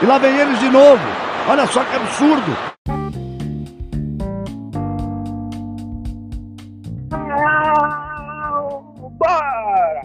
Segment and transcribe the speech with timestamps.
[0.00, 1.02] E lá vem eles de novo.
[1.50, 2.52] Olha só que absurdo.
[9.18, 10.02] Bora!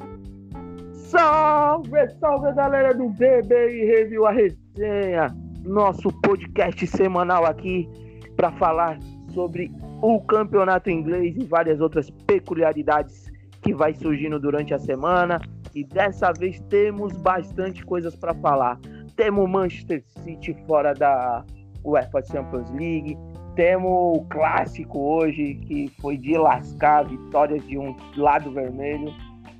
[0.93, 5.27] Salve, salve galera do BBI Review a Resenha,
[5.63, 7.87] nosso podcast semanal aqui
[8.35, 8.97] para falar
[9.31, 9.71] sobre
[10.01, 13.31] o campeonato inglês e várias outras peculiaridades
[13.61, 15.39] que vai surgindo durante a semana.
[15.75, 18.79] E dessa vez temos bastante coisas para falar.
[19.15, 21.45] Temos Manchester City fora da
[21.83, 23.17] UEFA Champions League.
[23.55, 29.13] Temos o clássico hoje, que foi de lascar, vitórias de um lado vermelho.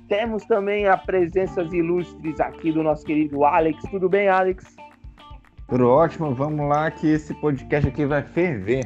[0.08, 3.82] Temos também a presenças ilustres aqui do nosso querido Alex.
[3.90, 4.76] Tudo bem, Alex?
[5.68, 8.84] Tudo ótimo, vamos lá que esse podcast aqui vai ferver.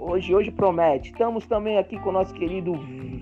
[0.00, 1.10] Hoje, hoje promete.
[1.10, 2.74] Estamos também aqui com o nosso querido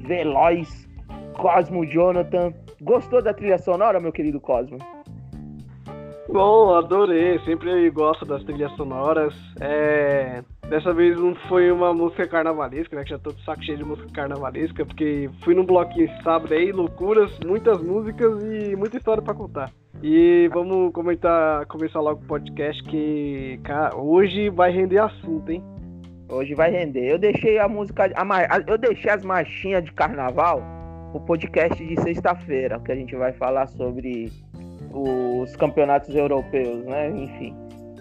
[0.06, 0.88] Veloz
[1.36, 2.52] Cosmo Jonathan.
[2.82, 4.78] Gostou da trilha sonora, meu querido Cosmo?
[6.34, 7.38] Bom, adorei.
[7.44, 9.32] Sempre gosto das trilhas sonoras.
[9.60, 10.42] É...
[10.68, 13.04] Dessa vez não foi uma música carnavalesca, né?
[13.04, 16.72] Que já tô de saco cheio de música carnavalesca, porque fui num bloquinho sábado aí,
[16.72, 19.70] loucuras, muitas músicas e muita história para contar.
[20.02, 25.62] E vamos comentar, começar logo o podcast que cara, hoje vai render assunto, hein?
[26.28, 27.12] Hoje vai render.
[27.12, 30.60] Eu deixei a música, a, eu deixei as marchinhas de carnaval
[31.14, 34.32] o podcast de sexta-feira, que a gente vai falar sobre
[34.95, 37.11] os campeonatos europeus, né?
[37.11, 37.55] Enfim.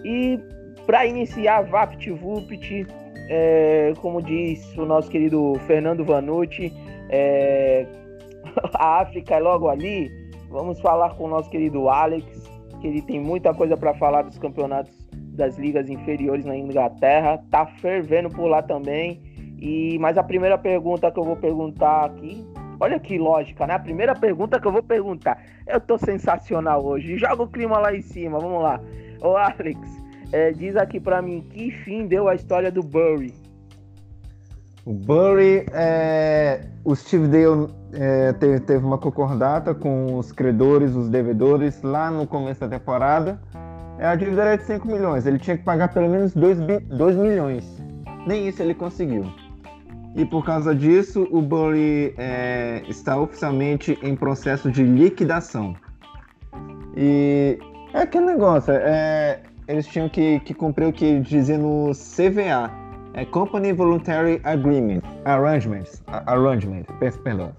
[0.04, 0.38] E
[0.86, 2.86] para iniciar, VaptVupt,
[3.28, 6.72] é, como diz o nosso querido Fernando Vanucci,
[7.10, 7.86] é,
[8.74, 10.10] a África é logo ali.
[10.50, 12.24] Vamos falar com o nosso querido Alex,
[12.80, 17.42] que ele tem muita coisa para falar dos campeonatos das ligas inferiores na Inglaterra.
[17.50, 19.20] Tá fervendo por lá também.
[19.58, 22.46] E mas a primeira pergunta que eu vou perguntar aqui
[22.80, 23.74] Olha que lógica, né?
[23.74, 25.42] A primeira pergunta que eu vou perguntar.
[25.66, 27.16] Eu tô sensacional hoje.
[27.18, 28.80] Joga o clima lá em cima, vamos lá.
[29.20, 29.78] Ô Alex,
[30.32, 33.34] é, diz aqui para mim que fim deu a história do Burry.
[34.84, 41.08] O Burry, é, o Steve Dale é, teve, teve, uma concordata com os credores, os
[41.08, 43.40] devedores, lá no começo da temporada.
[43.98, 47.16] É, a dívida era de 5 milhões, ele tinha que pagar pelo menos 2, 2
[47.16, 47.82] milhões.
[48.26, 49.24] Nem isso ele conseguiu.
[50.16, 55.74] E por causa disso, o Burry é, está oficialmente em processo de liquidação.
[56.96, 57.58] E
[57.92, 62.70] é aquele negócio, é, eles tinham que, que cumprir o que dizia no CVA,
[63.12, 66.84] é Company Voluntary Agreement, Arrangements, Arrangement,
[67.24, 67.52] perdão.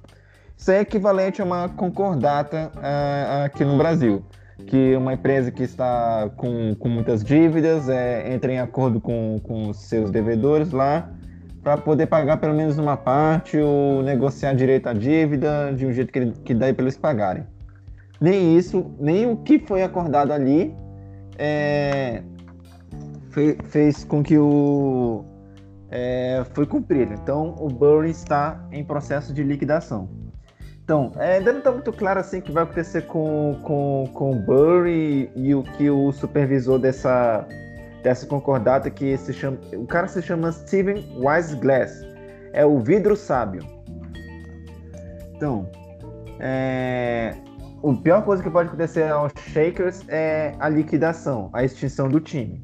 [0.57, 4.23] Isso é equivalente a uma concordata uh, aqui no Brasil,
[4.67, 9.73] que uma empresa que está com, com muitas dívidas é, entra em acordo com, com
[9.73, 11.09] seus devedores lá
[11.65, 16.13] para poder pagar pelo menos uma parte ou negociar direito à dívida de um jeito
[16.13, 17.43] que, que dá para eles pagarem.
[18.21, 20.75] Nem isso, nem o que foi acordado ali
[21.39, 22.21] é,
[23.31, 25.25] fez, fez com que o
[25.89, 27.15] é, foi cumprido.
[27.15, 30.07] Então o Burry está em processo de liquidação.
[30.83, 34.33] Então, é, ainda não está muito claro assim o que vai acontecer com, com, com
[34.33, 37.47] o Burry e o que o supervisor dessa
[38.05, 42.05] dessa concordata que se chama, o cara se chama Steven Wiseglass,
[42.53, 43.63] é o vidro sábio.
[45.35, 45.67] Então,
[46.39, 47.33] é,
[47.83, 52.63] a pior coisa que pode acontecer aos Shakers é a liquidação, a extinção do time.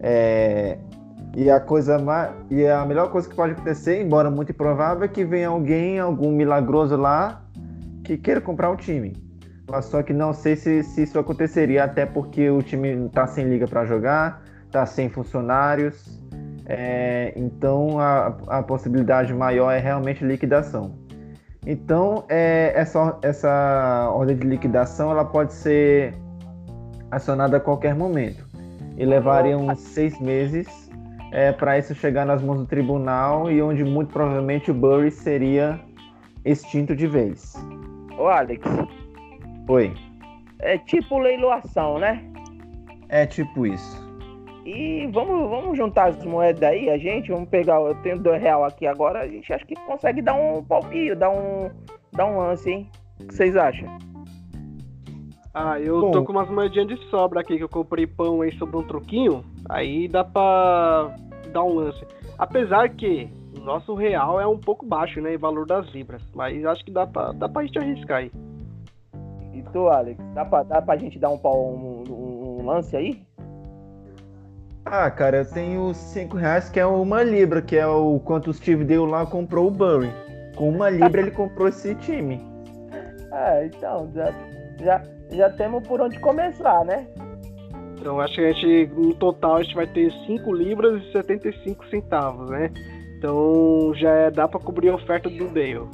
[0.00, 0.78] É,
[1.36, 1.98] e a coisa
[2.50, 6.32] e a melhor coisa que pode acontecer, embora muito improvável, é que venha alguém, algum
[6.32, 7.42] milagroso lá,
[8.04, 9.12] que queira comprar o time.
[9.70, 13.44] Mas só que não sei se, se isso aconteceria, até porque o time está sem
[13.46, 14.41] liga para jogar,
[14.72, 16.18] está sem funcionários,
[16.66, 20.94] é, então a, a possibilidade maior é realmente liquidação.
[21.66, 26.14] Então é, essa, essa ordem de liquidação ela pode ser
[27.10, 28.44] acionada a qualquer momento
[28.96, 30.66] e levaria uns seis meses
[31.30, 35.78] é, para isso chegar nas mãos do tribunal e onde muito provavelmente o Burry seria
[36.44, 37.54] extinto de vez.
[38.18, 38.66] Ô Alex.
[39.68, 39.94] Oi.
[40.58, 42.24] É tipo leiloação, né?
[43.08, 44.01] É tipo isso.
[44.64, 48.64] E vamos, vamos juntar as moedas aí, a gente, vamos pegar, eu tenho dois real
[48.64, 51.68] aqui agora, a gente acha que consegue dar um palpinho, dar um,
[52.12, 52.90] dar um lance, hein?
[53.20, 53.88] O que vocês acham?
[55.52, 58.56] Ah, eu Bom, tô com umas moedinhas de sobra aqui, que eu comprei pão aí
[58.56, 61.14] sobre um troquinho, aí dá pra
[61.52, 62.06] dar um lance.
[62.38, 63.28] Apesar que
[63.58, 66.90] o nosso real é um pouco baixo, né, em valor das libras, mas acho que
[66.90, 68.30] dá pra, dá pra gente arriscar aí.
[69.52, 73.20] E tu, Alex, dá pra, dá pra gente dar um, um, um, um lance aí?
[74.94, 78.52] Ah, cara, eu tenho 5 reais, que é uma libra, que é o quanto o
[78.52, 80.12] Steve deu lá comprou o Burry.
[80.54, 82.38] Com uma libra ele comprou esse time.
[83.32, 84.34] É, então, já,
[84.78, 87.06] já, já temos por onde começar, né?
[87.98, 91.86] Então acho que a gente, no total, a gente vai ter 5 libras e 75
[91.86, 92.70] centavos, né?
[93.16, 95.88] Então já é, dá para cobrir a oferta do Dale.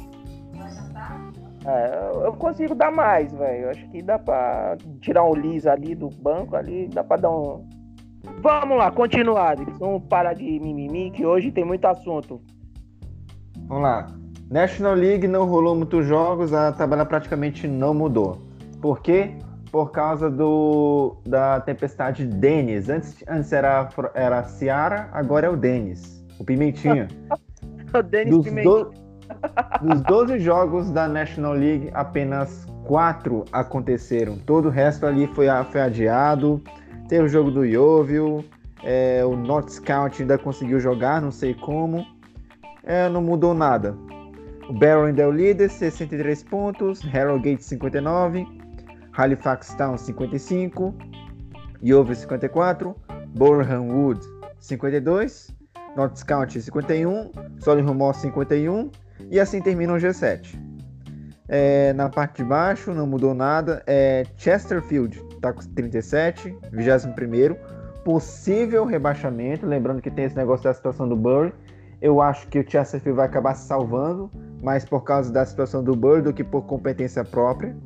[1.65, 3.71] É, eu consigo dar mais, velho.
[3.71, 7.78] Acho que dá pra tirar um Liz ali do banco ali, dá pra dar um.
[8.41, 9.57] Vamos lá, continuar.
[9.79, 12.41] Vamos parar de mimimi, que hoje tem muito assunto.
[13.67, 14.07] Vamos lá.
[14.51, 18.39] National League não rolou muitos jogos, a tabela praticamente não mudou.
[18.81, 19.33] Por quê?
[19.71, 22.89] Por causa do, da tempestade Dennis.
[22.89, 27.09] Antes, antes era, era Ciara, agora é o Dennis, o Pimentinha.
[27.93, 28.85] o Dennis Dos Pimentinha.
[28.85, 29.09] do-
[29.83, 34.39] Dos 12 jogos da National League, apenas 4 aconteceram.
[34.39, 36.63] Todo o resto ali foi, foi adiado.
[37.09, 38.45] Teve o jogo do Yeovil,
[38.83, 42.07] é, o North Scout ainda conseguiu jogar, não sei como.
[42.83, 43.97] É, não mudou nada.
[44.69, 47.01] O Barrow ainda é o líder, 63 pontos.
[47.01, 48.47] Harrogate 59.
[49.13, 50.95] Halifax Town 55.
[51.83, 52.95] Yeovil 54.
[53.35, 54.21] Boreham Wood
[54.61, 55.55] 52.
[55.97, 57.31] North Scout 51.
[57.61, 58.91] Solihull Moss 51.
[59.31, 60.55] E assim termina o G7.
[61.49, 63.83] É, na parte de baixo não mudou nada.
[63.87, 67.57] É, Chesterfield está com 37, 21.
[68.05, 69.67] Possível rebaixamento.
[69.67, 71.53] Lembrando que tem esse negócio da situação do Bury.
[72.01, 74.31] Eu acho que o Chesterfield vai acabar se salvando,
[74.63, 77.77] mais por causa da situação do Bury do que por competência própria.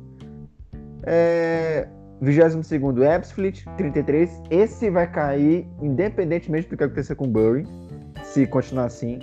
[1.05, 1.87] É,
[2.21, 2.67] 22
[3.01, 4.41] Ebbsfleet, 33.
[4.49, 7.67] Esse vai cair independentemente do que acontecer com o Bury,
[8.23, 9.19] se continuar assim.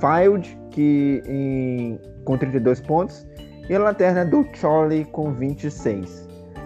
[0.00, 3.26] Field, que em, com 32 pontos.
[3.68, 6.23] E a lanterna do Charlie com 26.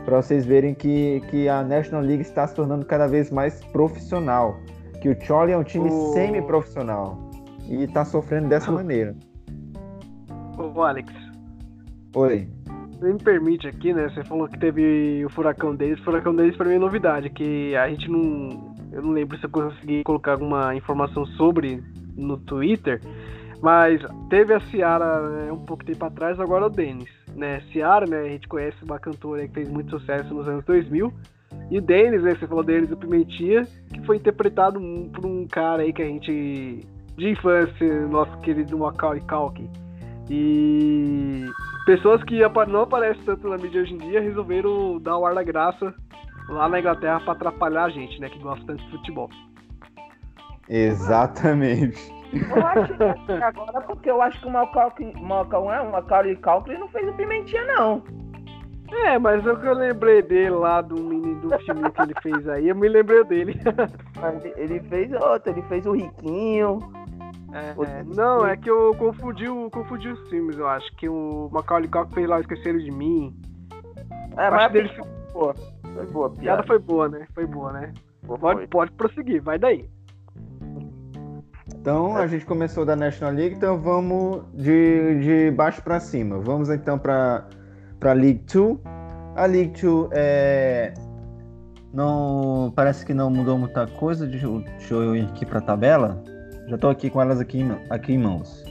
[0.08, 4.56] Para vocês verem que, que a National League está se tornando cada vez mais profissional.
[5.02, 7.18] Que o Charlie é um time O- semi-profissional.
[7.68, 9.14] E está sofrendo dessa maneira.
[10.56, 11.12] Ô Alex,
[12.16, 12.48] Oi.
[12.98, 14.08] você me permite aqui, né?
[14.08, 16.00] Você falou que teve o furacão deles.
[16.00, 18.74] O furacão deles pra mim é novidade, que a gente não.
[18.90, 21.84] Eu não lembro se eu consegui colocar alguma informação sobre
[22.16, 23.02] no Twitter.
[23.60, 24.00] Mas
[24.30, 27.17] teve a Ciara né, um pouco tempo atrás, agora o Denis.
[27.38, 27.62] Né?
[27.72, 28.20] Ciara, né?
[28.20, 31.12] A gente conhece uma cantora que fez muito sucesso nos anos 2000.
[31.70, 32.34] E Denis, né?
[32.34, 33.62] Você falou Denis do Pimentinha,
[33.92, 34.80] que foi interpretado
[35.12, 36.80] por um cara aí que a gente.
[37.16, 39.70] de infância, nosso querido Macaulay Culkin.
[40.28, 41.46] E
[41.86, 45.42] pessoas que não aparecem tanto na mídia hoje em dia resolveram dar o ar da
[45.42, 45.94] graça
[46.48, 48.28] lá na Inglaterra pra atrapalhar a gente, né?
[48.28, 49.30] Que gosta tanto de futebol.
[50.68, 52.17] Exatamente.
[52.32, 52.94] Eu acho
[53.26, 57.08] que agora, porque eu acho que o Malcolm, Malcolm, é, o Macaulay Culkin não fez
[57.08, 58.02] o Pimentinha, não.
[58.90, 62.48] É, mas o que eu lembrei dele lá do mini do filme que ele fez
[62.48, 63.60] aí, eu me lembrei dele.
[64.18, 66.78] Mas Ele fez outro, ele fez o Riquinho.
[67.52, 70.90] É, não, é que eu confundi, o- confundi os filmes, eu acho.
[70.96, 73.34] Que o Macaulay Culkin fez lá Esqueceram de Mim.
[74.36, 75.54] É, Eu mas acho a dele, piada foi boa.
[75.94, 76.62] Foi boa, a piada piada.
[76.66, 77.26] foi boa, né?
[77.34, 77.94] Foi boa, né?
[78.26, 78.38] Foi.
[78.38, 79.88] Pode, pode prosseguir, vai daí.
[81.88, 86.38] Então a gente começou da National League, então vamos de, de baixo para cima.
[86.38, 87.48] Vamos então para
[87.98, 88.76] para League 2.
[89.34, 90.92] A League 2 é
[91.90, 94.26] não parece que não mudou muita coisa.
[94.26, 94.46] Deixa
[94.90, 96.22] eu, ir aqui para a tabela.
[96.66, 98.62] Já estou aqui com elas aqui, aqui em mãos.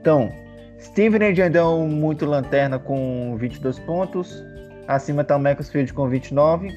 [0.00, 0.32] Então,
[0.80, 4.42] Stevenage ainda é muito lanterna com 22 pontos.
[4.86, 6.70] Acima está o Macclesfield com 29.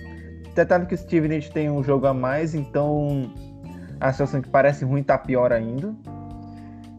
[0.53, 3.31] Detalhe que o Stevenage tem um jogo a mais, então
[4.01, 5.93] a situação que parece ruim tá pior ainda.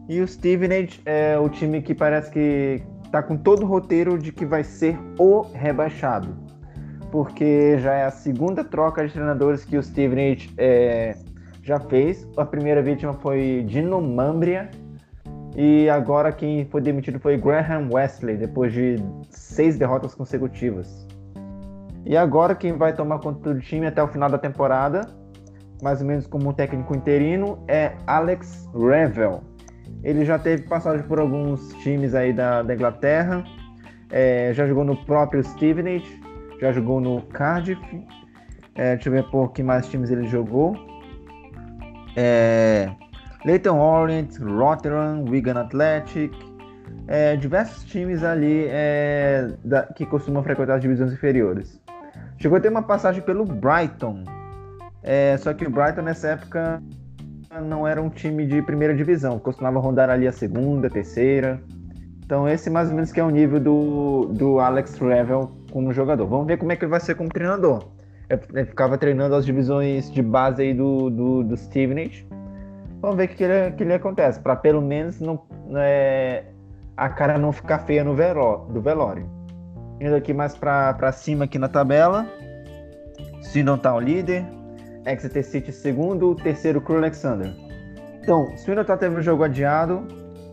[0.07, 2.81] E o Stevenage é o time que parece que
[3.11, 6.35] tá com todo o roteiro de que vai ser o rebaixado.
[7.11, 11.15] Porque já é a segunda troca de treinadores que o Stevenage é,
[11.61, 12.27] já fez.
[12.37, 14.71] A primeira vítima foi Dino Mambria.
[15.55, 18.95] E agora quem foi demitido foi Graham Wesley, depois de
[19.29, 21.05] seis derrotas consecutivas.
[22.05, 25.01] E agora quem vai tomar conta do time até o final da temporada
[25.83, 29.43] mais ou menos como um técnico interino, é Alex Revel.
[30.03, 33.43] Ele já teve passagem por alguns times aí da, da Inglaterra,
[34.09, 36.21] é, já jogou no próprio Stevenage,
[36.59, 37.79] já jogou no Cardiff,
[38.75, 40.75] é, deixa eu ver por que mais times ele jogou.
[42.15, 42.89] É,
[43.45, 46.33] Leyton Orient, Rotterdam, Wigan Athletic,
[47.07, 51.81] é, diversos times ali é, da- que costumam frequentar as divisões inferiores.
[52.37, 54.23] Chegou a ter uma passagem pelo Brighton,
[55.03, 56.81] é, só que o Brighton nessa época
[57.61, 61.61] não era um time de primeira divisão, costumava rondar ali a segunda, terceira.
[62.25, 66.25] Então esse mais ou menos que é o nível do, do Alex Revel como jogador.
[66.25, 67.91] Vamos ver como é que ele vai ser como treinador.
[68.29, 72.25] Ele ficava treinando as divisões de base aí do, do, do Stevenage.
[73.01, 75.43] Vamos ver o que, ele, que ele acontece, para pelo menos não,
[75.75, 76.45] é,
[76.95, 79.29] a cara não ficar feia no veló, do velório.
[79.99, 82.25] Indo aqui mais para cima aqui na tabela.
[83.41, 84.45] Swindon Town líder,
[85.05, 87.53] Exeter City segundo, terceiro Crew Alexander.
[88.21, 90.07] Então, Swindon teve um jogo adiado,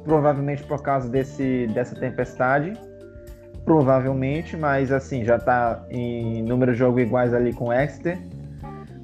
[0.04, 2.72] provavelmente por causa desse, dessa tempestade.
[3.64, 8.18] Provavelmente, mas assim, já está em número de jogo iguais ali com Exeter.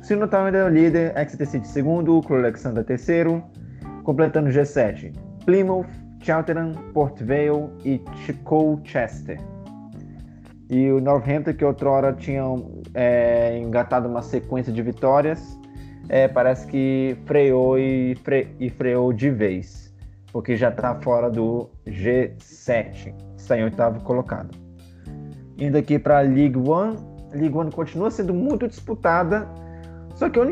[0.02, 3.42] Swindon Town ainda é o líder, Exeter City segundo, Crew Alexander terceiro,
[4.02, 5.12] completando o G7.
[5.44, 5.86] Plymouth,
[6.20, 9.38] Cheltenham, Port Vale e Chicolchester.
[10.68, 12.42] E o Northampton, que outrora tinha
[12.96, 15.60] é, engatado uma sequência de vitórias,
[16.08, 19.94] é, parece que freou e, fre e, freou de vez,
[20.32, 24.56] porque já está fora do G7, está em oitavo colocado.
[25.58, 26.96] Indo aqui para a League One,
[27.32, 29.46] a League One continua sendo muito disputada,
[30.14, 30.42] só que o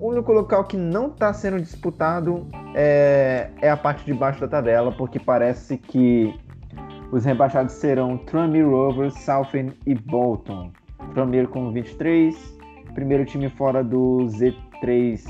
[0.00, 4.90] único local que não está sendo disputado é, é, a parte de baixo da tabela,
[4.92, 6.34] porque parece que
[7.10, 10.72] os rebaixados serão Tranmere Rovers, Southend e Bolton.
[11.14, 12.34] Tranmere com 23,
[12.94, 15.20] primeiro time fora do Z3,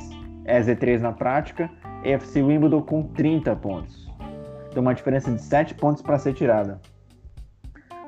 [0.44, 1.70] é Z3 na prática,
[2.04, 4.10] FC Wimbledon com 30 pontos.
[4.68, 6.80] Então uma diferença de 7 pontos para ser tirada.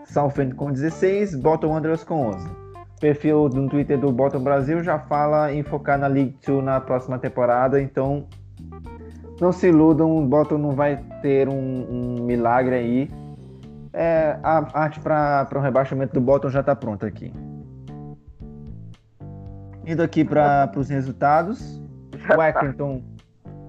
[0.04, 2.48] Southend com 16, Bolton Wanderers com 11.
[2.48, 6.80] O perfil no Twitter do Bolton Brasil já fala em focar na League 2 na
[6.80, 8.26] próxima temporada, então
[9.40, 13.10] não se iludam, o Bolton não vai ter um, um milagre aí
[13.94, 17.32] é, a arte para o rebaixamento do Bolton já está pronta aqui.
[19.86, 21.80] Indo aqui para os resultados.
[22.26, 23.00] Já o.
[23.02, 23.04] Tá.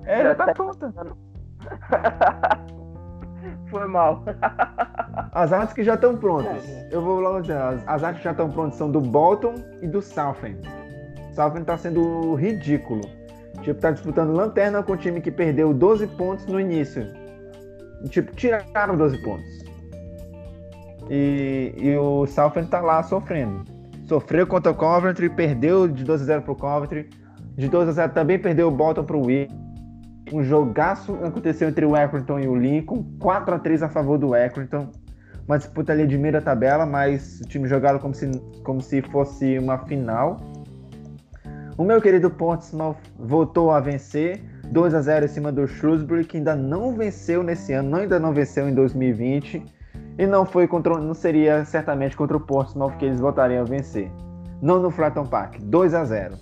[0.05, 0.93] É, já, tá, tá pronta.
[3.69, 4.23] Foi mal.
[5.33, 6.63] As artes que já estão prontas.
[6.91, 9.87] Eu vou logo dizer, as, as artes que já estão prontas são do Bolton e
[9.87, 10.61] do Southend.
[11.33, 13.01] Southend está sendo ridículo.
[13.61, 17.05] Tipo, tá disputando lanterna com um time que perdeu 12 pontos no início.
[18.09, 19.65] Tipo, tiraram 12 pontos.
[21.09, 23.74] E, e o Southend tá lá sofrendo.
[24.07, 27.09] Sofreu contra o Coventry, perdeu de 2 a 0 pro Coventry.
[27.55, 29.53] De 2 a 0 também perdeu o Bolton pro Wigan.
[30.31, 34.33] Um jogaço aconteceu entre o Accrington e o Lincoln, 4 a 3 a favor do
[34.33, 34.89] Accrington.
[35.47, 38.29] Uma disputa ali de meio da tabela, mas o time jogado como se,
[38.63, 40.39] como se fosse uma final.
[41.77, 46.37] O meu querido Portsmouth voltou a vencer, 2 a 0 em cima do Shrewsbury, que
[46.37, 49.63] ainda não venceu nesse ano, ainda não venceu em 2020.
[50.17, 54.09] E não foi contra, não seria certamente contra o Portsmouth que eles voltariam a vencer.
[54.61, 56.35] Não no Fratton Park, 2 a 0.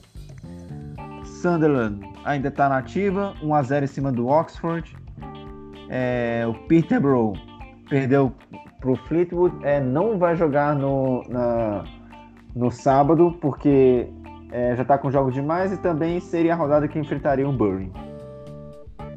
[1.26, 4.96] Sunderland ainda está na ativa, 1 a 0 em cima do Oxford.
[5.90, 7.34] É, o Peterborough
[7.90, 8.32] perdeu
[8.80, 11.84] para o Fleetwood, é, não vai jogar no, na,
[12.56, 14.08] no sábado porque
[14.52, 17.92] é, já está com jogos demais e também seria a rodada que enfrentaria o Bury.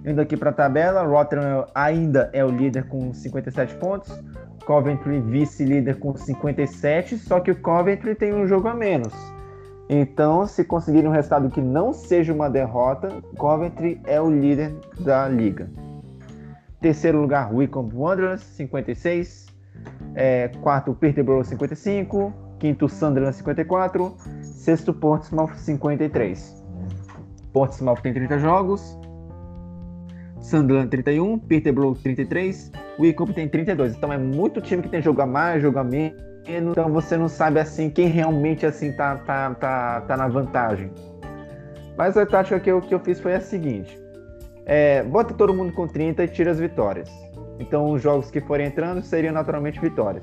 [0.05, 4.17] Indo aqui para a tabela, Rotterdam ainda é o líder com 57 pontos.
[4.67, 9.15] Coventry vice-líder com 57, só que o Coventry tem um jogo a menos.
[9.89, 15.29] Então, se conseguirem um resultado que não seja uma derrota, Coventry é o líder da
[15.29, 15.71] liga.
[16.81, 19.47] Terceiro lugar, Wycombe Wanderers, 56.
[20.15, 22.33] É, quarto, Peterborough, 55.
[22.59, 24.17] Quinto, Sunderland, 54.
[24.43, 26.65] Sexto, Portsmouth, 53.
[27.53, 28.99] Portsmouth tem 30 jogos.
[30.47, 33.97] Sunderland 31, Peterborough 33, Wycombe tem 32.
[33.97, 36.17] Então é muito time que tem jogo a mais, jogo a menos.
[36.47, 40.91] Então você não sabe assim quem realmente assim tá, tá, tá, tá na vantagem.
[41.99, 43.99] Mas a tática que eu, que eu fiz foi a seguinte:
[44.65, 47.11] é, bota todo mundo com 30 e tira as vitórias.
[47.59, 50.23] Então os jogos que forem entrando seriam naturalmente vitórias.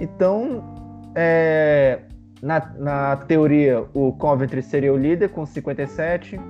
[0.00, 2.00] Então, é,
[2.40, 6.40] na, na teoria, o Coventry seria o líder com 57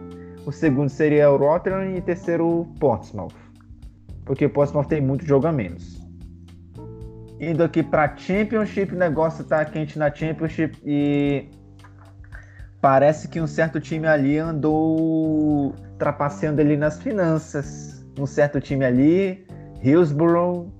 [0.46, 3.34] o segundo seria o Rotterdam e o terceiro o Portsmouth.
[4.24, 6.00] Porque o Portsmouth tem muito jogo a menos.
[7.40, 11.50] Indo aqui para Championship, o negócio tá quente na Championship e
[12.80, 18.06] parece que um certo time ali andou trapaceando ali nas finanças.
[18.16, 19.44] Um certo time ali,
[19.82, 20.72] Hillsborough.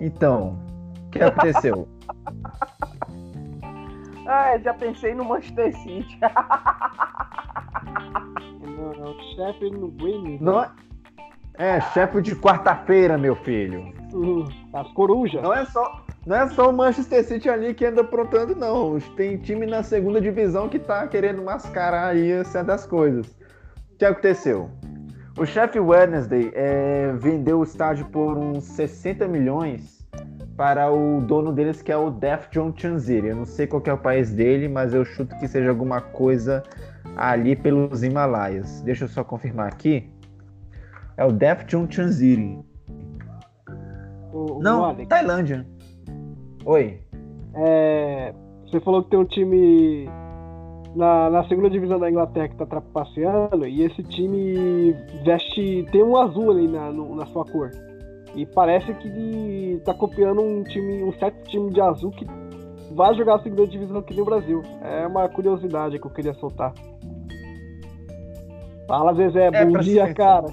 [0.00, 0.58] Então,
[1.06, 1.88] o que aconteceu?
[4.26, 6.18] ah, já pensei no Manchester City.
[8.60, 10.38] Não, Sheffield Wednesday.
[10.40, 10.70] Não é...
[11.56, 13.92] É, chefe de quarta-feira, meu filho.
[14.12, 15.40] Uhum, as corujas.
[15.40, 18.98] Não é só, não é só o Manchester City ali que anda aprontando, não.
[19.16, 23.26] Tem time na segunda divisão que tá querendo mascarar aí certas coisas.
[23.92, 24.68] O que aconteceu?
[25.38, 30.04] O Sheffield Wednesday é, vendeu o estádio por uns 60 milhões
[30.56, 33.28] para o dono deles, que é o Def John Chanziri.
[33.28, 36.62] Eu não sei qual é o país dele, mas eu chuto que seja alguma coisa
[37.16, 38.80] ali pelos Himalaias.
[38.82, 40.10] Deixa eu só confirmar aqui.
[41.16, 42.58] É o Defchun Chanziri.
[44.60, 45.66] Não, Tailândia.
[46.64, 47.00] Oi.
[47.54, 48.34] É,
[48.66, 50.08] você falou que tem um time
[50.96, 54.92] na, na segunda divisão da Inglaterra que tá trapaceando e esse time
[55.24, 55.86] veste.
[55.92, 57.70] tem um azul ali na, no, na sua cor.
[58.34, 62.26] E parece que tá copiando um time, um certo time de azul que
[62.92, 64.62] vai jogar a segunda divisão aqui no Brasil.
[64.82, 66.72] É uma curiosidade que eu queria soltar.
[68.86, 70.48] Fala, Zezé, É bom dia, cara.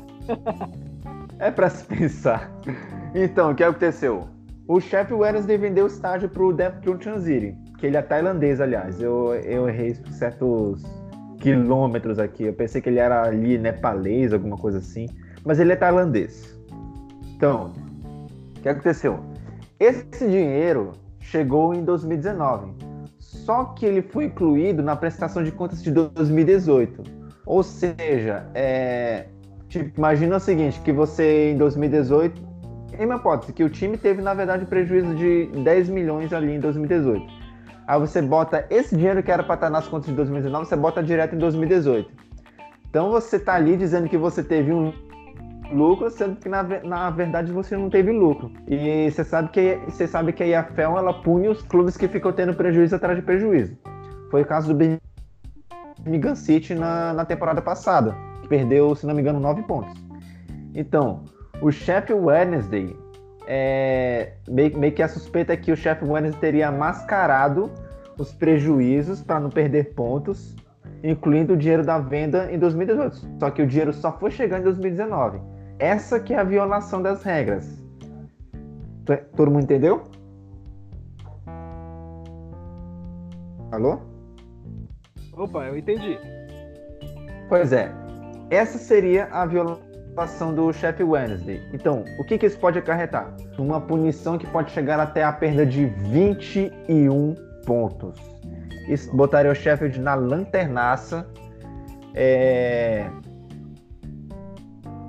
[1.39, 2.51] É pra se pensar.
[3.13, 4.27] Então, o que aconteceu?
[4.67, 9.01] O Sheffield Wednesday vendeu o estágio pro Deptron City, que ele é tailandês, aliás.
[9.01, 10.83] Eu, eu errei por certos
[11.39, 12.43] quilômetros aqui.
[12.43, 15.07] Eu pensei que ele era ali nepalês, alguma coisa assim.
[15.43, 16.57] Mas ele é tailandês.
[17.35, 17.73] Então,
[18.55, 19.19] o que aconteceu?
[19.79, 22.71] Esse dinheiro chegou em 2019.
[23.17, 27.21] Só que ele foi incluído na prestação de contas de 2018.
[27.45, 29.25] Ou seja, é,
[29.71, 32.41] Tipo, imagina o seguinte, que você em 2018,
[33.00, 36.51] em uma hipótese, que o time teve, na verdade, um prejuízo de 10 milhões ali
[36.55, 37.25] em 2018.
[37.88, 41.01] Aí você bota esse dinheiro que era para estar nas contas de 2019, você bota
[41.01, 42.12] direto em 2018.
[42.89, 44.91] Então você tá ali dizendo que você teve um
[45.71, 48.51] lucro, sendo que na, na verdade você não teve lucro.
[48.67, 52.33] E você sabe que você sabe que a IFL ela pune os clubes que ficam
[52.33, 53.77] tendo prejuízo atrás de prejuízo.
[54.29, 54.77] Foi o caso do
[56.03, 59.93] Birmingham City na, na temporada passada que perdeu, se não me engano, nove pontos.
[60.74, 61.24] Então,
[61.62, 62.96] o Sheffield Wednesday,
[63.48, 67.72] é, meio, meio que a suspeita é que o Sheffield Wednesday teria mascarado
[68.17, 70.55] os prejuízos para não perder pontos,
[71.03, 73.39] incluindo o dinheiro da venda em 2018.
[73.39, 75.39] Só que o dinheiro só foi chegar em 2019.
[75.79, 77.81] Essa que é a violação das regras.
[79.36, 80.03] Todo mundo entendeu?
[83.72, 84.11] Alô?
[85.41, 86.19] Opa, eu entendi.
[87.50, 87.91] Pois é,
[88.51, 91.62] essa seria a violação do Sheffield Wednesday.
[91.74, 93.33] Então, o que, que isso pode acarretar?
[93.57, 98.19] Uma punição que pode chegar até a perda de 21 pontos.
[98.88, 101.27] Isso botaria o Sheffield na lanternaça.
[102.13, 103.10] É...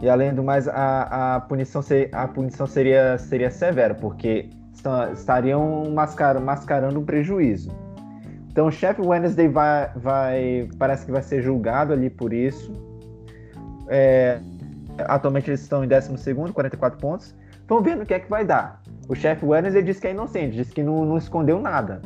[0.00, 5.12] E além do mais, a, a punição, ser- a punição seria, seria severa, porque esta-
[5.12, 7.70] estariam mascar, mascarando um prejuízo.
[8.52, 12.70] Então, o Sheffield Wednesday vai, vai, parece que vai ser julgado ali por isso.
[13.88, 14.40] É,
[14.98, 17.34] atualmente eles estão em 12º, 44 pontos.
[17.66, 18.82] Vamos ver no que é que vai dar.
[19.08, 22.02] O Sheffield Wednesday diz que é inocente, diz que não, não escondeu nada.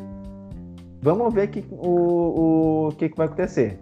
[1.03, 3.79] Vamos ver que, o, o que, que vai acontecer.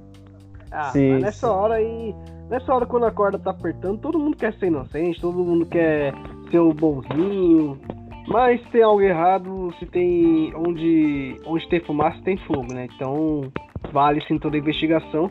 [0.71, 2.15] Ah, Se- mas nessa se- hora aí.
[2.51, 6.13] Nessa hora quando a corda tá apertando, todo mundo quer ser inocente, todo mundo quer
[6.51, 7.79] ser o bonzinho.
[8.27, 10.55] Mas se tem algo errado, se tem.
[10.55, 12.89] Onde, onde tem fumaça, tem fogo, né?
[12.95, 13.53] Então
[13.93, 15.31] vale sim toda a investigação.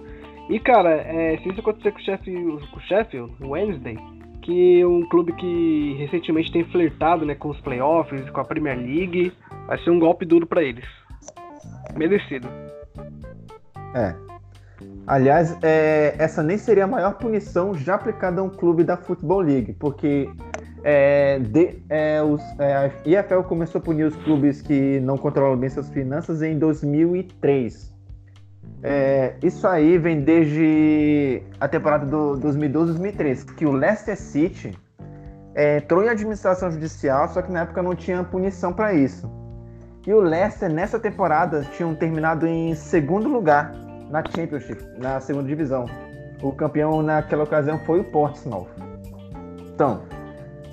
[0.49, 3.97] E cara, é, se isso acontecer com o Sheffield, com o Sheffield, Wednesday,
[4.41, 8.77] que é um clube que recentemente tem flertado né, com os playoffs, com a Premier
[8.77, 9.32] League,
[9.67, 10.86] vai ser um golpe duro pra eles.
[11.95, 12.47] Merecido.
[13.95, 14.15] É.
[15.08, 19.41] Aliás, é, essa nem seria a maior punição já aplicada a um clube da Football
[19.41, 20.29] League, porque
[20.83, 25.57] é, de- é, os- é, a EFL começou a punir os clubes que não controlam
[25.57, 27.93] bem suas finanças em 2003.
[28.81, 34.77] É, isso aí vem desde a temporada do 2012-2013, que o Leicester City
[35.55, 39.31] é, entrou em administração judicial, só que na época não tinha punição para isso.
[40.05, 43.73] E o Leicester, nessa temporada, tinham terminado em segundo lugar
[44.09, 45.85] na Championship, na segunda divisão.
[46.41, 48.67] O campeão naquela ocasião foi o Portsmouth.
[49.73, 50.01] Então,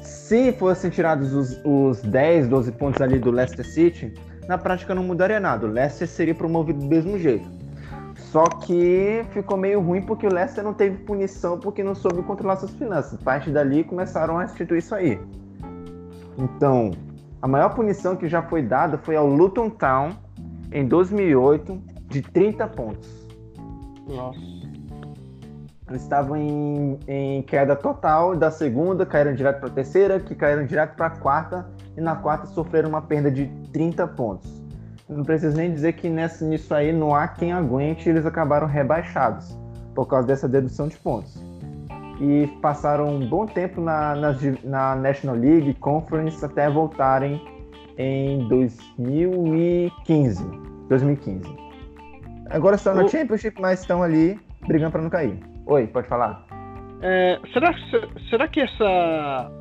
[0.01, 4.15] se fossem tirados os, os 10, 12 pontos ali do Leicester City,
[4.49, 5.67] na prática não mudaria nada.
[5.67, 7.49] O Leicester seria promovido do mesmo jeito.
[8.17, 12.57] Só que ficou meio ruim porque o Leicester não teve punição porque não soube controlar
[12.57, 13.21] suas finanças.
[13.21, 15.21] Parte dali começaram a instituir isso aí.
[16.39, 16.93] Então,
[17.43, 20.11] a maior punição que já foi dada foi ao Luton Town
[20.71, 23.27] em 2008 de 30 pontos.
[24.07, 24.60] Nossa.
[25.91, 30.65] Eles estavam em, em queda total da segunda, caíram direto para a terceira, que caíram
[30.65, 34.63] direto para a quarta, e na quarta sofreram uma perda de 30 pontos.
[35.09, 39.59] Não preciso nem dizer que nessa, nisso aí não há quem aguente, eles acabaram rebaixados
[39.93, 41.45] por causa dessa dedução de pontos.
[42.21, 47.43] E passaram um bom tempo na, di- na National League Conference até voltarem
[47.99, 50.45] em 2015.
[50.89, 51.43] 2015.
[52.51, 55.39] Agora estão na O- Championship, mas estão ali brigando para não cair.
[55.71, 56.45] Oi, pode falar?
[57.01, 57.73] É, será,
[58.29, 59.53] será que essa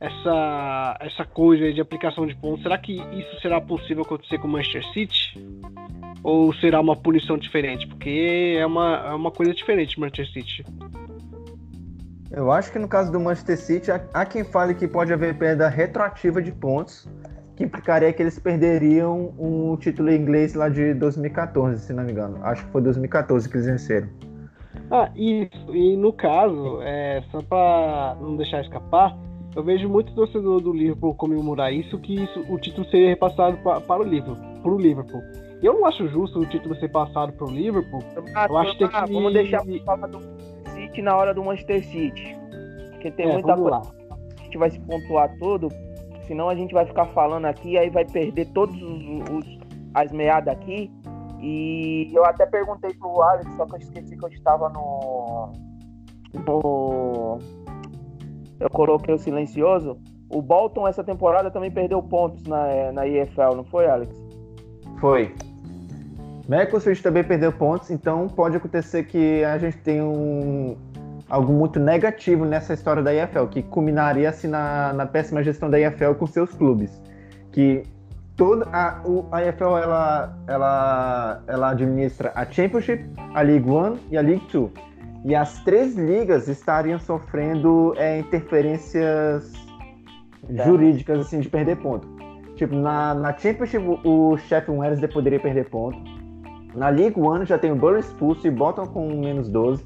[0.00, 4.50] essa essa coisa de aplicação de pontos, será que isso será possível acontecer com o
[4.50, 5.38] Manchester City?
[6.22, 7.86] Ou será uma punição diferente?
[7.86, 10.64] Porque é uma, é uma coisa diferente Manchester City.
[12.30, 15.36] Eu acho que no caso do Manchester City, há- há quem fale que pode haver
[15.36, 17.06] perda retroativa de pontos,
[17.54, 22.38] que implicaria que eles perderiam um título inglês lá de 2014, se não me engano.
[22.42, 24.08] Acho que foi 2014 que eles venceram.
[24.90, 25.74] Ah, isso.
[25.74, 29.16] E no caso, é, só para não deixar escapar,
[29.56, 33.80] eu vejo muito torcedor do Liverpool comemorar isso, que isso, o título seria repassado pra,
[33.80, 34.36] para o Liverpool.
[34.62, 35.22] Para o Liverpool.
[35.62, 38.02] Eu não acho justo o título ser passado para o Liverpool.
[38.34, 39.12] Ah, eu acho que, ah, que...
[39.12, 40.20] Vamos deixar falar do
[40.74, 42.36] City na hora do Manchester City.
[42.92, 43.82] Porque tem É, muita coisa lá.
[44.38, 45.68] a gente vai se pontuar tudo.
[46.26, 49.58] Senão a gente vai ficar falando aqui, aí vai perder todos os, os-
[49.94, 50.90] as meadas aqui.
[51.46, 55.52] E eu até perguntei pro Alex, só que eu esqueci que eu estava no.
[56.32, 57.38] no
[58.58, 59.98] eu coloquei o silencioso.
[60.30, 64.16] O Bolton essa temporada também perdeu pontos na, na EFL, não foi, Alex?
[64.98, 65.34] Foi.
[66.48, 70.74] Mercosul também perdeu pontos, então pode acontecer que a gente tenha um,
[71.28, 75.78] algo muito negativo nessa história da EFL, que culminaria assim na, na péssima gestão da
[75.78, 77.02] EFL com seus clubes.
[77.52, 77.82] Que
[78.36, 84.16] toda a, o- a EFL ela, ela, ela administra a Championship, a League One e
[84.16, 84.70] a League Two.
[85.24, 89.52] E as três ligas estariam sofrendo é, interferências
[90.66, 92.06] jurídicas assim de perder ponto.
[92.56, 95.98] Tipo, na, na Championship o Sheffield Wednesday poderia perder ponto.
[96.74, 99.84] Na League One já tem o Bury expulso e Bottom com menos 12.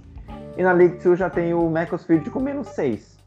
[0.56, 3.17] E na League Two já tem o Macclesfield com menos 6.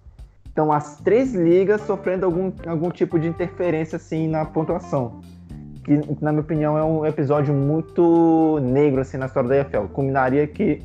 [0.51, 5.21] Então as três ligas sofrendo algum, algum tipo de interferência assim na pontuação.
[5.83, 9.87] Que, na minha opinião, é um episódio muito negro assim na história da EFL.
[9.93, 10.83] Culminaria que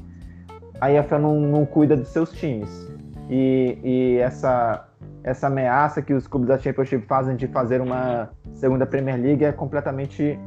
[0.80, 2.88] a EFL não, não cuida dos seus times.
[3.28, 4.88] E, e essa,
[5.24, 9.52] essa ameaça que os clubes da Championship fazem de fazer uma segunda Premier League é
[9.52, 10.38] completamente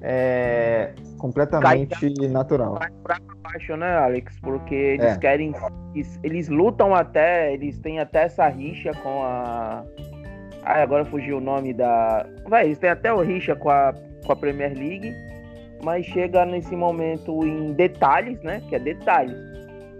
[0.00, 2.74] é, completamente natural.
[2.74, 4.38] vai pra baixo, né, Alex?
[4.40, 5.18] Porque eles É.
[5.18, 5.54] querem.
[5.94, 7.52] Eles, eles lutam até.
[7.52, 9.84] Eles têm até essa rixa com a.
[10.64, 12.26] Ai, agora fugiu o nome da.
[12.46, 15.14] Vai, eles têm até o rixa com a, com a Premier League.
[15.84, 18.62] Mas chega nesse momento em detalhes, né?
[18.68, 19.36] Que é detalhes.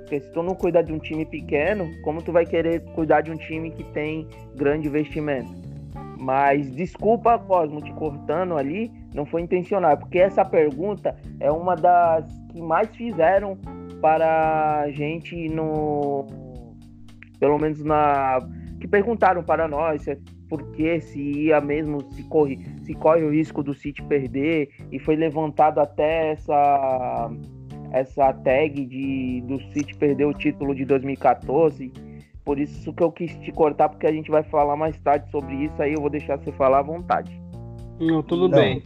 [0.01, 3.31] Porque se tu não cuidar de um time pequeno, como tu vai querer cuidar de
[3.31, 5.51] um time que tem grande investimento?
[6.19, 12.29] Mas desculpa, Cosmo, te cortando ali, não foi intencional, porque essa pergunta é uma das
[12.53, 13.57] que mais fizeram
[14.01, 16.27] para a gente no.
[17.41, 18.39] Pelo menos na.
[18.79, 23.31] Que perguntaram para nós se é porque se ia mesmo, se corre, se corre o
[23.31, 27.31] risco do City perder, e foi levantado até essa
[27.91, 31.91] essa tag de do City perder o título de 2014.
[32.45, 35.55] Por isso que eu quis te cortar, porque a gente vai falar mais tarde sobre
[35.65, 37.41] isso, aí eu vou deixar você falar à vontade.
[37.99, 38.59] Não, tudo Não.
[38.59, 38.83] bem.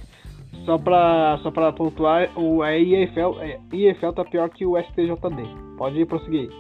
[0.65, 5.77] Só pra, só pra pontuar, o, a IFL, é, IFL tá pior que o STJD.
[5.77, 6.51] Pode prosseguir.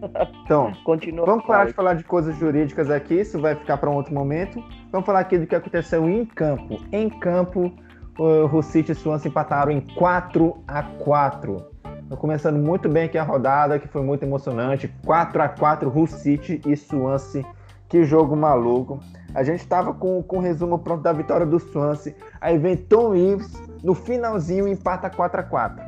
[0.44, 1.24] Então, Continua.
[1.24, 4.62] Vamos parar de falar de coisas jurídicas aqui, isso vai ficar para um outro momento.
[4.92, 6.78] Vamos falar aqui do que aconteceu em campo.
[6.92, 7.72] Em campo,
[8.18, 11.76] o City e Swansea empataram em 4 a 4
[12.08, 14.86] Tô começando muito bem aqui a rodada, que foi muito emocionante.
[15.04, 17.44] 4 a 4 Hull City e Swansea.
[17.88, 19.00] Que jogo maluco.
[19.36, 22.16] A gente estava com, o resumo pronto da vitória do Swansea.
[22.40, 23.52] Aí vem Tom Reeves
[23.84, 25.84] no finalzinho empata 4 a 4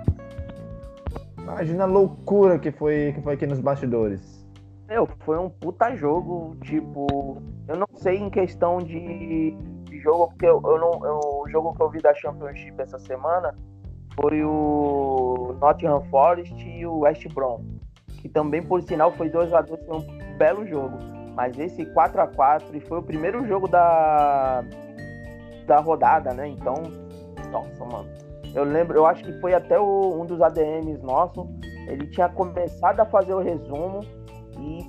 [1.38, 4.46] Imagina a loucura que foi, que foi aqui nos bastidores.
[4.86, 10.44] Meu, foi um puta jogo, tipo, eu não sei em questão de, de jogo, porque
[10.44, 13.54] eu, eu não, eu- o jogo que eu vi da Championship essa semana
[14.14, 17.64] foi o Nottingham Forest e o West Brom,
[18.20, 21.17] que também, por sinal, foi 2 a 2 foi um belo jogo.
[21.38, 24.64] Mas esse 4 a 4 e foi o primeiro jogo da,
[25.68, 26.48] da rodada, né?
[26.48, 26.74] Então,
[27.52, 28.08] nossa, mano.
[28.52, 31.48] Eu lembro, eu acho que foi até o- um dos ADMs nosso.
[31.86, 34.00] Ele tinha começado a fazer o resumo
[34.58, 34.80] e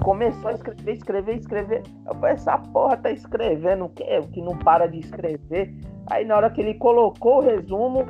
[0.00, 1.82] começou a escrever, escrever, escrever.
[2.06, 4.20] Eu falei, essa porra tá escrevendo o quê?
[4.32, 5.74] Que não para de escrever.
[6.08, 8.04] Aí na hora que ele colocou o resumo,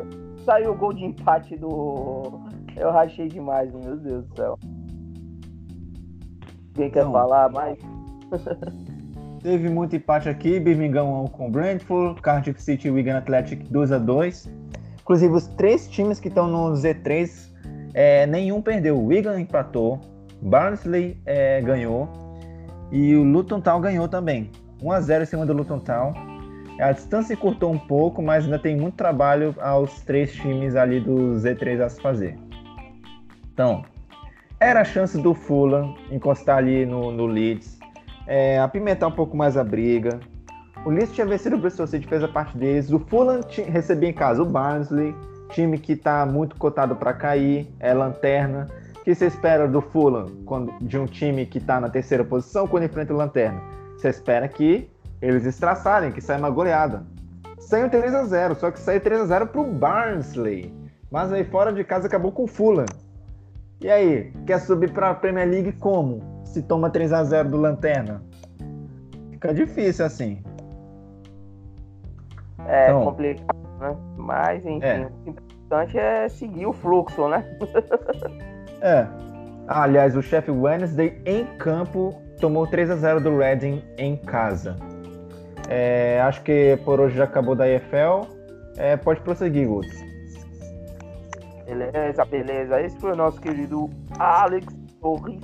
[0.44, 2.42] saiu o gol de empate do.
[2.76, 4.58] Eu rachei demais, meu Deus do céu.
[6.74, 7.12] Quem quer Não.
[7.12, 7.78] falar mais?
[9.42, 13.98] Teve muito empate aqui, Birmingham 1 com Brentford, Cardiff City e Wigan Athletic 2 a
[13.98, 14.50] 2
[15.04, 17.50] Inclusive, os três times que estão no Z3,
[17.92, 18.96] é, nenhum perdeu.
[18.96, 20.00] O Wigan empatou,
[20.40, 22.08] Barnsley é, ganhou
[22.90, 24.50] e o Luton Town ganhou também.
[24.82, 26.14] 1 a 0 em cima do Luton Town.
[26.80, 31.34] A distância encurtou um pouco, mas ainda tem muito trabalho aos três times ali do
[31.34, 32.38] Z3 a se fazer.
[33.52, 33.84] Então,
[34.60, 37.78] era a chance do Fulham encostar ali no, no Leeds,
[38.26, 40.20] é, apimentar um pouco mais a briga.
[40.84, 42.90] O Leeds tinha vencido o Bristol City, fez a parte deles.
[42.90, 43.40] O Fulham
[43.70, 45.14] recebia em casa o Barnsley,
[45.50, 48.68] time que está muito cotado para cair, é lanterna.
[49.00, 52.66] O que você espera do Fulham, quando, de um time que está na terceira posição,
[52.66, 53.60] quando enfrenta o lanterna?
[53.96, 54.90] Você espera que
[55.20, 57.02] eles estraçarem, que sai uma goleada.
[57.58, 60.72] Saiu 3 a 0 só que saiu 3 a 0 pro Barnsley.
[61.10, 62.86] Mas aí fora de casa acabou com o Fulham.
[63.84, 66.42] E aí, quer subir pra Premier League como?
[66.46, 68.22] Se toma 3 a 0 do Lanterna?
[69.30, 70.42] Fica difícil assim.
[72.66, 73.94] É Então- complicado, né?
[74.16, 75.06] Mas, enfim, É.
[75.26, 77.44] o importante é seguir o fluxo, né?
[78.80, 79.06] É.
[79.68, 84.76] Ah, aliás, o Sheffield Wednesday em campo tomou 3 a 0 do Reading em casa.
[85.68, 88.26] É, acho que por hoje já acabou da EFL.
[88.78, 90.03] É, pode prosseguir, Guts.
[91.64, 92.80] Beleza, beleza.
[92.80, 94.66] Esse foi o nosso querido Alex
[95.00, 95.42] Torres,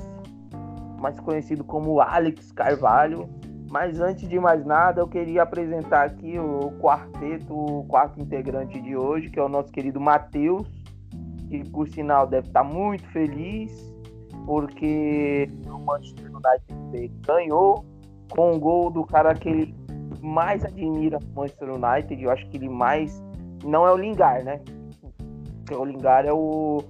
[0.99, 3.29] mais conhecido como Alex Carvalho.
[3.71, 8.97] Mas antes de mais nada, eu queria apresentar aqui o quarteto, o quarto integrante de
[8.97, 10.69] hoje, que é o nosso querido Matheus,
[11.49, 13.73] que por sinal deve estar muito feliz,
[14.45, 17.85] porque o Manchester United ganhou
[18.31, 19.75] com o gol do cara que ele
[20.21, 22.23] mais admira no Manchester United.
[22.23, 23.23] Eu acho que ele mais.
[23.65, 24.61] Não é o Lingard, né?
[25.75, 26.83] O Lingard é o.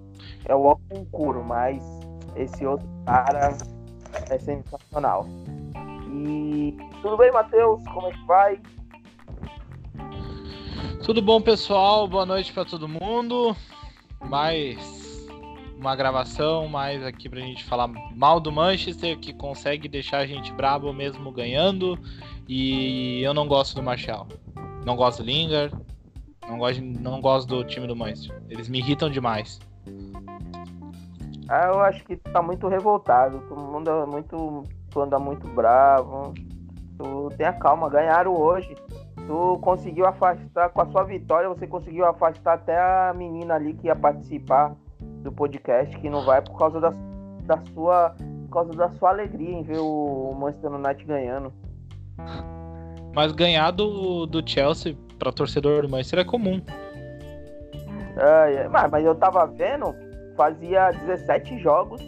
[0.46, 1.82] É o Concuro, mas
[2.36, 3.56] esse outro cara
[4.30, 5.26] é sensacional.
[6.12, 7.82] E tudo bem, Matheus?
[7.92, 8.60] Como é que vai?
[11.04, 12.06] Tudo bom, pessoal?
[12.08, 13.56] Boa noite para todo mundo.
[14.20, 15.28] Mais
[15.78, 20.52] uma gravação, mais aqui pra gente falar mal do Manchester, que consegue deixar a gente
[20.52, 21.98] brabo mesmo ganhando.
[22.46, 24.28] E eu não gosto do Martial.
[24.84, 25.74] Não gosto do Lingard.
[26.48, 28.40] Não gosto, não gosto do time do Manchester.
[28.48, 29.60] Eles me irritam demais.
[31.48, 33.40] Ah, eu acho que tu tá muito revoltado.
[33.48, 34.64] Todo mundo é muito.
[34.90, 36.32] Tu anda muito bravo.
[36.96, 38.74] Tu tenha calma, ganharam hoje.
[39.26, 43.86] Tu conseguiu afastar, com a sua vitória, você conseguiu afastar até a menina ali que
[43.86, 44.74] ia participar
[45.22, 46.90] do podcast, que não vai por causa da,
[47.44, 48.14] da sua.
[48.46, 51.52] Por causa da sua alegria em ver o Manchester United ganhando.
[53.14, 56.60] Mas ganhar do, do Chelsea para torcedor do Manchester é comum.
[58.16, 59.94] Ai, mas, eu tava vendo,
[60.36, 62.00] fazia 17 jogos,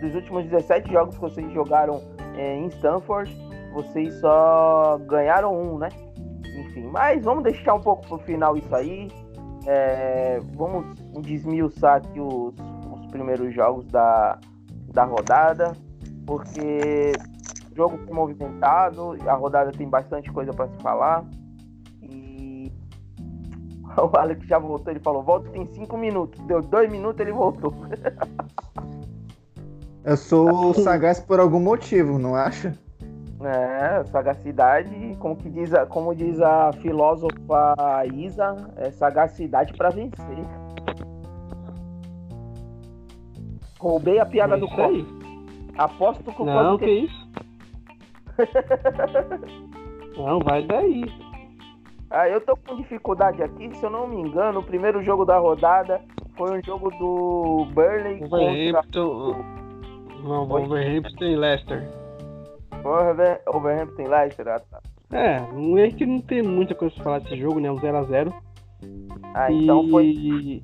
[0.00, 2.02] dos últimos 17 jogos que vocês jogaram
[2.36, 3.36] eh, em Stanford,
[3.72, 5.88] vocês só ganharam um, né?
[6.56, 9.08] Enfim, mas vamos deixar um pouco pro final isso aí.
[9.66, 12.54] É, vamos desmiuçar aqui os,
[12.92, 14.38] os primeiros jogos da,
[14.92, 15.72] da rodada,
[16.26, 17.12] porque
[17.74, 21.24] jogo movimentado, a rodada tem bastante coisa para se falar.
[24.02, 26.40] O Alex já voltou, ele falou, volta tem cinco minutos.
[26.46, 27.74] Deu dois minutos, ele voltou.
[30.04, 32.76] Eu sou sagaz por algum motivo, não acha?
[33.44, 37.74] É, sagacidade, como, que diz a, como diz a filósofa
[38.14, 40.44] Isa, é sagacidade para vencer.
[43.78, 44.82] Roubei a piada É do copo.
[44.82, 45.06] aí.
[45.76, 47.28] Aposto que o Não, Costa que isso?
[50.16, 51.04] Não, vai daí.
[52.14, 55.38] Ah, eu tô com dificuldade aqui, se eu não me engano, o primeiro jogo da
[55.38, 55.98] rodada
[56.36, 59.44] foi um jogo do Burnley contra Wolverhampton.
[60.22, 61.88] Não, Wolverhampton e Leicester.
[62.82, 64.48] Wolverhampton e Leicester.
[64.48, 64.80] Ah, tá.
[65.10, 67.70] É, não é que não tem muita coisa pra falar desse jogo, né?
[67.70, 68.30] Um 0x0.
[69.34, 70.06] Ah, então foi.
[70.06, 70.62] E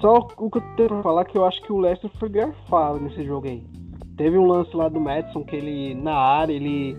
[0.00, 2.28] só o que eu tenho pra falar é que eu acho que o Leicester foi
[2.28, 3.64] garfado nesse jogo aí.
[4.16, 6.96] Teve um lance lá do Madison que ele, na área, ele,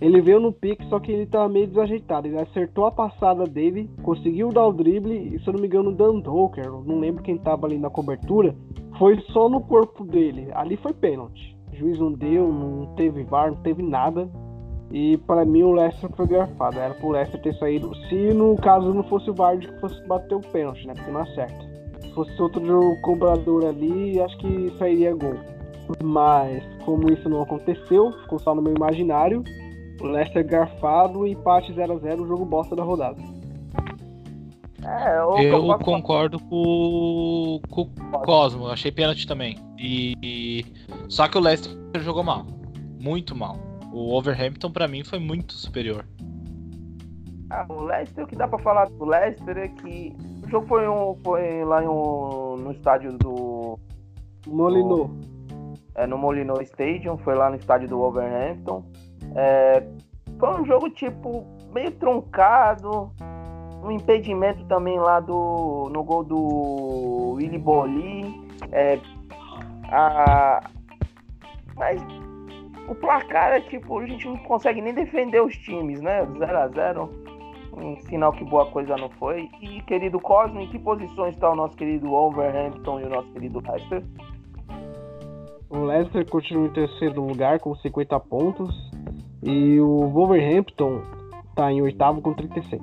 [0.00, 2.26] ele veio no pique, só que ele tava meio desajeitado.
[2.26, 5.90] Ele acertou a passada dele, conseguiu dar o drible, e se eu não me engano,
[5.90, 8.56] o Dan Doker, eu não lembro quem tava ali na cobertura,
[8.98, 10.48] foi só no corpo dele.
[10.54, 11.56] Ali foi pênalti.
[11.72, 14.28] O juiz não deu, não teve VAR, não teve nada.
[14.92, 16.78] E para mim o Leicester foi garfado.
[16.78, 17.94] Era pro Leicester ter saído.
[18.08, 20.94] Se no caso não fosse o Vard que fosse bater o pênalti, né?
[20.94, 21.70] Porque não acerta.
[22.00, 25.36] Se fosse outro cobrador ali, acho que sairia gol.
[26.02, 29.44] Mas como isso não aconteceu, ficou só no meu imaginário.
[30.00, 33.18] O Leicester garfado, empate 0x0, o jogo bosta da rodada.
[34.82, 39.58] É, Eu posso concordo com, com o Cosmo, eu achei pênalti também.
[39.78, 40.64] E, e-
[41.08, 42.46] só que o Leicester jogou mal,
[42.98, 43.56] muito mal.
[43.92, 46.06] O Overhampton pra mim foi muito superior.
[47.50, 50.88] Ah, o Leicester, o que dá pra falar do Leicester é que o jogo foi,
[50.88, 53.78] um, foi lá em um- no estádio do.
[54.46, 55.10] Molinou.
[55.96, 58.84] É, no Molineux Stadium, foi lá no estádio do Wolverhampton.
[59.34, 59.82] É,
[60.38, 63.10] foi um jogo tipo meio truncado.
[63.82, 65.88] Um impedimento também lá do.
[65.90, 68.48] no gol do Willy Boli.
[68.72, 68.98] É,
[69.90, 70.60] a,
[71.76, 72.02] mas
[72.88, 76.26] o placar é tipo, a gente não consegue nem defender os times, né?
[76.26, 77.10] 0 a 0
[77.72, 79.48] Um sinal que boa coisa não foi.
[79.62, 83.62] E querido Cosmo, em que posições está o nosso querido Wolverhampton e o nosso querido
[83.66, 84.02] Leicester?
[85.70, 88.90] O Leicester continua em terceiro lugar com 50 pontos.
[89.40, 91.00] E o Wolverhampton
[91.54, 92.82] tá em oitavo com 36.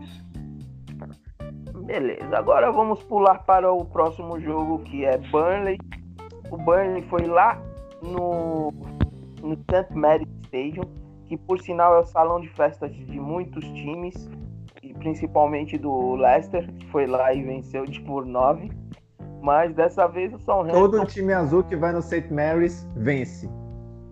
[1.85, 5.77] Beleza, agora vamos pular para o próximo jogo que é Burnley.
[6.49, 7.61] O Burnley foi lá
[8.01, 8.71] no,
[9.41, 9.93] no St.
[9.93, 10.85] Mary's Stadium,
[11.25, 14.29] que por sinal é o salão de festas de muitos times,
[14.81, 18.69] e principalmente do Leicester, que foi lá e venceu de por 9.
[19.41, 20.79] Mas dessa vez o Southampton...
[20.79, 22.33] Todo time azul que vai no St.
[22.33, 23.49] Mary's vence.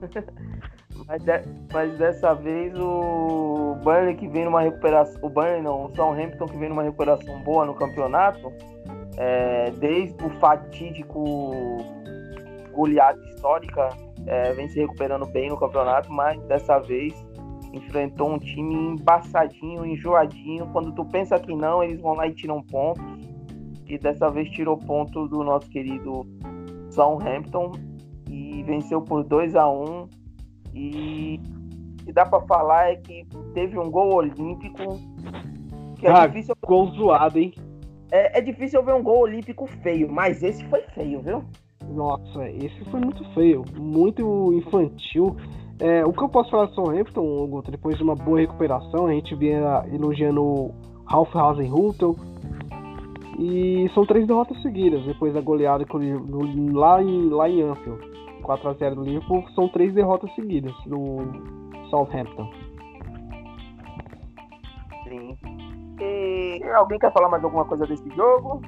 [1.08, 1.42] Mas, de,
[1.74, 5.20] mas, dessa vez o Burnley que vem numa recuperação.
[5.22, 8.52] O Burnley não, o Southampton que vem numa recuperação boa no campeonato.
[9.18, 11.78] É, desde o fatídico
[12.72, 13.90] goleada histórica,
[14.26, 17.14] é, vem se recuperando bem no campeonato, mas dessa vez
[17.74, 20.68] enfrentou um time embaçadinho, enjoadinho.
[20.72, 23.04] Quando tu pensa que não, eles vão lá e tiram pontos.
[23.88, 26.26] E dessa vez tirou ponto do nosso querido
[26.90, 27.72] Southampton
[28.30, 30.10] e venceu por 2 a 1
[30.74, 31.40] e
[32.02, 35.00] o que dá para falar é que teve um gol olímpico
[35.96, 36.56] que é ah, difícil.
[36.66, 37.54] Gol zoado, hein?
[38.12, 41.44] É, é difícil ver um gol olímpico feio, mas esse foi feio, viu?
[41.90, 45.36] Nossa, esse foi muito feio, muito infantil.
[45.80, 49.12] É, o que eu posso falar do Southampton, Guto, depois de uma boa recuperação, a
[49.12, 52.16] gente vinha elogiando o Ralph Hasenhutel.
[53.38, 55.86] E são três derrotas seguidas, depois da goleada
[56.74, 58.16] lá em, lá em Anfield.
[58.42, 61.18] 4x0 do Liverpool, são três derrotas seguidas do
[61.90, 62.50] Southampton.
[65.04, 65.38] Sim.
[66.00, 68.62] E alguém quer falar mais alguma coisa desse jogo?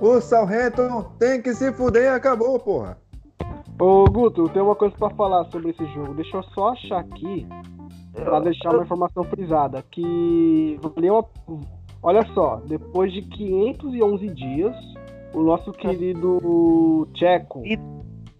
[0.00, 2.98] O Southampton tem que se fuder e acabou, porra.
[3.78, 6.14] Ô Guto, tem uma coisa para falar sobre esse jogo.
[6.14, 7.46] Deixa eu só achar aqui
[8.14, 11.28] para deixar uma informação frisada que valeu
[12.02, 14.76] Olha só, depois de 511 dias,
[15.34, 17.62] o nosso querido Tcheco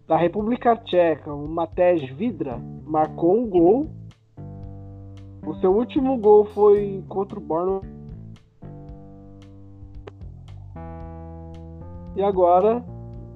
[0.06, 3.90] da República Tcheca, o Matej Vidra, marcou um gol.
[5.44, 7.80] O seu último gol foi contra o Borno.
[12.14, 12.84] E agora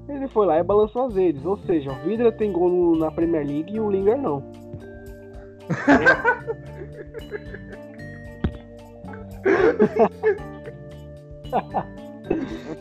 [0.09, 1.44] ele foi lá e balançou as redes.
[1.44, 4.42] Ou seja, o Vidra tem gol na Premier League e o Linger não.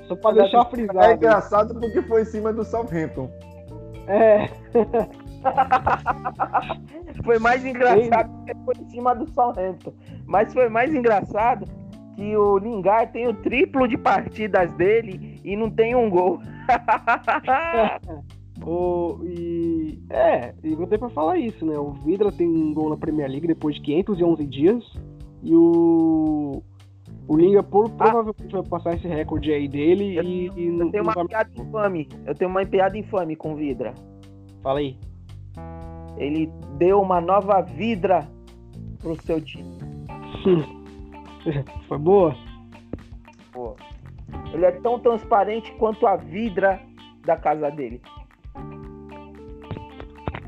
[0.07, 0.99] Só pra deixar frisado.
[0.99, 3.29] É engraçado porque foi em cima do Southampton.
[4.07, 4.47] É.
[7.23, 9.93] foi mais engraçado que foi em cima do Southampton.
[10.25, 11.65] Mas foi mais engraçado
[12.15, 16.41] que o Lingard tem o triplo de partidas dele e não tem um gol.
[18.65, 21.77] o, e, é, e não tem pra falar isso, né?
[21.77, 24.83] O Vidra tem um gol na Premier League depois de 511 dias.
[25.43, 26.63] E o.
[27.27, 27.89] O Linga por, ah.
[27.89, 31.27] provavelmente vai passar esse recorde aí dele eu, e, e eu tenho uma vai...
[31.27, 32.09] piada infame.
[32.25, 33.93] Eu tenho uma piada infame com Vidra.
[34.63, 34.97] Fala aí.
[36.17, 38.27] Ele deu uma nova vidra
[38.99, 39.77] pro seu time.
[41.87, 42.35] Foi boa?
[43.51, 43.75] Pô.
[44.51, 46.81] Ele é tão transparente quanto a vidra
[47.25, 48.01] da casa dele.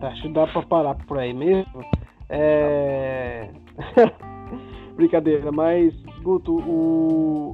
[0.02, 1.86] Acho que dá pra parar por aí mesmo.
[2.28, 3.50] É.
[4.96, 7.54] Brincadeira, mas, Guto, o.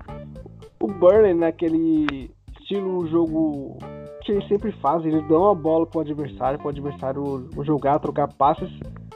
[0.79, 3.77] O Burner naquele estilo jogo
[4.21, 8.69] que eles sempre fazem, eles dão a bola pro adversário, pro adversário jogar, trocar passes,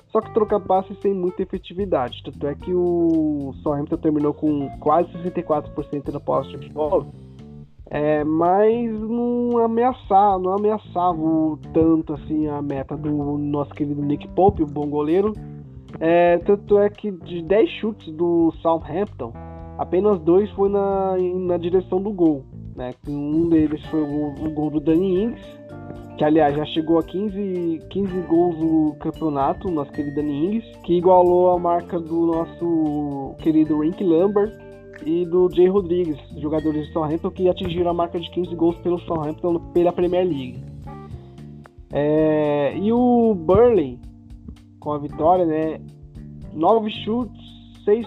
[0.08, 2.24] só que trocar passes sem muita efetividade.
[2.24, 7.06] Tanto é que o Southampton terminou com quase 64% da posse de bola,
[7.90, 11.22] é, mas não ameaçava, não ameaçava
[11.74, 15.34] tanto assim a meta do nosso querido Nick Pope, o bom goleiro.
[16.00, 19.34] É, tanto é que de 10 chutes do Southampton,
[19.78, 22.44] apenas dois foi na, na direção do gol.
[22.76, 22.94] Né?
[23.08, 25.42] Um deles foi o, o gol do Dani Ings,
[26.18, 30.94] que aliás já chegou a 15, 15 gols no campeonato, nosso querido Dani Ings, que
[30.94, 34.52] igualou a marca do nosso querido Rink Lambert
[35.06, 39.00] e do Jay Rodrigues, jogadores de Southampton que atingiram a marca de 15 gols pelo
[39.00, 40.64] Southampton pela Premier League.
[41.92, 44.00] É, e o Burley,
[44.82, 45.80] com a vitória, né?
[46.54, 47.42] 9 chutes,
[47.86, 48.06] 6,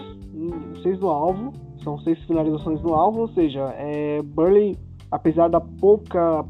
[0.83, 1.51] 6 no alvo,
[1.85, 4.77] são seis finalizações no alvo, ou seja, é, Burley,
[5.11, 6.43] apesar da pouca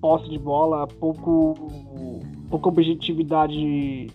[0.00, 1.54] posse de bola, pouco,
[2.50, 4.08] pouca objetividade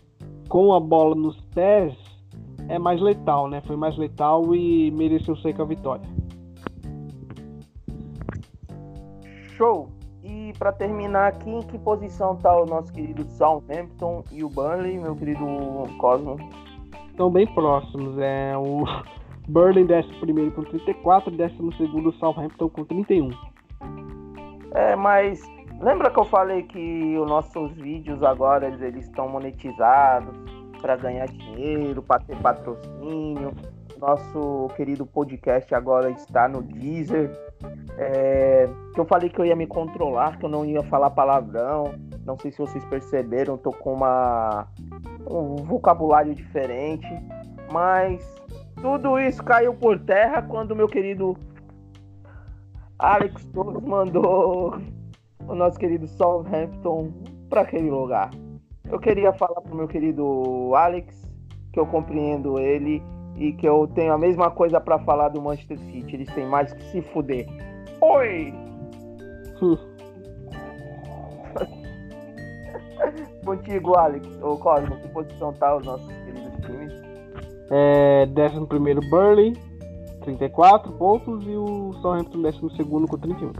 [0.49, 1.93] com a bola nos pés,
[2.67, 3.61] é mais letal, né?
[3.61, 6.07] Foi mais letal e mereceu sair com a vitória.
[9.57, 9.89] Show!
[10.51, 14.97] E para terminar aqui, em que posição tá o nosso querido Southampton e o Burnley,
[14.97, 15.45] meu querido
[15.97, 16.35] Cosmo?
[17.09, 18.17] Estão bem próximos.
[18.19, 18.83] É o
[19.47, 23.29] Burley 11 com 34, 12 Southampton com 31.
[24.73, 25.41] É, mas
[25.79, 30.35] lembra que eu falei que os nossos vídeos agora eles estão monetizados?
[30.81, 33.53] para ganhar dinheiro, para ter patrocínio.
[33.99, 37.29] Nosso querido podcast agora está no Deezer.
[37.97, 41.93] É, que eu falei que eu ia me controlar, que eu não ia falar palavrão.
[42.25, 44.67] Não sei se vocês perceberam, tô com uma
[45.29, 47.07] um vocabulário diferente,
[47.71, 48.23] mas
[48.81, 51.37] tudo isso caiu por terra quando meu querido
[52.97, 54.75] Alex Torres mandou
[55.47, 57.11] o nosso querido Southampton
[57.49, 58.29] para aquele lugar.
[58.89, 61.29] Eu queria falar pro meu querido Alex
[61.71, 63.01] que eu compreendo ele
[63.35, 66.15] e que eu tenho a mesma coisa para falar do Manchester City.
[66.15, 67.47] Eles têm mais que se fuder.
[68.01, 68.53] Oi!
[73.45, 74.27] Contigo, Alex.
[74.41, 76.93] Ô, Cosmo, que posição tá os nossos queridos times?
[77.71, 79.53] É, 11 Burley,
[80.21, 83.51] 34 pontos, e o Southampton 12 com 31.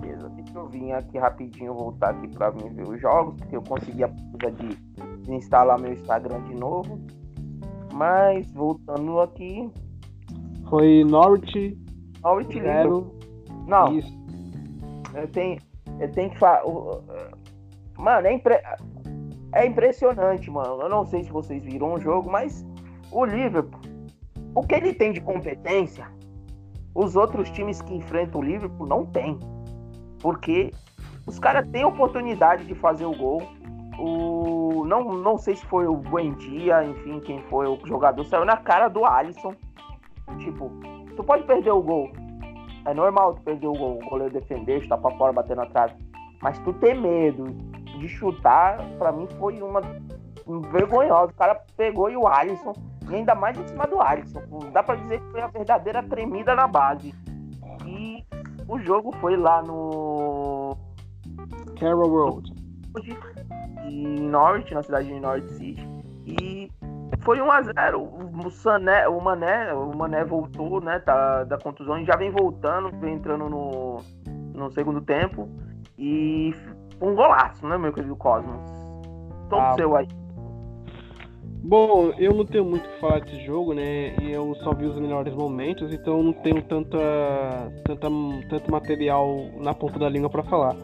[0.00, 3.62] Beleza, deixa eu vir aqui rapidinho, voltar aqui pra mim ver os jogos, porque eu
[3.62, 6.98] consegui a coisa de instalar meu Instagram de novo.
[7.94, 9.70] Mas, voltando aqui.
[10.68, 11.78] Foi Norwich.
[12.22, 13.14] Norwich zero.
[13.68, 13.96] Não.
[13.96, 14.18] Isso.
[15.14, 15.60] Eu tenho,
[16.00, 16.64] eu tenho que falar.
[17.96, 18.60] Mano, é, impre...
[19.52, 20.82] é impressionante, mano.
[20.82, 22.66] Eu não sei se vocês viram o jogo, mas
[23.12, 23.80] o Liverpool,
[24.56, 26.08] o que ele tem de competência,
[26.96, 29.38] os outros times que enfrentam o Liverpool não tem.
[30.18, 30.72] Porque
[31.28, 33.40] os caras têm oportunidade de fazer o gol.
[34.00, 34.53] O...
[34.84, 38.88] Não, não sei se foi o Buendia, enfim, quem foi o jogador, saiu na cara
[38.88, 39.54] do Alisson.
[40.38, 40.70] Tipo,
[41.16, 42.10] tu pode perder o gol.
[42.84, 45.94] É normal tu perder o gol, o goleiro defender, chutar pra fora, bater na trave.
[46.42, 47.46] Mas tu ter medo
[47.98, 49.80] de chutar, para mim foi uma
[50.70, 51.32] vergonhosa.
[51.32, 52.74] O cara pegou e o Alisson,
[53.08, 54.42] e ainda mais em cima do Alisson.
[54.72, 57.14] Dá para dizer que foi a verdadeira tremida na base.
[57.86, 58.22] E
[58.68, 60.76] o jogo foi lá no
[61.78, 62.52] Carroll Road.
[63.84, 65.88] Em Norwich, na cidade de Norwich City.
[66.26, 66.70] E
[67.20, 68.02] foi 1 a 0
[68.44, 72.90] O Sané, o Mané, o Mané voltou, né, tá, da contusão e já vem voltando,
[72.98, 73.98] vem entrando no,
[74.54, 75.48] no segundo tempo.
[75.98, 76.54] E
[77.00, 78.60] um golaço, né, meu querido Cosmos?
[79.48, 80.08] Todo ah, seu aí.
[81.66, 84.14] Bom, eu não tenho muito o que falar desse jogo, né?
[84.20, 86.98] E eu só vi os melhores momentos, então não tenho tanta,
[87.86, 88.06] tanta,
[88.50, 90.76] tanto material na ponta da língua para falar.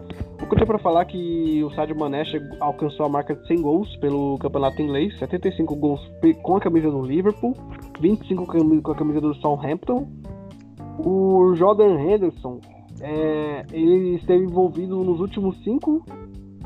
[0.42, 2.22] O que eu tenho para falar é que o Sadio Mané
[2.60, 6.00] alcançou a marca de 100 gols pelo campeonato inglês, 75 gols
[6.42, 7.54] com a camisa do Liverpool,
[8.00, 10.08] 25 com a camisa do Southampton.
[10.98, 12.58] O Jordan Henderson
[13.00, 16.04] é, ele esteve envolvido nos últimos cinco,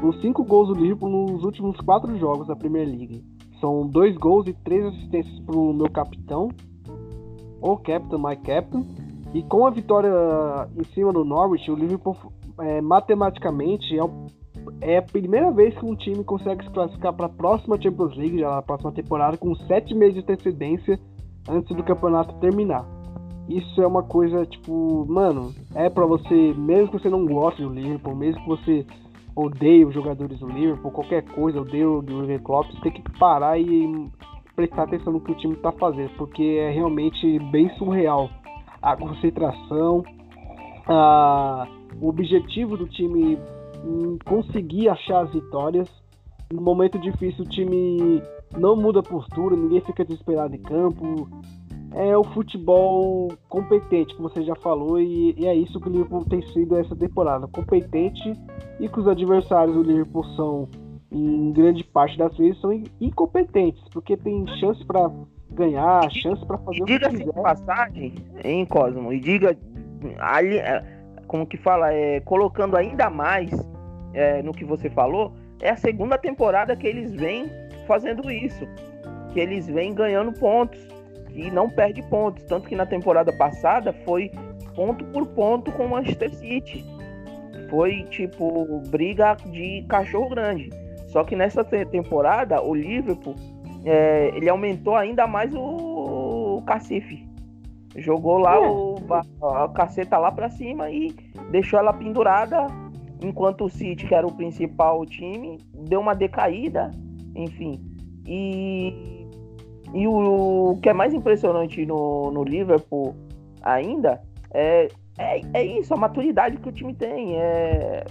[0.00, 3.24] nos cinco gols do Liverpool nos últimos quatro jogos da Premier League.
[3.60, 6.48] São dois gols e três assistências para o meu capitão,
[7.60, 8.84] o captain, my captain.
[9.32, 10.12] E com a vitória
[10.76, 12.16] em cima do Norwich, o Liverpool
[12.61, 17.30] é, matematicamente é, é, a primeira vez que um time consegue se classificar para a
[17.30, 20.98] próxima Champions League, já na próxima temporada, com sete meses de antecedência
[21.48, 22.86] antes do campeonato terminar.
[23.48, 27.68] Isso é uma coisa, tipo, mano, é para você, mesmo que você não goste do
[27.68, 28.86] Liverpool, mesmo que você
[29.36, 33.59] odeie os jogadores do Liverpool, qualquer coisa, odeie o Jurgen Klopp, você tem que parar
[33.59, 34.09] e
[34.55, 38.30] prestar atenção no que o time tá fazendo, porque é realmente bem surreal.
[38.80, 40.05] A concentração,
[40.86, 41.66] a,
[42.01, 43.38] o objetivo do time
[44.24, 45.88] conseguir achar as vitórias.
[46.53, 48.22] No momento difícil, o time
[48.57, 51.28] não muda a postura, ninguém fica desesperado em campo,
[51.95, 56.24] é o futebol competente, como você já falou, e, e, é isso que o Liverpool
[56.24, 57.47] tem sido essa temporada.
[57.49, 58.32] Competente
[58.80, 60.68] e que os adversários do Liverpool são,
[61.11, 65.11] em grande parte das vezes, são incompetentes, porque tem chance para
[65.53, 67.11] ganhar, chance para fazer o que quiser.
[67.11, 68.14] Diga de passagem,
[68.45, 69.57] hein, Cosmo, e diga,
[70.18, 70.59] ali,
[71.35, 73.51] como que fala, é, colocando ainda mais
[74.12, 77.51] é, no que você falou, é a segunda temporada que eles vêm
[77.89, 78.64] fazendo isso,
[79.32, 80.87] que eles vêm ganhando pontos
[81.32, 82.45] e não perde pontos.
[82.45, 84.30] Tanto que na temporada passada foi
[84.76, 86.85] ponto por ponto com o Manchester City.
[87.68, 90.70] Foi tipo briga de cachorro grande.
[91.09, 93.35] Só que nessa temporada o Liverpool
[93.85, 97.26] é, ele aumentou ainda mais o, o cacife.
[97.97, 98.68] Jogou lá é.
[98.68, 101.14] o, a, a caceta lá para cima e
[101.51, 102.66] deixou ela pendurada.
[103.22, 106.90] Enquanto o City, que era o principal time, deu uma decaída.
[107.34, 107.80] Enfim.
[108.26, 109.24] E
[109.95, 113.14] e o, o que é mais impressionante no, no Liverpool
[113.62, 114.20] ainda
[114.53, 114.88] é,
[115.18, 117.36] é, é isso, a maturidade que o time tem.
[117.36, 118.05] É,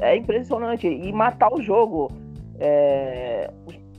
[0.00, 0.86] é impressionante.
[0.86, 2.08] E matar o jogo.
[2.58, 3.50] É,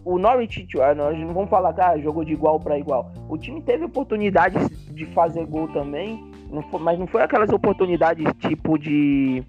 [0.04, 3.12] o Norwich, ah, nós não vamos falar que ah, jogou de igual para igual.
[3.30, 8.26] O time teve oportunidades de fazer gol também, não foi, mas não foi aquelas oportunidades
[8.40, 9.44] tipo de,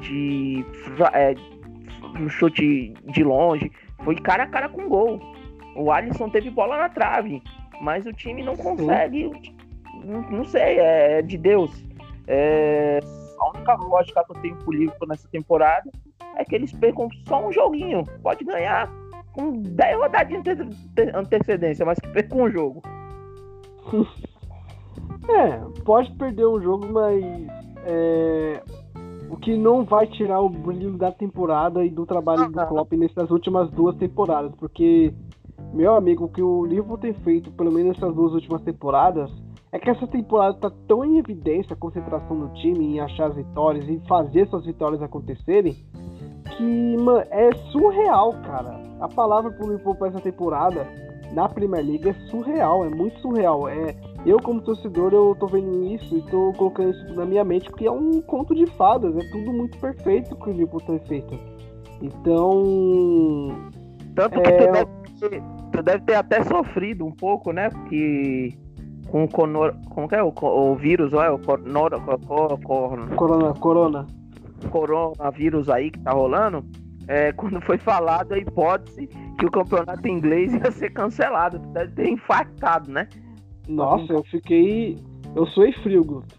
[0.00, 0.64] de
[1.12, 1.34] é,
[2.28, 3.72] chute de longe.
[4.04, 5.20] foi cara a cara com gol.
[5.74, 7.42] O Alisson teve bola na trave,
[7.80, 9.30] mas o time não consegue.
[10.04, 11.84] Não, não sei, é de Deus.
[12.26, 13.00] É,
[13.38, 15.90] a única lógica que eu tenho pro Liverpool nessa temporada
[16.36, 18.04] é que eles percam só um joguinho.
[18.22, 18.88] Pode ganhar
[19.38, 22.82] com 10 rodadas de antecedência, mas que percam um jogo.
[25.30, 27.22] É, pode perder um jogo, mas
[27.84, 28.62] é,
[29.28, 33.30] o que não vai tirar o brilho da temporada e do trabalho do Klopp nessas
[33.30, 35.12] últimas duas temporadas, porque
[35.74, 39.30] meu amigo, o que o Liverpool tem feito, pelo menos nessas duas últimas temporadas,
[39.70, 43.36] é que essa temporada tá tão em evidência a concentração do time em achar as
[43.36, 45.76] vitórias e fazer essas vitórias acontecerem,
[46.56, 48.87] que mano, é surreal, cara.
[49.00, 50.86] A palavra pro Liverpool pra essa temporada
[51.32, 53.68] na Premier League é surreal, é muito surreal.
[53.68, 53.94] É,
[54.24, 57.86] eu, como torcedor, eu tô vendo isso e tô colocando isso na minha mente, porque
[57.86, 61.38] é um conto de fadas, é tudo muito perfeito que o Liverpool tem feito.
[62.02, 63.48] Então.
[64.14, 64.66] Tanto que é...
[64.66, 64.86] tu, deve
[65.20, 65.42] ter,
[65.72, 67.68] tu deve ter até sofrido um pouco, né?
[67.70, 68.56] Porque
[69.08, 71.98] com o conor, como que é o, o vírus, é o corona,
[73.16, 74.06] corona, corona,
[74.70, 76.64] coronavírus aí que tá rolando,
[77.08, 82.08] é, quando foi falado a hipótese que o campeonato inglês ia ser cancelado, deve ter
[82.10, 83.08] infartado, né?
[83.66, 84.98] Nossa, eu fiquei.
[85.34, 86.38] Eu sou frio, Guto.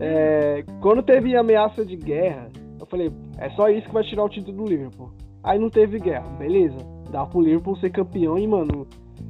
[0.00, 2.48] É, quando teve ameaça de guerra,
[2.78, 5.12] eu falei, é só isso que vai tirar o título do Liverpool.
[5.42, 6.76] Aí não teve guerra, beleza.
[7.10, 8.86] Dá pro Liverpool ser campeão e, mano.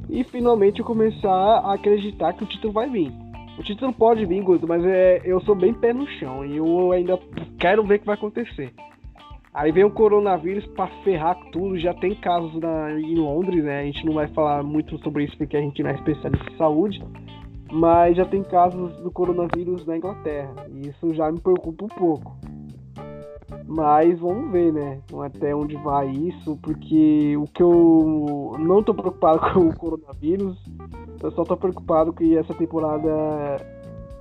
[0.08, 3.12] E finalmente eu começar a acreditar que o título vai vir.
[3.58, 6.92] O título pode vir, Guto, mas é, eu sou bem pé no chão e eu
[6.92, 7.18] ainda
[7.58, 8.72] quero ver o que vai acontecer.
[9.54, 11.78] Aí vem o coronavírus para ferrar tudo.
[11.78, 13.80] Já tem casos na, em Londres, né?
[13.80, 16.56] A gente não vai falar muito sobre isso porque a gente não é especialista em
[16.56, 17.00] saúde
[17.74, 20.54] mas já tem casos do coronavírus na Inglaterra.
[20.70, 22.36] E isso já me preocupa um pouco.
[23.66, 25.00] Mas vamos ver, né?
[25.24, 30.56] Até onde vai isso, porque o que eu não tô preocupado com o coronavírus,
[31.20, 33.10] eu só tô preocupado que essa temporada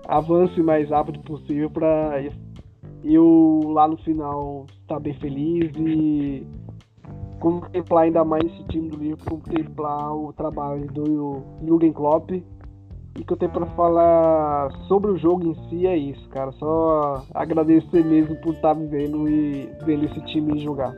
[0.08, 2.22] avance o mais rápido possível para
[3.04, 6.46] eu lá no final estar bem feliz e
[7.40, 13.34] contemplar ainda mais esse time do Liverpool, contemplar o trabalho do Jürgen Klopp e que
[13.34, 16.52] eu tenho para falar sobre o jogo em si é isso, cara.
[16.54, 20.96] Só agradecer mesmo por estar tá vivendo e vendo esse time jogar.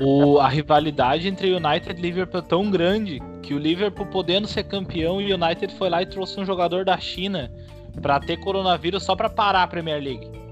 [0.00, 4.64] O, a rivalidade entre United e Liverpool é tão grande que o Liverpool, podendo ser
[4.64, 7.50] campeão, o United foi lá e trouxe um jogador da China
[8.02, 10.45] para ter coronavírus só para parar a Premier League.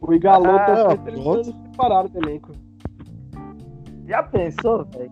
[0.00, 2.52] O Igalô tá ah, tentando separar do elenco.
[4.06, 5.10] Já pensou, velho?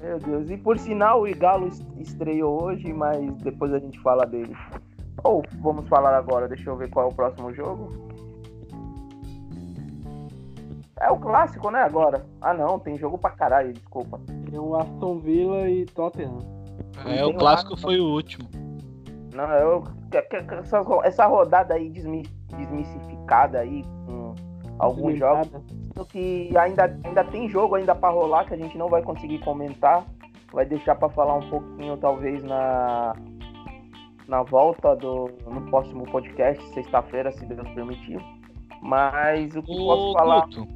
[0.00, 0.50] Meu Deus.
[0.50, 1.68] E por sinal, o Igalo
[1.98, 4.56] estreou hoje, mas depois a gente fala dele.
[5.22, 8.10] Ou vamos falar agora, deixa eu ver qual é o próximo jogo.
[11.00, 12.24] É o clássico, né, agora?
[12.40, 14.20] Ah não, tem jogo pra caralho, desculpa.
[14.48, 16.38] Tem o Aston Villa e Tottenham.
[17.04, 18.48] É, o clássico foi o último.
[19.34, 19.84] Não, eu,
[20.16, 24.34] essa, essa rodada aí desmistificada aí com
[24.78, 25.48] alguns jogos
[26.08, 30.04] que ainda, ainda tem jogo ainda para rolar que a gente não vai conseguir comentar.
[30.52, 33.14] Vai deixar para falar um pouquinho, talvez, na,
[34.28, 38.20] na volta do no próximo podcast, sexta-feira, se Deus permitir.
[38.82, 40.46] Mas o que Ô, posso falar.
[40.46, 40.68] Guto,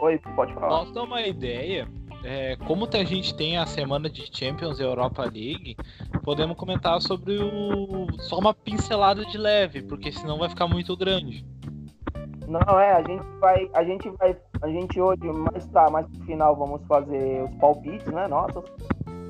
[0.00, 0.68] Oi, pode falar.
[0.68, 1.86] Posso dar uma ideia?
[2.24, 5.76] É, como a gente tem a semana de Champions e Europa League,
[6.22, 11.44] podemos comentar sobre o só uma pincelada de leve, porque senão vai ficar muito grande.
[12.46, 16.24] Não, é, a gente vai, a gente vai, a gente hoje, mais tá, mais pro
[16.24, 18.64] final vamos fazer os palpites, né, nossos.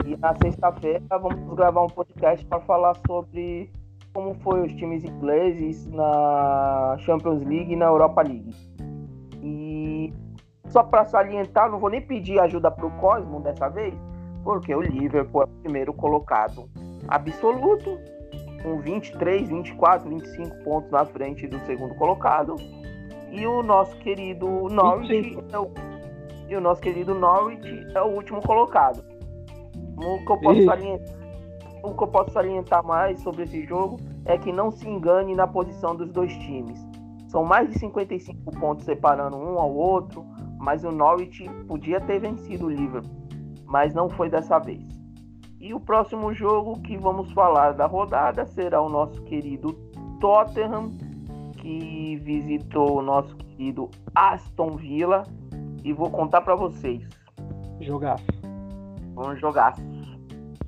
[0.04, 3.70] E na sexta-feira vamos gravar um podcast para falar sobre
[4.12, 8.54] como foi os times ingleses na Champions League e na Europa League.
[9.42, 10.12] E
[10.72, 13.94] só para salientar, não vou nem pedir ajuda pro Cosmo dessa vez,
[14.42, 16.68] porque o Liverpool é o primeiro colocado
[17.08, 17.98] absoluto,
[18.62, 22.56] com 23, 24, 25 pontos na frente do segundo colocado
[23.30, 25.70] e o nosso querido Norwich é o,
[26.48, 29.04] e o nosso querido Norwich é o último colocado.
[29.96, 31.14] O que eu posso salientar,
[31.82, 35.46] o que eu posso salientar mais sobre esse jogo é que não se engane na
[35.46, 36.78] posição dos dois times.
[37.28, 40.24] São mais de 55 pontos separando um ao outro,
[40.62, 43.10] mas o Norwich podia ter vencido o Liverpool,
[43.66, 44.80] mas não foi dessa vez.
[45.60, 49.72] E o próximo jogo que vamos falar da rodada será o nosso querido
[50.20, 50.90] Tottenham
[51.58, 55.24] que visitou o nosso querido Aston Villa
[55.82, 57.08] e vou contar para vocês.
[57.80, 58.20] Jogar.
[59.14, 59.74] Vamos jogar.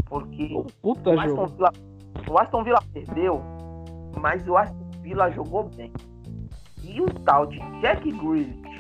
[0.07, 0.49] Porque
[0.83, 1.73] Puta o, Aston Villa,
[2.29, 3.41] o Aston Villa perdeu,
[4.21, 5.93] mas o Aston Villa jogou bem.
[6.83, 8.74] E o tal de Jack Grealish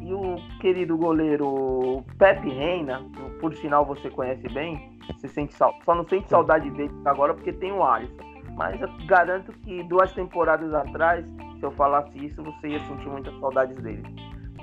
[0.00, 3.02] E o querido goleiro Pepe Reina,
[3.40, 5.74] por sinal você conhece bem, você sente sal...
[5.84, 8.24] só não sente saudade dele agora porque tem o Alisson.
[8.56, 11.24] Mas eu garanto que duas temporadas atrás,
[11.58, 14.02] se eu falasse isso, você ia sentir muitas saudades dele.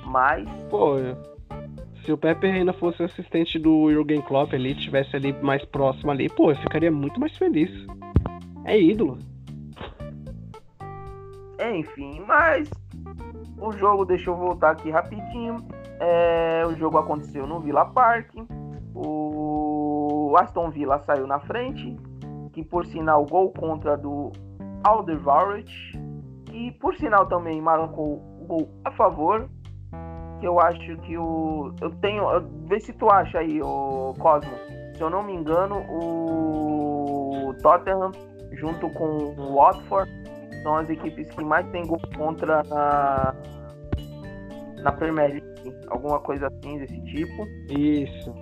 [0.05, 0.49] Mas.
[0.69, 0.95] Pô,
[2.03, 6.27] se o Pepe Reina fosse assistente do Jürgen Klopp ali, estivesse ali mais próximo ali,
[6.27, 7.69] pô, eu ficaria muito mais feliz.
[8.65, 9.19] É ídolo.
[11.71, 12.69] Enfim, mas
[13.63, 15.65] o jogo, deixa eu voltar aqui rapidinho.
[15.99, 18.35] É, o jogo aconteceu no Villa Park.
[18.93, 21.95] O Aston Villa saiu na frente,
[22.51, 24.31] que por sinal gol contra do
[24.83, 25.71] Alderweireld,
[26.45, 29.49] que por sinal também marcou gol a favor.
[30.39, 32.25] Que eu acho que o eu tenho,
[32.67, 34.51] vê se tu acha aí o Cosmo.
[34.95, 38.11] Se eu não me engano, o Tottenham
[38.51, 40.11] junto com o Watford
[40.63, 43.35] são as equipes que mais tem gol contra na,
[44.81, 47.45] na Premier League, alguma coisa assim desse tipo.
[47.69, 48.33] Isso.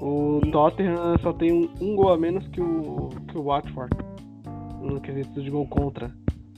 [0.00, 3.96] O Tottenham só tem um, um, gol a menos que o, que o Watford.
[4.82, 6.10] No quesito de gol contra.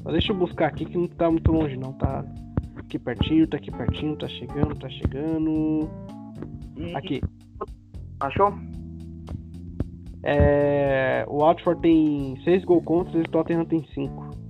[0.05, 2.25] Mas deixa eu buscar aqui que não tá muito longe não, tá
[2.77, 5.91] aqui pertinho, tá aqui pertinho, tá chegando, tá chegando.
[6.77, 6.95] E...
[6.95, 7.21] Aqui.
[8.21, 8.53] Achou?
[10.23, 14.50] É, o Watford tem 6 gols contra e o Tottenham tem 5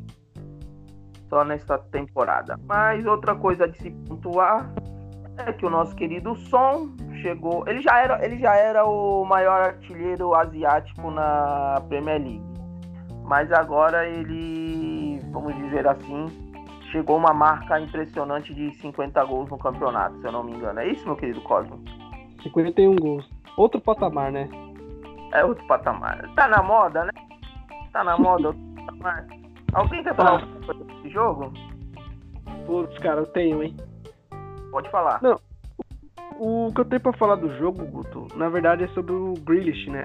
[1.31, 2.59] só nesta temporada.
[2.67, 4.71] Mas outra coisa de se pontuar
[5.39, 6.91] é que o nosso querido Son
[7.23, 7.67] chegou.
[7.67, 12.51] Ele já era, ele já era o maior artilheiro asiático na Premier League.
[13.25, 16.27] Mas agora ele, vamos dizer assim,
[16.91, 20.81] chegou uma marca impressionante de 50 gols no campeonato, se eu não me engano.
[20.81, 21.81] É isso, meu querido Cosmo?
[22.43, 23.31] 51 gols.
[23.57, 24.49] Outro patamar, né?
[25.33, 26.29] É outro patamar.
[26.35, 27.13] Tá na moda, né?
[27.93, 29.40] Tá na moda outro patamar.
[29.73, 31.53] Alguém quer falar alguma coisa desse jogo?
[32.67, 33.77] Putz, cara, eu tenho, hein?
[34.71, 35.23] Pode falar.
[35.23, 35.39] Não.
[36.39, 39.91] O que eu tenho pra falar do jogo, Guto, na verdade é sobre o Grealish,
[39.91, 40.05] né?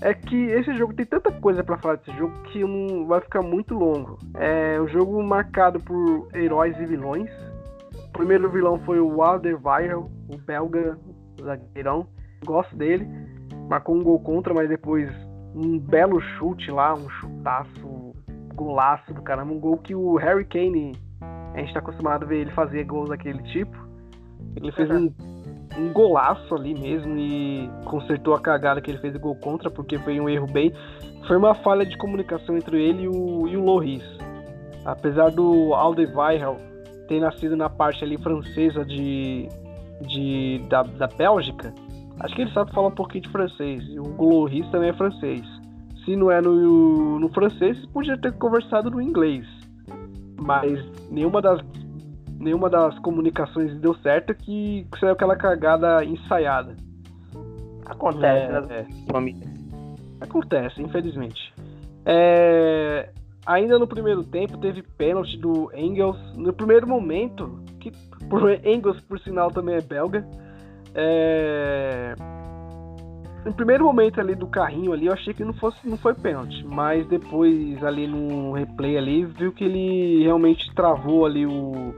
[0.00, 3.42] É que esse jogo tem tanta coisa para falar desse jogo que não vai ficar
[3.42, 4.18] muito longo.
[4.34, 7.30] É um jogo marcado por heróis e vilões.
[7.92, 10.98] O primeiro vilão foi o Alderweireld, o belga,
[11.38, 12.06] o zagueirão.
[12.44, 13.06] Gosto dele.
[13.68, 15.10] Marcou um gol contra, mas depois
[15.54, 17.97] um belo chute lá, um chutaço
[18.58, 20.92] golaço do caramba, um gol que o Harry Kane,
[21.54, 23.76] a gente tá acostumado a ver ele fazer gols daquele tipo.
[24.56, 25.12] Ele fez um,
[25.78, 29.96] um golaço ali mesmo e consertou a cagada que ele fez de gol contra, porque
[29.98, 30.72] foi um erro bem.
[31.28, 34.04] Foi uma falha de comunicação entre ele e o, e o Loris.
[34.84, 36.60] Apesar do Alderweireld
[37.06, 39.48] ter nascido na parte ali francesa de,
[40.02, 41.72] de da, da Bélgica,
[42.20, 43.84] acho que ele sabe falar um pouquinho de francês.
[43.88, 45.57] E o Loris também é francês
[46.08, 49.46] se não é no, no francês, podia ter conversado no inglês.
[50.40, 51.60] Mas nenhuma das,
[52.38, 56.74] nenhuma das comunicações deu certo que saiu aquela cagada ensaiada.
[57.84, 58.86] Acontece é, nas é.
[59.10, 59.50] famílias.
[60.20, 61.52] Acontece, infelizmente.
[62.06, 63.10] É,
[63.44, 66.18] ainda no primeiro tempo teve pênalti do Engels.
[66.36, 67.92] No primeiro momento, que
[68.30, 70.26] por, Engels por sinal também é belga.
[70.94, 72.14] É,
[73.48, 76.62] no primeiro momento ali do carrinho ali, eu achei que não fosse não foi pênalti,
[76.66, 81.94] mas depois ali no replay ali, viu que ele realmente travou ali o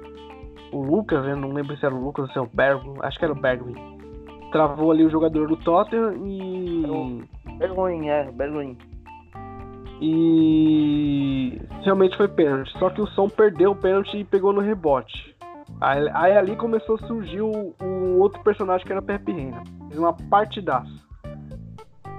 [0.73, 1.35] o Lucas, né?
[1.35, 3.41] não lembro se era o Lucas ou se era o Bergwin, acho que era o
[3.41, 3.75] Bergwin.
[4.53, 7.27] Travou ali o jogador do Tottenham e
[7.59, 8.79] Bergwin, é, Bergwin.
[10.01, 15.35] E realmente foi pênalti, só que o Som perdeu o pênalti e pegou no rebote.
[15.81, 19.65] Aí, aí ali começou a surgir o, o outro personagem que era Pepe Reina.
[19.89, 21.10] Fez uma partidaça.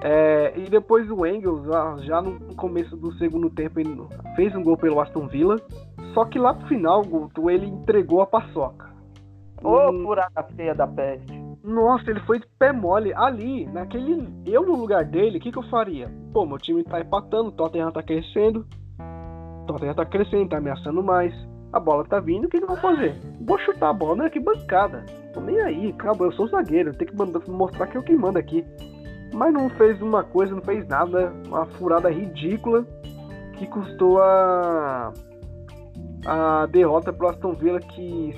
[0.04, 1.64] É, e depois o Engels,
[2.04, 3.96] já no começo do segundo tempo, ele
[4.34, 5.56] fez um gol pelo Aston Villa.
[6.12, 8.90] Só que lá pro final, Guto, ele entregou a paçoca.
[9.62, 11.40] Ô, oh, furada feia da peste.
[11.62, 13.14] Nossa, ele foi de pé mole.
[13.14, 14.28] Ali, naquele.
[14.44, 16.10] Eu no lugar dele, o que, que eu faria?
[16.32, 18.66] Pô, meu time tá empatando, o Tottenham tá crescendo.
[19.62, 21.32] O Tottenham tá crescendo, tá ameaçando mais.
[21.72, 23.14] A bola tá vindo, o que, que eu vou fazer?
[23.40, 24.30] Vou chutar a bola, né?
[24.30, 25.06] Que bancada.
[25.32, 27.14] Tô nem aí, acabou, eu sou zagueiro, tem que
[27.50, 28.62] mostrar que eu que mando aqui
[29.32, 32.84] mas não fez uma coisa, não fez nada, uma furada ridícula
[33.58, 35.12] que custou a,
[36.26, 38.34] a derrota para o Aston Villa que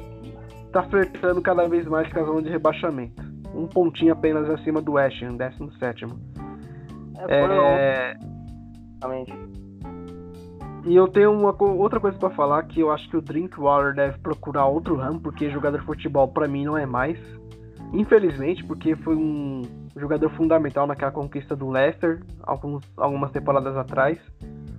[0.66, 3.22] está flertando cada vez mais com a zona de rebaixamento.
[3.54, 6.06] Um pontinho apenas acima do West Ham, 17.
[7.28, 8.16] É, é...
[10.86, 14.18] E eu tenho uma outra coisa para falar que eu acho que o Drinkwater deve
[14.18, 17.18] procurar outro ramo, porque jogador de futebol para mim não é mais.
[17.94, 19.62] Infelizmente, porque foi um
[19.96, 24.18] jogador fundamental naquela conquista do Leicester, alguns, algumas temporadas atrás.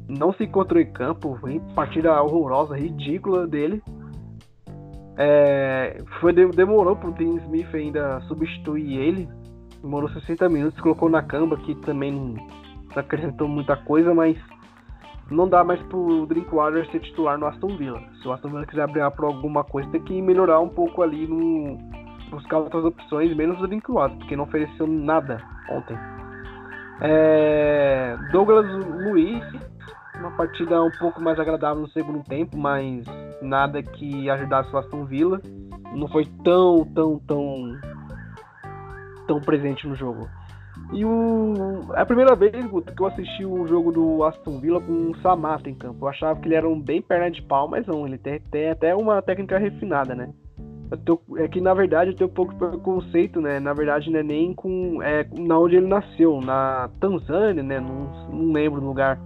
[0.07, 1.39] Não se encontrou em campo,
[1.74, 3.82] partida horrorosa, ridícula dele.
[5.18, 9.30] É, foi, demorou pro Dean Smith ainda substituir ele.
[9.82, 12.36] Demorou 60 minutos, colocou na camba, que também não
[12.93, 14.38] acrescentou muita coisa, mas
[15.32, 18.01] não dá mais pro Drinkwater ser titular no Aston Villa.
[18.22, 21.26] Se o Aston Villa quiser abrir por alguma coisa, tem que melhorar um pouco ali
[21.26, 22.05] no.
[22.36, 25.98] Buscar outras opções, menos o Drinkwater, porque não ofereceu nada ontem.
[27.02, 28.66] É, Douglas
[29.06, 29.44] Luiz,
[30.20, 33.06] uma partida um pouco mais agradável no segundo tempo, mas
[33.42, 35.42] nada que ajudasse o Aston Villa.
[35.94, 37.80] Não foi tão, tão, tão,
[39.28, 40.28] tão presente no jogo.
[40.92, 41.94] E o...
[41.96, 45.18] é a primeira vez, Guto, que eu assisti o jogo do Aston Villa com o
[45.22, 46.06] Samata em campo.
[46.06, 48.70] Eu achava que ele era um bem perna de pau, mas não, ele tem, tem
[48.70, 50.30] até uma técnica refinada, né?
[51.04, 53.60] Tô, é que na verdade eu tenho um pouco de preconceito, né?
[53.60, 55.02] Na verdade não é nem com.
[55.02, 57.80] É na onde ele nasceu, na Tanzânia, né?
[57.80, 59.20] Não, não lembro o lugar.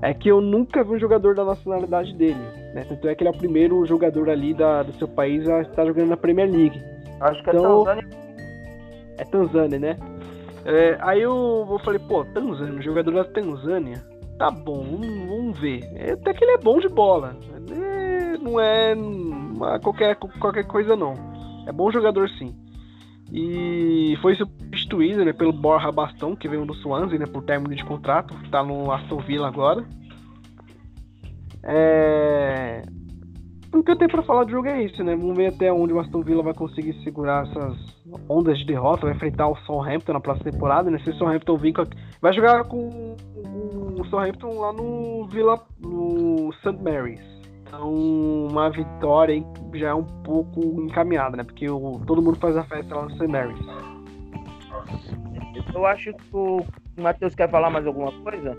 [0.00, 2.40] É que eu nunca vi um jogador da nacionalidade dele.
[2.72, 2.86] Né?
[2.88, 5.84] Tanto é que ele é o primeiro jogador ali da, do seu país a estar
[5.84, 6.80] jogando na Premier League.
[7.20, 8.08] Acho que é então, é Tanzânia.
[9.18, 9.96] É Tanzânia, né?
[10.64, 14.00] É, aí eu, eu falei, pô, Tanzânia, jogador da Tanzânia.
[14.38, 15.82] Tá bom, vamos, vamos ver.
[15.96, 17.36] É, até que ele é bom de bola.
[17.72, 18.94] É, não é
[19.82, 21.14] qualquer, qualquer coisa, não.
[21.66, 22.54] É bom jogador, sim.
[23.30, 27.84] E foi substituído né, pelo Borja Bastão, que veio do Swansea, né, por término de
[27.84, 28.34] contrato.
[28.50, 29.84] Tá no Aston Villa agora.
[31.62, 32.82] É...
[33.72, 35.14] O que eu tenho pra falar do jogo é isso, né?
[35.14, 37.76] Vamos ver até onde o Aston Villa vai conseguir segurar essas
[38.26, 39.04] ondas de derrota.
[39.04, 40.98] Vai enfrentar o Southampton na próxima temporada, né?
[41.00, 41.84] Se o Southampton vir com...
[42.22, 43.14] Vai jogar com
[43.98, 45.60] o Southampton lá no Villa...
[45.80, 46.82] no St.
[46.82, 47.37] Mary's.
[47.68, 49.44] Então, uma vitória
[49.74, 51.44] já é um pouco encaminhada, né?
[51.44, 52.00] Porque o...
[52.06, 53.26] todo mundo faz a festa lá no St.
[53.26, 53.58] Mary's.
[55.74, 56.64] Eu acho que o
[56.96, 58.56] Matheus quer falar mais alguma coisa?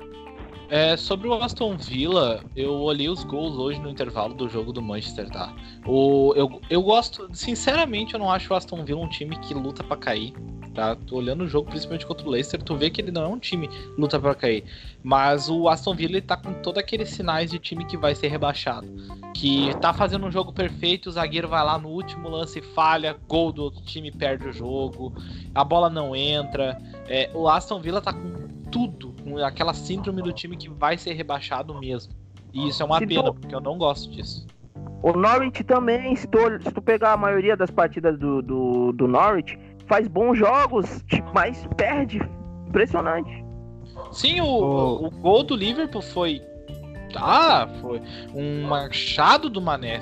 [0.69, 4.81] É, sobre o Aston Villa, eu olhei os gols hoje no intervalo do jogo do
[4.81, 5.51] Manchester, tá?
[5.83, 9.83] O, eu, eu gosto, sinceramente, eu não acho o Aston Villa um time que luta
[9.83, 10.31] para cair,
[10.79, 10.95] tá?
[10.95, 13.37] Tô olhando o jogo, principalmente contra o Leicester, tu vê que ele não é um
[13.37, 14.63] time luta para cair.
[15.03, 18.29] Mas o Aston Villa ele tá com todos aqueles sinais de time que vai ser
[18.29, 18.87] rebaixado.
[19.33, 23.51] Que tá fazendo um jogo perfeito, o zagueiro vai lá no último lance, falha, gol
[23.51, 25.13] do outro time, perde o jogo,
[25.53, 26.81] a bola não entra.
[27.07, 31.13] É, o Aston Villa tá com tudo, com aquela síndrome do time que vai ser
[31.13, 32.13] rebaixado mesmo.
[32.53, 34.47] E isso é uma pena, porque eu não gosto disso.
[35.01, 39.07] O Norwich também, se tu, se tu pegar a maioria das partidas do, do, do
[39.07, 39.57] Norwich,
[39.89, 42.21] faz bons jogos, mas perde.
[42.67, 43.43] Impressionante.
[44.11, 45.07] Sim, o, oh.
[45.07, 46.41] o gol do Liverpool foi.
[47.15, 47.99] Ah, foi
[48.33, 49.99] um machado do Mané.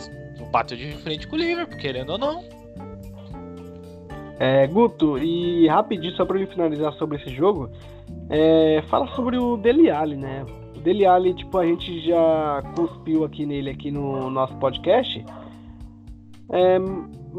[0.52, 2.44] Bateu de frente com o Liverpool, querendo ou não.
[4.40, 7.72] É, Guto, e rapidinho, só pra eu finalizar sobre esse jogo,
[8.30, 10.46] é, fala sobre o Dele Alli, né?
[10.76, 15.26] O Dele Alli, tipo, a gente já cuspiu aqui nele aqui no nosso podcast.
[16.50, 16.80] É,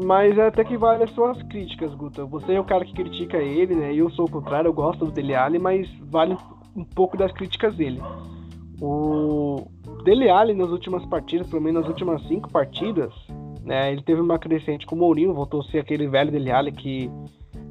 [0.05, 2.25] mas até que vale as suas críticas, Guta.
[2.25, 3.93] Você é o cara que critica ele, né?
[3.93, 6.37] Eu sou o contrário, eu gosto do Dele Alli, mas vale
[6.75, 8.01] um pouco das críticas dele.
[8.81, 9.67] O
[10.03, 13.13] Dele Alli nas últimas partidas, pelo menos nas últimas cinco partidas,
[13.63, 13.91] né?
[13.91, 17.11] Ele teve uma crescente com o Mourinho, voltou a ser aquele velho Dele Alli que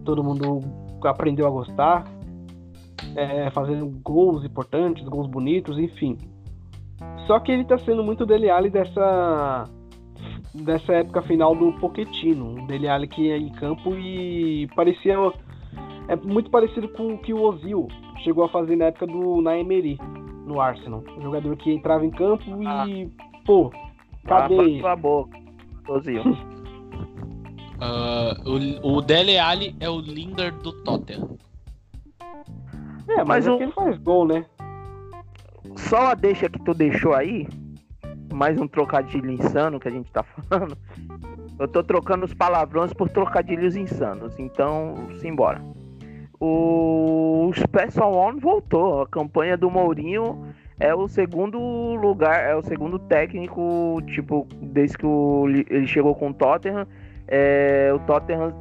[0.05, 0.61] todo mundo
[1.05, 2.05] aprendeu a gostar
[3.15, 6.19] é, fazendo gols importantes, gols bonitos, enfim.
[7.27, 9.65] Só que ele está sendo muito Dele Alli dessa
[10.63, 15.17] dessa época final do Pochettino, Dele Alli que ia em campo e parecia
[16.09, 17.89] é muito parecido com o que o Ozil
[18.25, 19.99] chegou a fazer na época do na Emery
[20.47, 22.87] no Arsenal, um jogador que entrava em campo ah.
[22.89, 23.11] e
[23.45, 23.71] pô,
[24.27, 24.81] cadê?
[24.85, 25.39] Ah, boca,
[25.89, 26.23] Ozil.
[26.23, 26.35] uh,
[28.83, 31.37] o, o Dele Alli é o Lingard do Tottenham.
[33.09, 34.45] É, mas, mas é ele faz gol, né?
[35.77, 37.47] Só a deixa que tu deixou aí,
[38.33, 40.77] mais um trocadilho insano que a gente tá falando.
[41.59, 45.61] Eu tô trocando os palavrões por trocadilhos insanos, então simbora.
[46.41, 49.03] O Special One voltou.
[49.03, 51.59] A campanha do Mourinho é o segundo
[51.97, 56.87] lugar, é o segundo técnico, tipo, desde que o, ele chegou com o Tottenham.
[57.27, 58.55] É, o Tottenham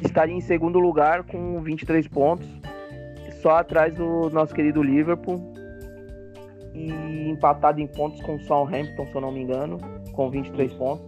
[0.00, 2.48] estaria em segundo lugar com 23 pontos
[3.42, 5.55] só atrás do nosso querido Liverpool
[6.76, 9.78] e empatado em pontos com o Southampton, se eu não me engano,
[10.12, 11.06] com 23 pontos.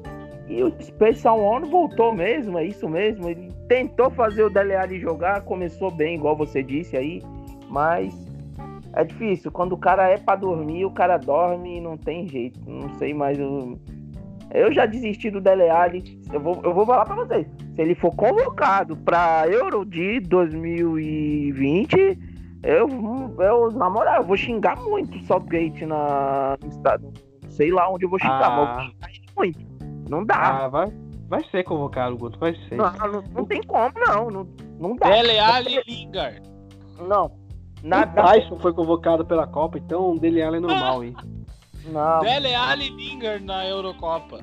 [0.49, 3.29] E o Special One voltou mesmo, é isso mesmo.
[3.29, 7.23] Ele tentou fazer o Dele Alli jogar, começou bem, igual você disse aí,
[7.69, 8.15] mas
[8.95, 9.53] é difícil.
[9.53, 12.59] Quando o cara é para dormir, o cara dorme e não tem jeito.
[12.67, 13.39] Não sei mais.
[13.39, 13.79] Eu,
[14.55, 16.19] eu já desisti do Dele Alli.
[16.33, 17.47] Eu vou, eu vou falar para vocês.
[17.75, 22.19] Se ele for convocado para Euro de 2020,
[22.63, 22.89] eu,
[23.39, 27.13] eu, na moral, eu vou xingar muito o Southgate na, no estado.
[27.49, 28.51] Sei lá onde eu vou xingar, ah.
[28.51, 30.11] mas eu vou xingar ele muito.
[30.11, 30.65] Não dá.
[30.65, 30.93] Ah, vai,
[31.29, 32.77] vai ser convocado, Guto, vai ser.
[32.77, 34.31] Não, não, não tem como, não.
[34.31, 34.49] Não,
[34.79, 35.09] não dá.
[35.09, 36.43] Dele Alli e Lingard.
[37.07, 37.27] Não.
[37.27, 38.23] O Nada.
[38.23, 41.15] Tyson foi convocado pela Copa, então o dele é normal, hein?
[41.87, 42.21] Não.
[42.21, 44.41] Dele Alli e Lingard na Eurocopa.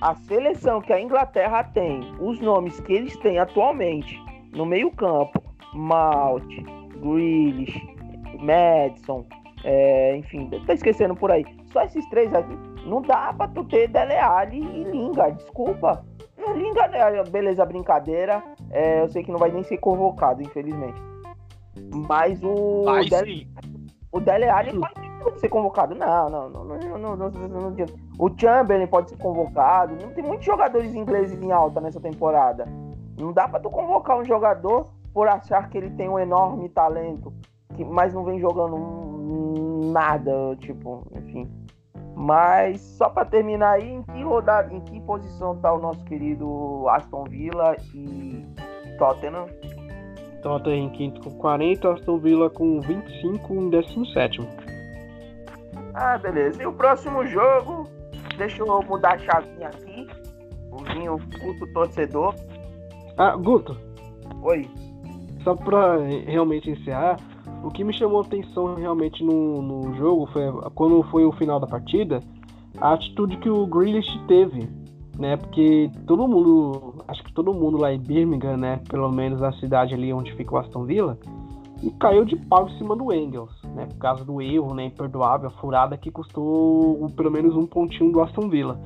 [0.00, 5.42] A seleção que a Inglaterra tem, os nomes que eles têm atualmente no meio-campo,
[5.74, 6.44] Malt,
[7.00, 7.80] Grealish,
[8.40, 9.24] Madison,
[9.64, 11.44] é, enfim, tá esquecendo por aí.
[11.72, 12.56] Só esses três aqui.
[12.86, 16.04] Não dá pra tu ter Dele Alli e Lingard, desculpa.
[16.54, 18.42] Lingard, é, beleza, brincadeira.
[18.70, 21.00] é, eu sei que não vai nem ser convocado, infelizmente.
[22.08, 23.86] Mas o Vai Dele, sim.
[24.12, 24.78] o Dele Alli
[25.22, 25.94] pode ser convocado.
[25.94, 27.86] Não, não, não, não, não, não, não, não.
[28.18, 29.96] O Chamberlain pode ser convocado.
[30.00, 32.66] Não tem muitos jogadores ingleses em alta nessa temporada.
[33.18, 37.32] Não dá pra tu convocar um jogador por achar que ele tem um enorme talento,
[37.74, 38.76] que, mas não vem jogando
[39.90, 41.50] nada, tipo, enfim.
[42.14, 46.86] Mas só pra terminar aí, em que rodada, em que posição tá o nosso querido
[46.90, 48.44] Aston Villa e
[48.98, 49.46] Tottenham?
[50.42, 54.46] Tottenham em quinto com 40, Aston Villa com 25 em 17.
[55.94, 56.62] Ah, beleza.
[56.62, 57.88] E o próximo jogo,
[58.36, 60.06] deixa eu mudar a chavinha aqui.
[60.70, 62.34] O vinho culto torcedor.
[63.16, 63.74] Ah, Guto,
[64.42, 64.68] Oi.
[65.46, 67.20] Só pra realmente encerrar,
[67.62, 70.42] o que me chamou a atenção realmente no, no jogo foi
[70.74, 72.18] quando foi o final da partida,
[72.80, 74.68] a atitude que o Grealish teve,
[75.16, 75.36] né?
[75.36, 78.80] Porque todo mundo, acho que todo mundo lá em Birmingham, né?
[78.88, 81.16] Pelo menos a cidade ali onde fica o Aston Villa,
[81.80, 83.86] e caiu de pau em cima do Engels, né?
[83.86, 84.86] Por causa do erro, né?
[84.86, 88.80] Imperdoável, a furada que custou pelo menos um pontinho do Aston Villa.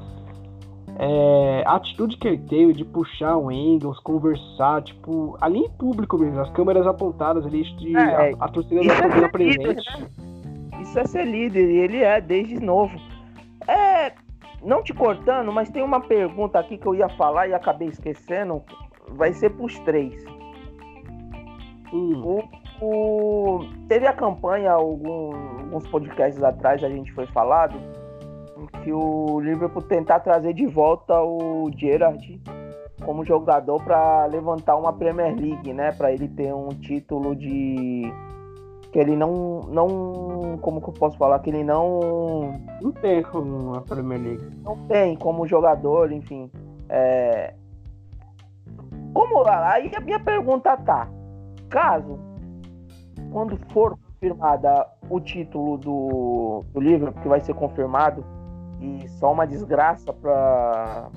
[1.03, 6.19] É, a atitude que ele teve de puxar o Engels, conversar, tipo, ali em público
[6.19, 9.83] mesmo, as câmeras apontadas ali, de, É, a, a torcida da Aston é presente.
[10.83, 12.99] Isso é ser líder, e ele é desde novo.
[13.67, 14.13] É.
[14.63, 18.63] Não te cortando, mas tem uma pergunta aqui que eu ia falar e acabei esquecendo.
[19.09, 20.23] Vai ser pros três.
[21.93, 22.23] Hum,
[22.83, 27.75] O, o- teve a campanha algum- alguns podcasts atrás, a gente foi falado,
[28.83, 32.41] que o Liverpool tentar trazer de volta o Gerrard
[33.05, 35.93] como jogador para levantar uma Premier League, né?
[35.93, 38.13] Para ele ter um título de
[38.93, 43.75] que ele não não como que eu posso falar que ele não não tem como
[43.75, 44.51] a Premier League.
[44.63, 46.51] não tem como jogador, enfim.
[46.89, 47.55] É...
[49.15, 51.09] Como aí a minha pergunta tá,
[51.69, 52.19] caso
[53.33, 58.25] quando for confirmada o título do, do Liverpool, que vai ser confirmado
[58.81, 61.09] e só uma desgraça para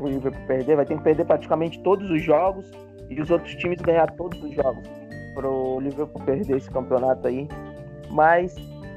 [0.00, 2.70] o Liverpool perder, vai ter que perder praticamente todos os jogos
[3.08, 4.86] e os outros times ganhar todos os jogos
[5.34, 7.48] para o Liverpool perder esse campeonato aí.
[8.10, 8.54] Mas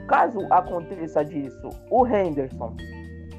[0.08, 2.76] caso aconteça disso, o Henderson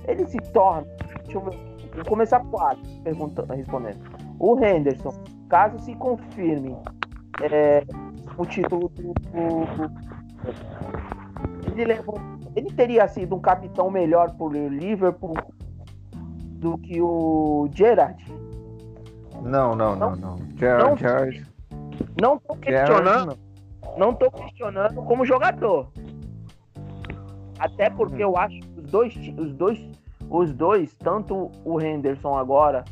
[0.06, 0.86] ele se torna.
[1.24, 1.58] Deixa eu ver.
[1.94, 3.98] Vou começar por A, perguntando, respondendo.
[4.38, 5.12] O Henderson,
[5.48, 6.76] caso se confirme
[7.50, 7.82] é,
[8.38, 9.12] o título do.
[9.12, 10.10] do-
[11.72, 12.18] ele, levou,
[12.56, 15.34] ele teria sido um capitão melhor por Liverpool
[16.60, 18.22] do que o Gerrard?
[19.42, 20.36] Não, não, não, não.
[20.56, 20.96] Gerard, Não.
[20.96, 21.46] Gerard,
[22.20, 23.32] Não tô questionando.
[23.32, 23.50] Gerard,
[23.96, 25.88] não tô questionando como jogador.
[27.58, 29.88] Até porque eu acho que os dois, os dois,
[30.28, 32.84] os dois, tanto o Henderson agora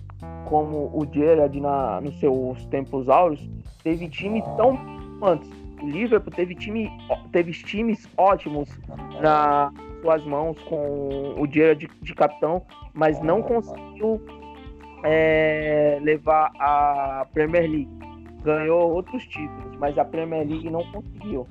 [0.47, 3.49] como o Gerrard na, nos seus tempos áureos,
[3.83, 4.79] teve time tão
[5.23, 5.51] antes.
[5.81, 6.91] O Liverpool teve time,
[7.33, 8.69] teve times ótimos
[9.21, 9.73] nas
[10.03, 12.63] suas mãos com o Gerrard de, de capitão,
[12.93, 14.21] mas não conseguiu
[15.05, 17.99] é, levar a Premier League
[18.43, 21.47] ganhou outros títulos, mas a Premier League não conseguiu.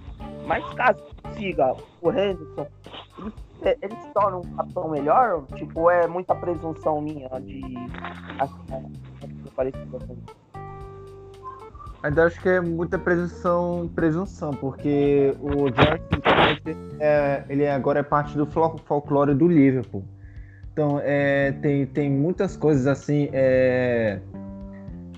[0.46, 2.68] Mas caso consiga o Henderson,
[3.20, 5.46] ele, ele se torna um capitão melhor?
[5.56, 7.62] Tipo, é muita presunção minha de
[8.40, 8.92] assim.
[12.04, 15.68] Ainda acho que é muita presunção, presunção porque o
[16.14, 20.04] simplesmente é, ele agora é parte do fol- folclore do Liverpool.
[20.72, 23.30] Então, é, tem, tem muitas coisas assim.
[23.34, 24.20] É,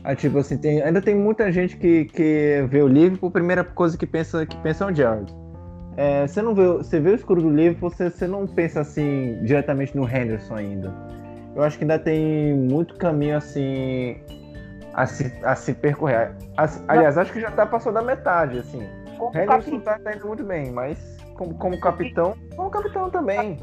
[0.04, 3.64] ah, tipo assim, tem, ainda tem muita gente que, que vê o Liverpool, a primeira
[3.66, 5.36] coisa que pensa, que pensa é o Gerard.
[5.98, 9.38] É, você não vê, você vê o escuro do Liverpool, você, você não pensa assim
[9.44, 10.94] diretamente no Henderson ainda.
[11.54, 14.16] Eu acho que ainda tem muito caminho assim
[14.94, 16.32] a se, a se percorrer.
[16.58, 18.82] As- aliás, acho que já tá passou da metade, assim.
[19.18, 23.58] Como, Henderson capi- tá, indo muito bem, mas como, como capitão, como capitão também.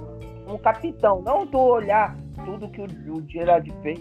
[0.47, 4.01] um capitão, não tu olhar tudo que o, o Gerard fez.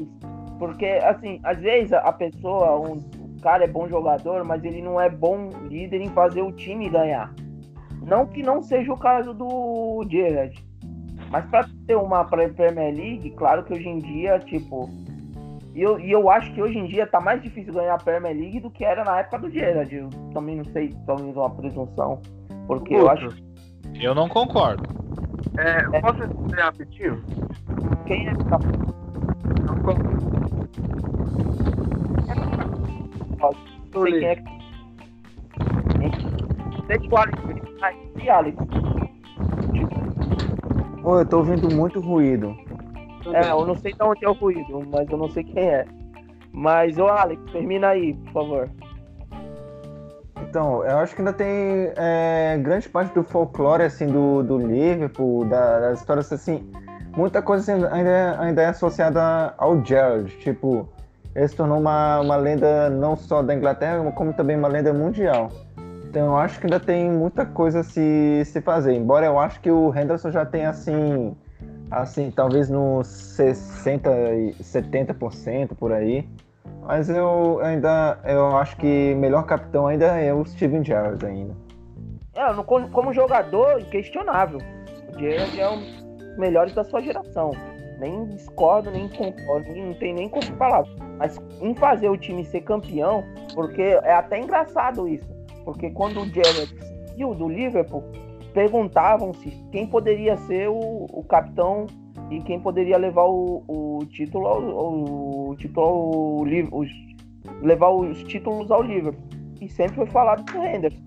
[0.59, 4.81] Porque, assim, às vezes a, a pessoa, um, o cara é bom jogador, mas ele
[4.81, 7.33] não é bom líder em fazer o time ganhar.
[8.01, 10.63] Não que não seja o caso do Gerard.
[11.31, 14.89] Mas pra ter uma Premier League, claro que hoje em dia, tipo.
[15.75, 18.33] E eu, e eu acho que hoje em dia tá mais difícil ganhar a Premier
[18.33, 19.93] League do que era na época do Gerrard.
[19.93, 22.21] Eu também não sei, talvez uma presunção.
[22.65, 23.27] Porque eu acho
[23.93, 24.87] Eu não concordo.
[25.57, 27.23] É, eu posso responder rapidinho?
[28.07, 28.57] quem é que tá
[33.93, 34.55] Não sei quem é que.
[36.87, 37.37] Deixa o Alex.
[37.81, 38.57] Ai, E Alex?
[41.03, 42.64] Ô, eu tô ouvindo muito ruído.
[43.33, 45.85] É, eu não sei de onde é o ruído, mas eu não sei quem é.
[46.51, 48.69] Mas, ô Alex, termina aí, por favor.
[50.41, 55.45] Então, eu acho que ainda tem é, grande parte do folclore assim do, do Liverpool,
[55.45, 56.69] da- das histórias assim,
[57.15, 60.87] muita coisa assim, ainda, é- ainda é associada ao Gerrard, tipo,
[61.35, 65.49] ele se tornou uma, uma lenda não só da Inglaterra, como também uma lenda mundial.
[66.09, 69.59] Então eu acho que ainda tem muita coisa a se, se fazer, embora eu acho
[69.59, 71.35] que o Henderson já tenha assim,
[71.89, 76.27] assim, talvez nos 60 e 70% por aí.
[76.81, 81.55] Mas eu ainda eu acho que melhor capitão ainda é o Steven Gerrard ainda.
[82.35, 84.59] É, como, jogador, inquestionável.
[85.13, 85.79] O Gerrard é um
[86.17, 87.51] dos melhores da sua geração.
[87.99, 90.83] Nem discordo, nem concordo, não tem nem como falar.
[91.17, 93.23] Mas em fazer o time ser campeão,
[93.53, 95.33] porque é até engraçado isso.
[95.63, 96.75] Porque quando o Gerrard
[97.07, 98.03] saiu do Liverpool,
[98.55, 101.87] perguntavam-se quem poderia ser o, o capitão
[102.31, 106.89] e quem poderia levar o, o título ao, o título ao os,
[107.61, 109.27] levar os títulos ao Liverpool.
[109.59, 111.03] E sempre foi falado do Henderson.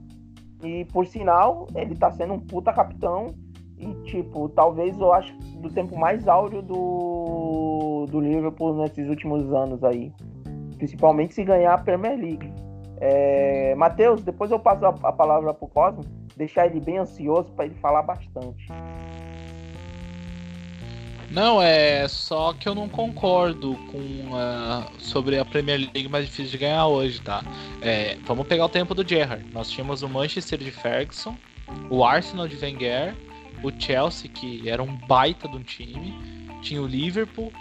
[0.62, 3.34] E por sinal, ele tá sendo um puta capitão.
[3.78, 9.82] E, tipo, talvez eu acho do tempo mais áureo do, do Liverpool nesses últimos anos
[9.82, 10.12] aí.
[10.76, 12.52] Principalmente se ganhar a Premier League.
[13.00, 16.04] É, Matheus, depois eu passo a, a palavra pro Cosmo,
[16.36, 18.66] deixar ele bem ansioso para ele falar bastante.
[21.30, 26.52] Não, é só que eu não concordo com ah, sobre a Premier League mais difícil
[26.52, 27.42] de ganhar hoje, tá?
[27.82, 29.44] É, vamos pegar o tempo do Gerrard.
[29.52, 31.36] Nós tínhamos o Manchester de Ferguson,
[31.90, 33.14] o Arsenal de Wenger,
[33.62, 36.14] o Chelsea que era um baita de um time,
[36.62, 37.52] tinha o Liverpool.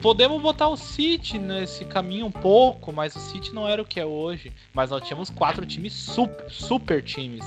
[0.00, 4.00] Podemos botar o City nesse caminho um pouco, mas o City não era o que
[4.00, 4.50] é hoje.
[4.72, 7.44] Mas nós tínhamos quatro times super, super times.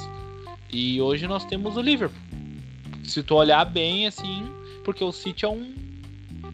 [0.72, 2.20] E hoje nós temos o Liverpool.
[3.04, 4.43] Se tu olhar bem, assim,
[4.84, 5.74] porque o City é um.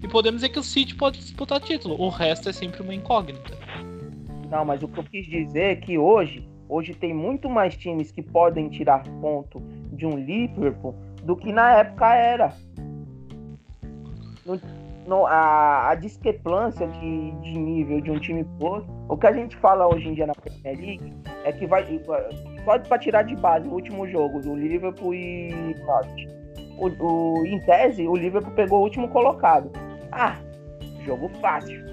[0.02, 2.00] E podemos dizer que o City pode disputar título.
[2.02, 3.58] O resto é sempre uma incógnita.
[4.50, 8.10] Não, mas o que eu quis dizer é que hoje, hoje tem muito mais times
[8.12, 12.56] que podem tirar ponto de um Liverpool do que na época era.
[14.46, 14.79] No-
[15.10, 19.34] no- a, a discrepância de, de nível de um time pro outro, o que a
[19.34, 21.84] gente fala hoje em dia na Premier League é que vai.
[22.64, 26.28] Só para tirar de base o último jogo do Liverpool e Norwich.
[26.78, 26.88] O,
[27.40, 29.72] o, em tese, o Liverpool pegou o último colocado.
[30.12, 30.38] Ah,
[31.06, 31.84] jogo fácil.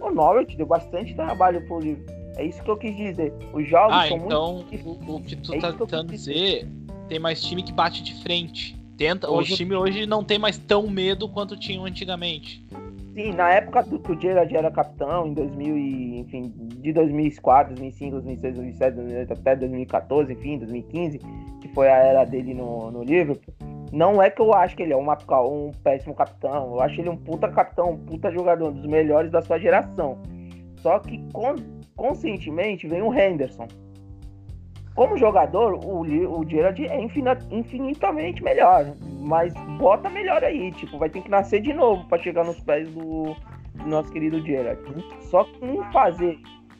[0.00, 2.16] O Norwich deu bastante trabalho pro Liverpool.
[2.36, 3.34] É isso que eu quis dizer.
[3.52, 5.08] Os jogos Ah, são então muito difíceis.
[5.08, 6.68] o, que tu É tá tentando dizer
[7.08, 8.77] tem mais time que bate de frente.
[8.98, 12.62] Tenta, Hoje- o time hoje não tem mais tão medo quanto tinham antigamente.
[13.14, 17.74] Sim, na época do que o Gerrard era capitão, em 2000 e, enfim, de 2004,
[17.74, 21.18] 2005, 2006, 2007, 2008, até 2014, enfim, 2015,
[21.60, 23.54] que foi a era dele no, no Liverpool,
[23.92, 25.16] não é que eu acho que ele é uma-
[25.48, 29.30] um péssimo capitão, eu acho ele um puta capitão, um puta jogador, um dos melhores
[29.32, 30.18] da sua geração.
[30.76, 31.56] Só que con-
[31.96, 33.66] conscientemente vem o Henderson.
[34.98, 38.84] Como jogador, o, o Gerrard é infinitamente melhor,
[39.20, 42.90] mas bota melhor aí, tipo, vai ter que nascer de novo para chegar nos pés
[42.90, 43.32] do,
[43.74, 44.80] do nosso querido Gerrard.
[45.20, 46.36] Só que em fazer,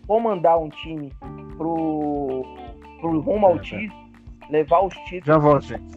[0.09, 1.13] comandar um time
[1.57, 2.43] pro,
[3.01, 4.11] pro rumo ao título,
[4.51, 5.97] levar os títulos, Já volto, gente.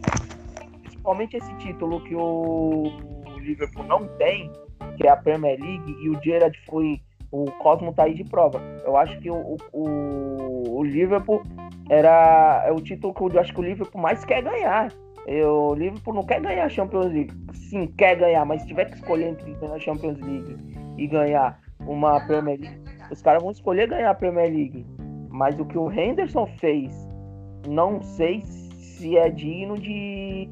[0.82, 2.84] principalmente esse título que o
[3.40, 4.48] Liverpool não tem,
[4.96, 7.00] que é a Premier League, e o Gerrard foi.
[7.32, 8.60] O Cosmo tá aí de prova.
[8.84, 11.42] Eu acho que o, o, o Liverpool
[11.88, 12.62] era.
[12.66, 14.92] É o título que eu acho que o Liverpool mais quer ganhar.
[15.26, 17.32] Eu, o Liverpool não quer ganhar a Champions League.
[17.54, 20.56] Sim, quer ganhar, mas se tiver que escolher entre ganhar a Champions League
[20.98, 22.80] e ganhar uma Premier League,
[23.10, 24.86] os caras vão escolher ganhar a Premier League.
[25.30, 26.94] Mas o que o Henderson fez,
[27.66, 30.50] não sei se é digno de,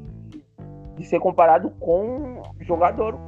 [0.97, 3.19] de ser comparado com jogador,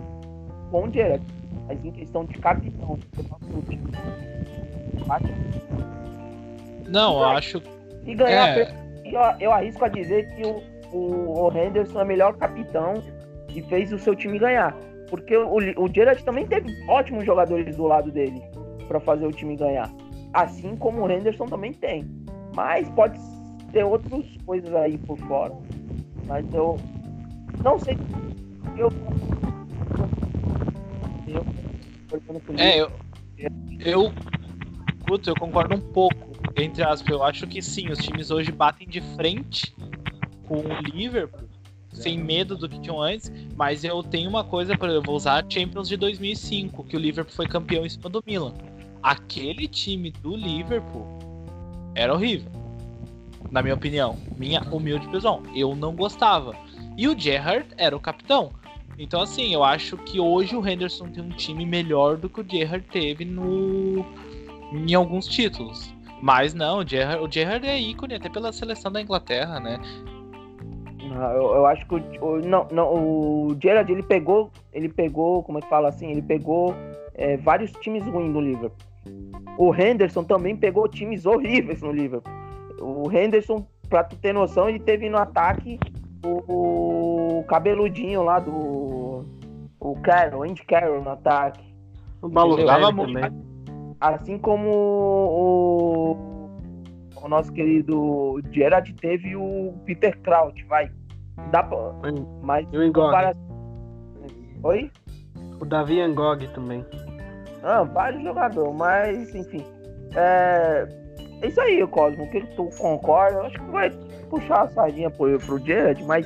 [0.71, 1.23] com o Gerrard.
[1.67, 2.99] Mas em questão de capitão,
[6.89, 7.61] Não, eu acho.
[8.05, 10.61] e ganhar É, eu, eu arrisco a dizer que o,
[10.91, 13.01] o, o Henderson é o melhor capitão
[13.49, 14.75] e fez o seu time ganhar.
[15.09, 18.41] Porque o, o Gerrard também teve ótimos jogadores do lado dele
[18.87, 19.89] para fazer o time ganhar.
[20.33, 22.05] Assim como o Henderson também tem.
[22.55, 23.19] Mas pode
[23.71, 25.53] ter outras coisas aí por fora.
[26.25, 26.77] Mas eu,
[27.63, 27.97] Não sei.
[28.77, 28.89] Eu.
[31.35, 32.91] Eu É, eu.
[33.79, 34.13] Eu.
[35.05, 36.33] Putz, eu concordo um pouco.
[36.55, 39.73] Entre aspas, eu acho que sim, os times hoje batem de frente
[40.47, 41.49] com o Liverpool,
[41.91, 45.43] sem medo do que tinham antes, mas eu tenho uma coisa, para eu vou usar
[45.43, 48.53] a Champions de 2005, que o Liverpool foi campeão em cima do Milan.
[49.01, 51.07] Aquele time do Liverpool
[51.95, 52.51] era horrível.
[53.51, 56.55] Na minha opinião, minha humilde visão, eu não gostava.
[56.97, 58.51] E o Gerrard era o capitão.
[58.97, 62.45] Então, assim, eu acho que hoje o Henderson tem um time melhor do que o
[62.47, 64.05] Gerrard teve no
[64.71, 65.93] em alguns títulos.
[66.21, 69.79] Mas não, o Gerrard, o Gerrard é ícone até pela seleção da Inglaterra, né?
[71.03, 75.57] Não, eu, eu acho que o, não, não, o Gerrard ele pegou, ele pegou, como
[75.57, 76.73] é que fala assim, ele pegou
[77.13, 78.77] é, vários times ruins do Liverpool.
[79.57, 82.31] O Henderson também pegou times horríveis no Liverpool.
[82.79, 85.79] O Henderson, pra tu ter noção, ele teve no ataque
[86.23, 89.25] o, o cabeludinho lá do
[89.79, 91.61] o Carroll, Andy Carroll no ataque.
[92.21, 92.29] O
[92.93, 93.13] muito.
[93.13, 93.43] também.
[93.99, 96.17] Assim como o,
[97.21, 100.89] o nosso querido Gerard teve o Peter Crouch, vai.
[101.51, 101.77] Dá pra,
[102.41, 103.05] mas E o Engog.
[103.07, 103.35] compara-
[104.63, 104.91] Oi?
[105.59, 106.85] O Davi Angog também.
[107.63, 109.65] Ah, vários jogadores, mas enfim.
[110.15, 110.87] É,
[111.41, 112.23] é isso aí, Cosmo.
[112.23, 113.39] O que tu concorda?
[113.39, 113.89] Eu acho que vai
[114.33, 116.25] puxar a sardinha pro, pro Gerard, mas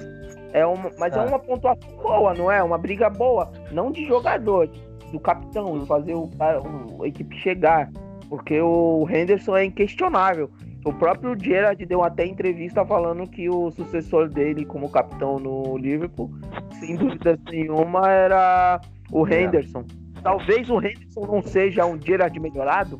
[0.53, 1.25] é uma, mas é Tá.
[1.25, 2.63] uma pontuação boa, não é?
[2.63, 4.69] Uma briga boa, não de jogador,
[5.11, 6.29] do capitão, de fazer o,
[6.97, 7.89] o- a equipe chegar.
[8.29, 10.49] Porque o Henderson é inquestionável.
[10.85, 16.29] O próprio Gerard deu até entrevista falando que o sucessor dele como capitão no Liverpool,
[16.79, 18.79] sem dúvida nenhuma, era
[19.11, 19.41] o É.
[19.43, 19.83] Henderson.
[20.23, 22.99] Talvez o Henderson não seja um Gerard melhorado.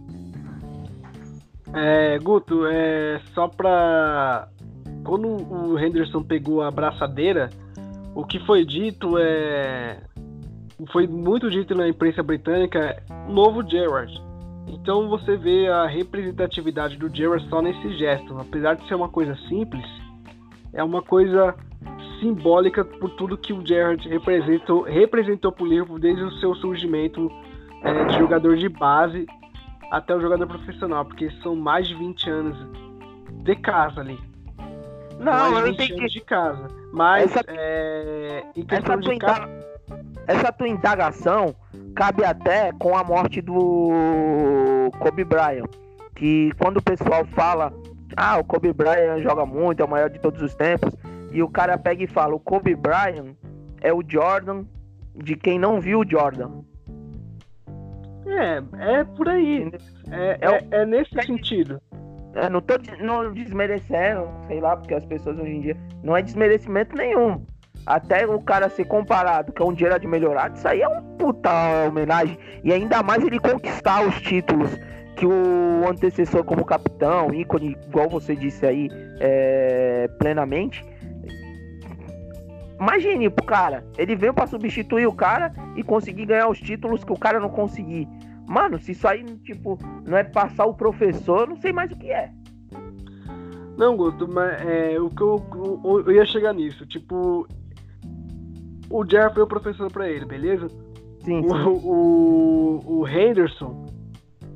[1.74, 4.48] É, Guto, é só pra.
[5.08, 7.50] Quando o Henderson pegou a braçadeira,
[8.14, 10.02] o que foi dito é.
[10.92, 14.22] Foi muito dito na imprensa britânica, novo Gerrard.
[14.68, 18.38] Então você vê a representatividade do Gerrard só nesse gesto.
[18.38, 19.86] Apesar de ser uma coisa simples,
[20.74, 21.56] é uma coisa
[22.20, 27.32] simbólica por tudo que o Gerrard representou, representou pro Liverpool desde o seu surgimento
[27.82, 29.26] é, de jogador de base
[29.90, 32.58] até o jogador profissional, porque são mais de 20 anos
[33.44, 34.27] de casa ali.
[35.20, 36.08] Não, de eu 20 anos entendi.
[36.14, 36.68] de casa.
[36.94, 39.50] Mas Essa- é, Essa tua, casa,
[40.28, 41.56] essa tua indagação
[41.96, 45.66] cabe até com a morte do Kobe Bryant.
[46.16, 47.72] Que quando o pessoal fala,
[48.16, 50.96] ah, o Kobe Bryant joga muito, é o maior de todos os tempos,
[51.32, 53.36] e o cara pega e fala, o Kobe Bryant
[53.82, 54.66] é o Jordan
[55.16, 56.50] de quem não viu o Jordan.
[58.26, 58.62] é,
[59.00, 59.72] é por aí.
[60.12, 61.82] É, É é, é nesse sentido.
[62.36, 66.22] Eu não tô não desmerecendo, sei lá, porque as pessoas hoje em dia não é
[66.22, 67.44] desmerecimento nenhum.
[67.86, 71.50] Até o cara ser comparado com um Gerard melhorado, isso aí é um puta
[71.88, 72.38] homenagem.
[72.64, 74.78] E ainda mais ele conquistar os títulos
[75.16, 80.86] que o antecessor como capitão, ícone, igual você disse aí, é, plenamente.
[82.80, 87.12] Imagine pro cara, ele veio pra substituir o cara e conseguir ganhar os títulos que
[87.12, 88.08] o cara não conseguir.
[88.48, 91.98] Mano, se isso aí, tipo, não é passar o professor, eu não sei mais o
[91.98, 92.32] que é.
[93.78, 95.44] Não, Guto, mas é, o que eu,
[95.84, 96.86] eu, eu ia chegar nisso.
[96.86, 97.46] Tipo,
[98.90, 100.68] o Jerry foi o professor pra ele, beleza?
[101.24, 101.82] Sim, O, sim.
[101.86, 103.86] o, o Henderson,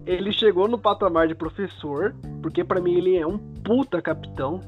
[0.05, 4.61] ele chegou no patamar de professor, porque pra mim ele é um puta capitão.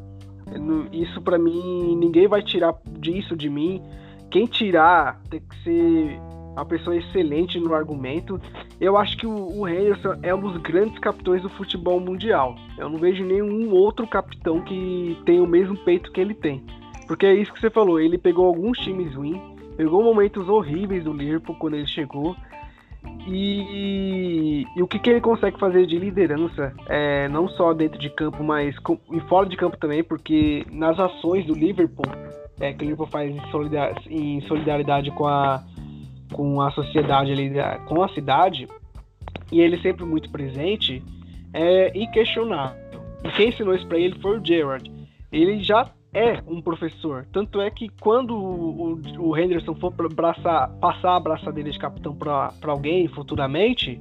[0.92, 3.82] Isso pra mim, ninguém vai tirar disso de mim.
[4.30, 6.20] Quem tirar tem que ser
[6.54, 8.40] uma pessoa excelente no argumento.
[8.80, 12.56] Eu acho que o, Henderson é um dos grandes capitães do futebol mundial.
[12.78, 16.64] Eu não vejo nenhum outro capitão que tenha o mesmo peito que ele tem.
[17.08, 19.42] Porque é isso que você falou, ele pegou alguns times ruins,
[19.76, 22.36] pegou momentos horríveis do Liverpool quando ele chegou.
[23.28, 28.10] E, e o que, que ele consegue fazer de liderança, é, não só dentro de
[28.10, 32.06] campo, mas com, e fora de campo também, porque nas ações do Liverpool,
[32.60, 35.62] é, que o Liverpool faz em solidar- em solidariedade com a,
[36.34, 37.52] com a sociedade ali,
[37.86, 38.68] com a cidade,
[39.52, 41.02] e ele sempre muito presente,
[41.54, 42.82] é inquestionável.
[43.24, 44.92] E quem ensinou isso pra ele foi o Gerrard.
[45.32, 47.26] Ele já é um professor.
[47.32, 53.08] Tanto é que quando o, o, Henderson for passar a braçadeira de capitão para alguém
[53.08, 54.00] futuramente,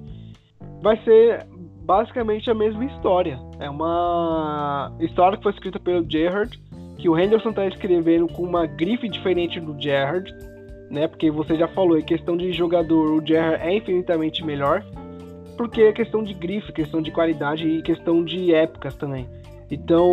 [0.83, 1.47] vai ser
[1.85, 3.39] basicamente a mesma história.
[3.59, 6.61] É uma história que foi escrita pelo Gerrard,
[6.99, 10.33] que o Henderson está escrevendo com uma grife diferente do Gerrard,
[10.93, 11.09] né?
[11.09, 14.85] Porque você já falou, em questão de jogador, o Gerrard é infinitamente melhor,
[15.57, 19.27] porque é questão de grife, questão de qualidade e questão de épocas também.
[19.71, 20.11] Então,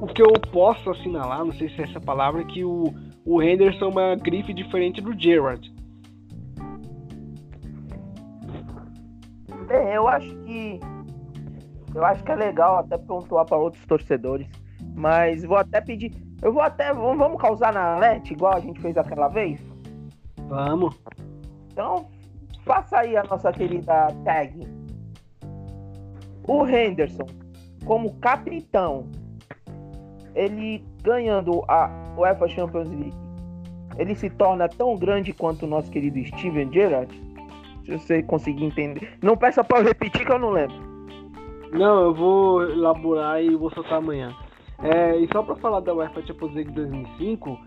[0.00, 2.92] o que eu posso assinalar, não sei se é essa palavra, é que o,
[3.24, 5.72] o Henderson é uma grife diferente do Gerrard.
[9.66, 10.80] Bem, eu acho que
[11.94, 14.46] eu acho que é legal até pontuar para outros torcedores,
[14.94, 16.12] mas vou até pedir,
[16.42, 19.60] eu vou até vamos, causar na net igual a gente fez aquela vez.
[20.48, 20.98] Vamos.
[21.72, 22.06] Então
[22.64, 24.66] faça aí a nossa querida tag.
[26.46, 27.26] O Henderson
[27.84, 29.06] como capitão,
[30.34, 33.14] ele ganhando a UEFA Champions League,
[33.98, 37.12] ele se torna tão grande quanto o nosso querido Steven Gerrard?
[37.84, 39.18] Se você conseguir entender.
[39.22, 40.76] Não peça para eu repetir que eu não lembro.
[41.72, 44.34] Não, eu vou elaborar e vou soltar amanhã.
[44.82, 47.58] É, e só para falar da UEFA Champions League 2005,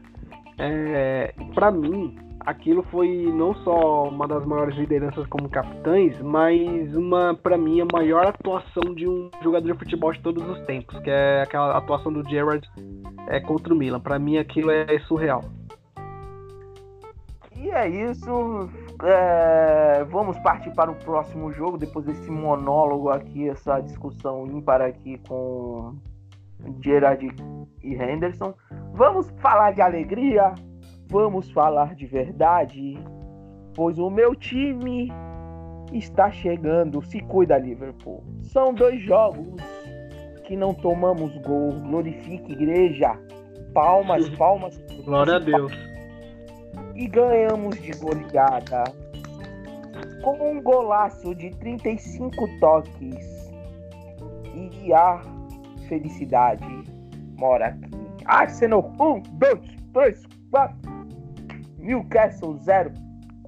[0.58, 7.36] é, para mim, aquilo foi não só uma das maiores lideranças como capitães, mas uma,
[7.36, 11.10] para mim, a maior atuação de um jogador de futebol de todos os tempos, que
[11.10, 12.68] é aquela atuação do Gerrard
[13.28, 14.00] é, contra o Milan.
[14.00, 15.44] Para mim, aquilo é surreal.
[17.56, 18.70] E é isso.
[19.04, 25.20] É, vamos partir para o próximo jogo, depois desse monólogo aqui, essa discussão ímpar aqui
[25.28, 25.96] com
[26.84, 27.26] Gerard
[27.82, 28.54] e Henderson.
[28.94, 30.54] Vamos falar de alegria,
[31.10, 32.98] vamos falar de verdade,
[33.76, 35.12] pois o meu time
[35.92, 37.02] está chegando.
[37.02, 38.24] Se cuida, Liverpool.
[38.42, 39.62] São dois jogos
[40.46, 41.72] que não tomamos gol.
[41.82, 43.18] Glorifique, igreja.
[43.74, 44.78] Palmas, palmas.
[45.06, 45.74] Glória a Deus.
[46.96, 48.84] E ganhamos de goleada.
[50.24, 53.52] Com um golaço de 35 toques.
[54.84, 55.33] E a
[55.84, 56.66] felicidade
[57.38, 57.90] mora aqui.
[58.26, 59.60] Arsenal 1, 2,
[59.94, 60.78] 3, 4.
[61.78, 62.94] Newcastle 0.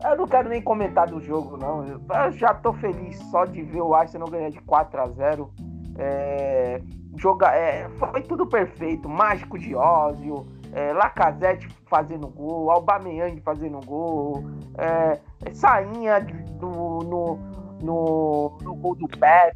[0.03, 1.87] Eu não quero nem comentar do jogo, não.
[1.87, 5.51] Eu já tô feliz só de ver o Arsenal ganhar de 4 a 0
[5.97, 6.81] é,
[7.15, 9.07] joga, é, Foi tudo perfeito.
[9.07, 14.43] Mágico de Ósio, é, Lacazette fazendo gol, Aubameyang fazendo gol,
[14.77, 15.19] é,
[15.53, 17.37] Sainha do, no,
[17.81, 19.55] no, no gol do Pep.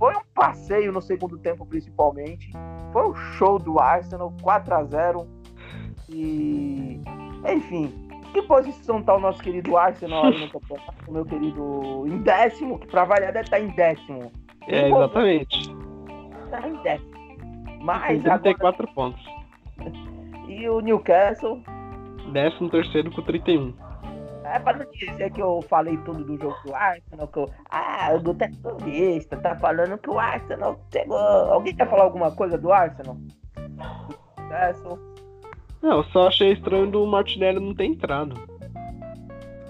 [0.00, 2.50] Foi um passeio no segundo tempo, principalmente.
[2.90, 5.28] Foi um show do Arsenal, 4 a 0
[6.08, 6.98] E,
[7.46, 12.06] enfim, que posição tá o nosso querido Arsenal aí no campeonato, meu querido?
[12.06, 14.32] Em décimo, que pra variar deve estar tá em décimo.
[14.66, 15.76] É, exatamente.
[16.50, 17.10] Tá em décimo.
[17.82, 18.94] Mas Tem 34 agora...
[18.94, 19.24] pontos.
[20.48, 21.62] E o Newcastle?
[22.32, 23.72] Décimo terceiro com 31.
[24.52, 27.50] É pra não dizer que eu falei tudo do jogo do Arsenal, que eu.
[27.70, 31.16] Ah, o Guto é tá falando que o Arsenal chegou.
[31.16, 33.16] Alguém quer falar alguma coisa do Arsenal?
[34.50, 34.98] Newcastle?
[35.80, 38.34] Não, eu só achei estranho do Martinelli não ter entrado.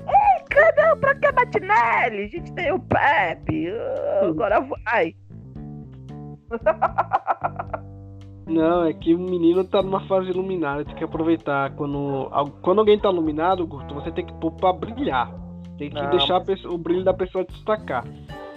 [0.09, 0.97] Ei, cadê?
[0.97, 2.25] Pra que Martinelli?
[2.25, 3.71] A gente tem o Pepe.
[3.71, 5.15] Uh, agora vai.
[8.51, 11.71] Não, é que o menino tá numa fase iluminada, tem que aproveitar.
[11.77, 12.29] Quando,
[12.61, 15.33] quando alguém tá iluminado, Guto, você tem que pôr pra brilhar.
[15.79, 18.05] Tem que não, deixar pessoa, o brilho da pessoa destacar.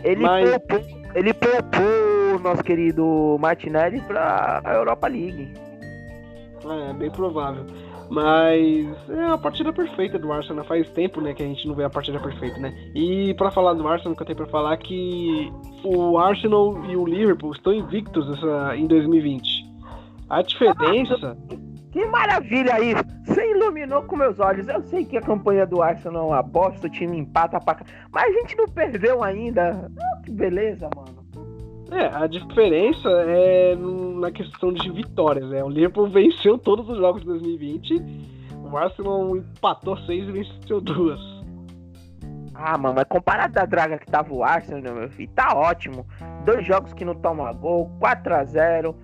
[0.03, 0.49] Ele, Mas...
[0.49, 0.79] poupou,
[1.15, 5.53] ele poupou o nosso querido Martinelli pra Europa League.
[6.65, 7.65] É, bem provável.
[8.09, 10.65] Mas é a partida perfeita do Arsenal.
[10.65, 12.73] Faz tempo, né, que a gente não vê a partida perfeita, né?
[12.93, 15.51] E para falar do Arsenal, que eu tenho para falar é que
[15.83, 19.62] o Arsenal e o Liverpool estão invictos essa, em 2020.
[20.33, 21.37] A diferença.
[21.91, 23.03] Que maravilha isso!
[23.23, 24.67] Você iluminou com meus olhos.
[24.67, 27.85] Eu sei que a campanha do Arsenal é uma bosta, o time empata pra cá.
[28.11, 29.91] Mas a gente não perdeu ainda.
[29.95, 31.23] Oh, que beleza, mano.
[31.91, 35.63] É, a diferença é na questão de vitórias, né?
[35.63, 38.01] O Liverpool venceu todos os jogos de 2020,
[38.71, 41.19] o Arsenal empatou seis e venceu duas.
[42.55, 46.07] Ah, mano, mas comparado da draga que tava o Arsenal, meu filho, tá ótimo.
[46.43, 48.95] Dois jogos que não tomam gol, 4 a 0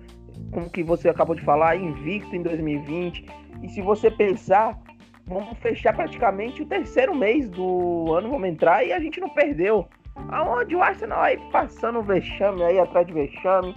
[0.50, 3.24] como que você acabou de falar, invicto em 2020.
[3.62, 4.78] E se você pensar,
[5.26, 9.86] vamos fechar praticamente o terceiro mês do ano, vamos entrar e a gente não perdeu.
[10.28, 13.74] Aonde o Arsenal aí passando vexame aí atrás de vexame.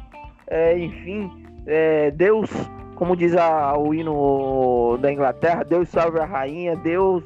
[0.47, 1.29] É, enfim,
[1.65, 2.49] é, Deus,
[2.95, 7.23] como diz a, o hino da Inglaterra, Deus salve a rainha, Deus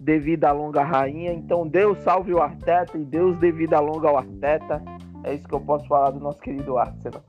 [0.00, 1.32] devido a longa rainha.
[1.32, 4.82] Então Deus salve o Arteta e Deus devido a longa ao Arteta.
[5.24, 7.27] É isso que eu posso falar do nosso querido Arsenal.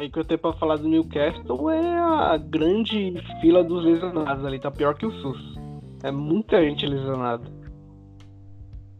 [0.00, 4.58] Aí que eu tenho pra falar do Newcastle é a grande fila dos lesionados ali,
[4.58, 5.58] tá pior que o SUS.
[6.02, 7.44] É muita gente lesionada.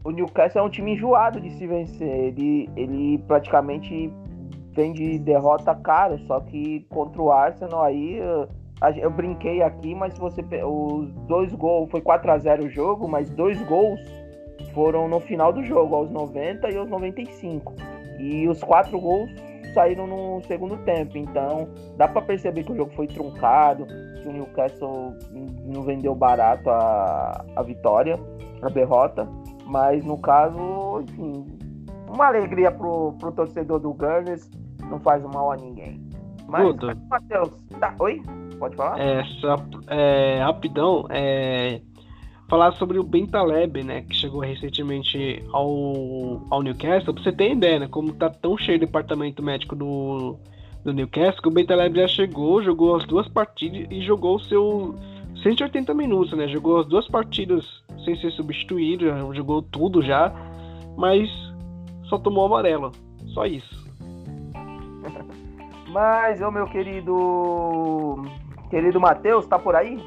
[0.03, 2.07] O Newcastle é um time enjoado de se vencer.
[2.07, 4.13] Ele, ele praticamente
[4.75, 8.19] vem de derrota cara, só que contra o Arsenal aí.
[8.95, 10.43] Eu brinquei aqui, mas você.
[10.63, 11.89] Os dois gols.
[11.89, 13.99] Foi 4 a 0 o jogo, mas dois gols
[14.71, 17.73] foram no final do jogo, aos 90 e aos 95.
[18.19, 19.31] E os quatro gols
[19.73, 21.17] saíram no segundo tempo.
[21.17, 25.15] Então, dá para perceber que o jogo foi truncado, que o Newcastle
[25.65, 28.19] não vendeu barato a, a vitória,
[28.61, 29.27] a derrota.
[29.65, 31.45] Mas no caso, enfim,
[32.07, 34.49] uma alegria pro, pro torcedor do Gunners,
[34.89, 36.01] não faz mal a ninguém.
[36.47, 36.97] Mas, Duda.
[37.09, 37.49] Matheus,
[37.79, 38.21] tá, oi?
[38.59, 38.99] Pode falar?
[38.99, 39.55] É, só,
[39.87, 41.81] é, rapidão, é,
[42.51, 47.79] falar sobre o Bentaleb, né, que chegou recentemente ao, ao Newcastle, pra você ter ideia,
[47.79, 50.35] né, como tá tão cheio o departamento médico do,
[50.83, 54.95] do Newcastle, que o Bentaleb já chegou, jogou as duas partidas e jogou o seu
[55.41, 57.65] 180 minutos, né, jogou as duas partidas
[58.03, 60.29] sem ser substituído, jogou tudo já,
[60.97, 61.29] mas
[62.09, 62.91] só tomou amarelo,
[63.27, 63.79] só isso.
[65.87, 68.23] Mas, ô meu querido.
[68.69, 70.01] Querido Matheus, tá por aí?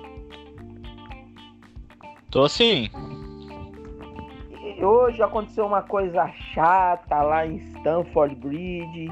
[2.34, 2.90] Tô sim.
[4.82, 9.08] Hoje aconteceu uma coisa chata lá em Stamford Bridge,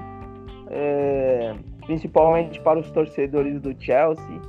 [0.69, 1.55] é,
[1.87, 4.41] principalmente para os torcedores do Chelsea.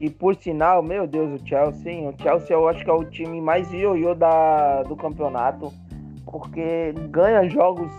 [0.00, 3.38] E por sinal, meu Deus, o Chelsea, o Chelsea eu acho que é o time
[3.38, 5.70] mais ioiô da do campeonato,
[6.24, 7.92] porque ganha jogos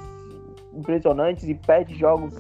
[0.74, 2.34] impressionantes e perde jogos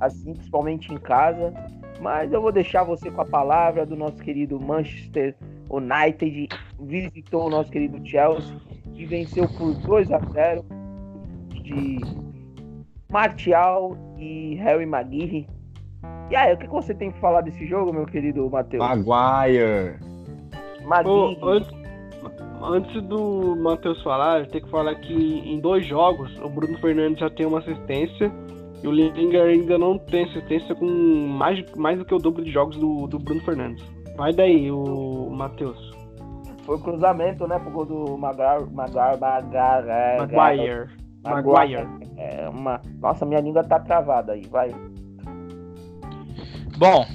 [0.00, 1.54] assim, principalmente em casa.
[2.00, 5.36] Mas eu vou deixar você com a palavra do nosso querido Manchester
[5.70, 6.48] United.
[6.80, 8.56] Visitou o nosso querido Chelsea
[8.94, 10.64] e venceu por 2 a 0
[11.62, 11.98] de
[13.10, 15.46] Martial e Harry Maguire.
[16.30, 18.82] E aí, o que você tem para falar desse jogo, meu querido Matheus?
[18.82, 19.98] Maguire.
[20.84, 21.38] Maguire.
[21.40, 21.70] Ô, antes,
[22.62, 27.20] antes do Matheus falar, eu tenho que falar que em dois jogos o Bruno Fernandes
[27.20, 28.32] já tem uma assistência
[28.82, 32.50] e o Lingard ainda não tem assistência com mais, mais do que o dobro de
[32.50, 33.84] jogos do, do Bruno Fernandes.
[34.16, 35.95] Vai daí, o Matheus.
[36.66, 38.68] Foi o cruzamento, né, pro gol do Maguire.
[38.72, 39.20] Maguire.
[39.20, 39.88] Maguire.
[39.88, 40.90] é, Maguire.
[41.22, 41.88] Maguire.
[42.16, 42.80] É uma...
[43.00, 44.74] Nossa, minha língua tá travada aí, vai.
[46.76, 47.06] Bom,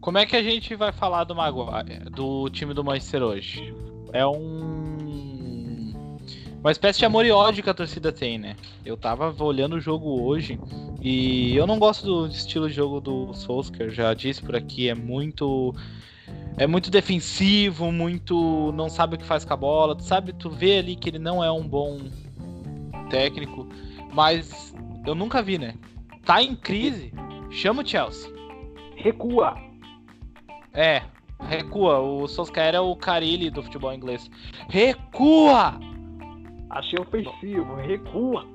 [0.00, 3.74] como é que a gente vai falar do Maguire, do time do Manchester hoje?
[4.12, 4.86] É um
[6.66, 8.56] uma espécie de amor e ódio que a torcida tem, né?
[8.84, 10.58] Eu tava olhando o jogo hoje
[11.00, 14.94] e eu não gosto do estilo de jogo do Solskjaer, já disse por aqui, é
[14.94, 15.72] muito
[16.56, 20.48] é muito defensivo, muito não sabe o que faz com a bola, tu sabe, tu
[20.48, 21.98] vê ali que ele não é um bom
[23.10, 23.68] técnico,
[24.12, 24.74] mas
[25.06, 25.74] eu nunca vi, né?
[26.24, 27.12] Tá em crise,
[27.50, 28.30] chama o Chelsea.
[28.96, 29.54] Recua.
[30.72, 31.02] É,
[31.40, 32.00] recua.
[32.00, 34.30] O Solskjaer é o Carilli do futebol inglês.
[34.68, 35.78] Recua!
[36.70, 37.76] Achei ofensivo.
[37.76, 38.46] Recua.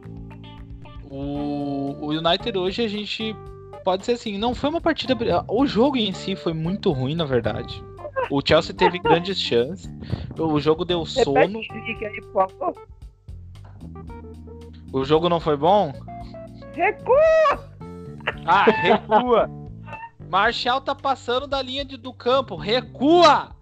[1.10, 3.36] O, o United hoje a gente
[3.84, 5.16] pode ser assim, não foi uma partida.
[5.48, 7.84] O jogo em si foi muito ruim, na verdade.
[8.30, 9.90] O Chelsea teve grandes chances.
[10.38, 11.62] O jogo deu sono.
[14.94, 15.94] O jogo não foi bom?
[16.74, 17.70] Recua!
[18.46, 19.50] Ah, recua!
[20.30, 22.56] Marshall tá passando da linha de- do campo.
[22.56, 23.56] Recua!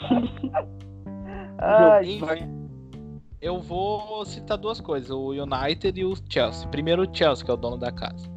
[1.60, 2.18] Ai,
[3.40, 6.68] eu vou citar duas coisas: o United e o Chelsea.
[6.68, 8.28] Primeiro, o Chelsea, que é o dono da casa.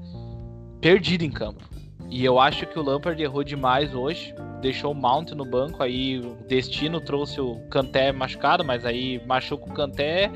[0.81, 1.63] Perdido em campo.
[2.09, 4.35] E eu acho que o Lampard errou demais hoje.
[4.61, 9.69] Deixou o Mount no banco, aí o destino trouxe o Kanté machucado, mas aí machuca
[9.69, 10.29] o Kanté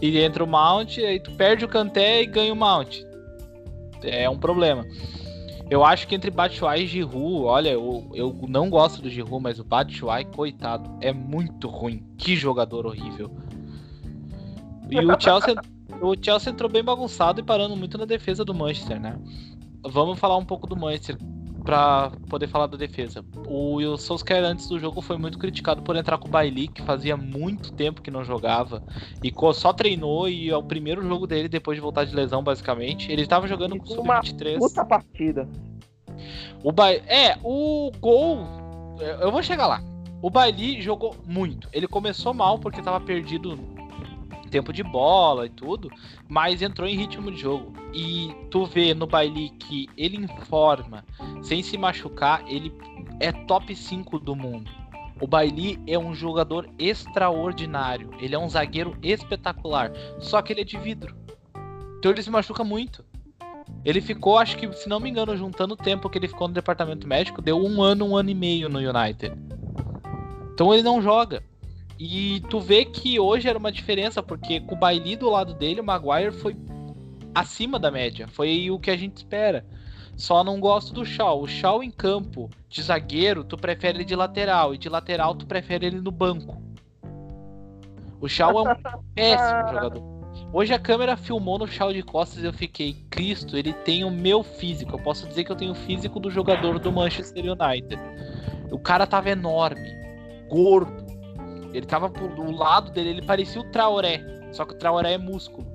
[0.00, 3.02] e entra o Mount, aí tu perde o Kanté e ganha o Mount.
[4.02, 4.84] É um problema.
[5.70, 9.58] Eu acho que entre Batshuayi e Giroud, olha, eu, eu não gosto do Giroud, mas
[9.58, 12.04] o Batshuayi, coitado, é muito ruim.
[12.18, 13.30] Que jogador horrível.
[14.90, 15.54] E o Chelsea,
[16.02, 19.18] o Chelsea entrou bem bagunçado e parando muito na defesa do Manchester, né?
[19.84, 21.16] Vamos falar um pouco do Manchester
[21.64, 23.24] pra poder falar da defesa.
[23.46, 26.82] O, o Solskjaer antes do jogo foi muito criticado por entrar com o Bailey, que
[26.82, 28.82] fazia muito tempo que não jogava
[29.22, 33.10] e só treinou e é o primeiro jogo dele depois de voltar de lesão, basicamente.
[33.10, 34.58] Ele tava jogando com o Uma Sub-23.
[34.58, 35.48] puta partida.
[36.62, 36.92] O ba...
[36.92, 38.46] É, o gol.
[39.20, 39.82] Eu vou chegar lá.
[40.20, 41.68] O Bailey jogou muito.
[41.72, 43.58] Ele começou mal porque tava perdido
[44.52, 45.90] tempo de bola e tudo,
[46.28, 47.72] mas entrou em ritmo de jogo.
[47.92, 51.04] E tu vê no Bailey que ele informa,
[51.42, 52.72] sem se machucar, ele
[53.18, 54.70] é top 5 do mundo.
[55.20, 58.10] O Bailey é um jogador extraordinário.
[58.20, 59.92] Ele é um zagueiro espetacular.
[60.18, 61.16] Só que ele é de vidro.
[61.98, 63.04] Então ele se machuca muito.
[63.84, 66.54] Ele ficou, acho que, se não me engano, juntando o tempo que ele ficou no
[66.54, 69.36] departamento médico, deu um ano, um ano e meio no United.
[70.52, 71.42] Então ele não joga.
[72.04, 75.80] E tu vê que hoje era uma diferença, porque com o Bailey do lado dele,
[75.80, 76.56] o Maguire foi
[77.32, 78.26] acima da média.
[78.26, 79.64] Foi o que a gente espera.
[80.16, 81.40] Só não gosto do Shaw.
[81.40, 84.74] O Shaw em campo de zagueiro, tu prefere ele de lateral.
[84.74, 86.60] E de lateral, tu prefere ele no banco.
[88.20, 88.74] O Shaw é um
[89.14, 90.02] péssimo jogador.
[90.52, 94.10] Hoje a câmera filmou no chão de costas e eu fiquei, Cristo, ele tem o
[94.10, 94.96] meu físico.
[94.96, 97.96] Eu posso dizer que eu tenho o físico do jogador do Manchester United.
[98.72, 99.88] O cara tava enorme,
[100.48, 101.01] gordo.
[101.72, 104.22] Ele tava do lado dele, ele parecia o Traoré.
[104.52, 105.66] Só que o Traoré é músculo.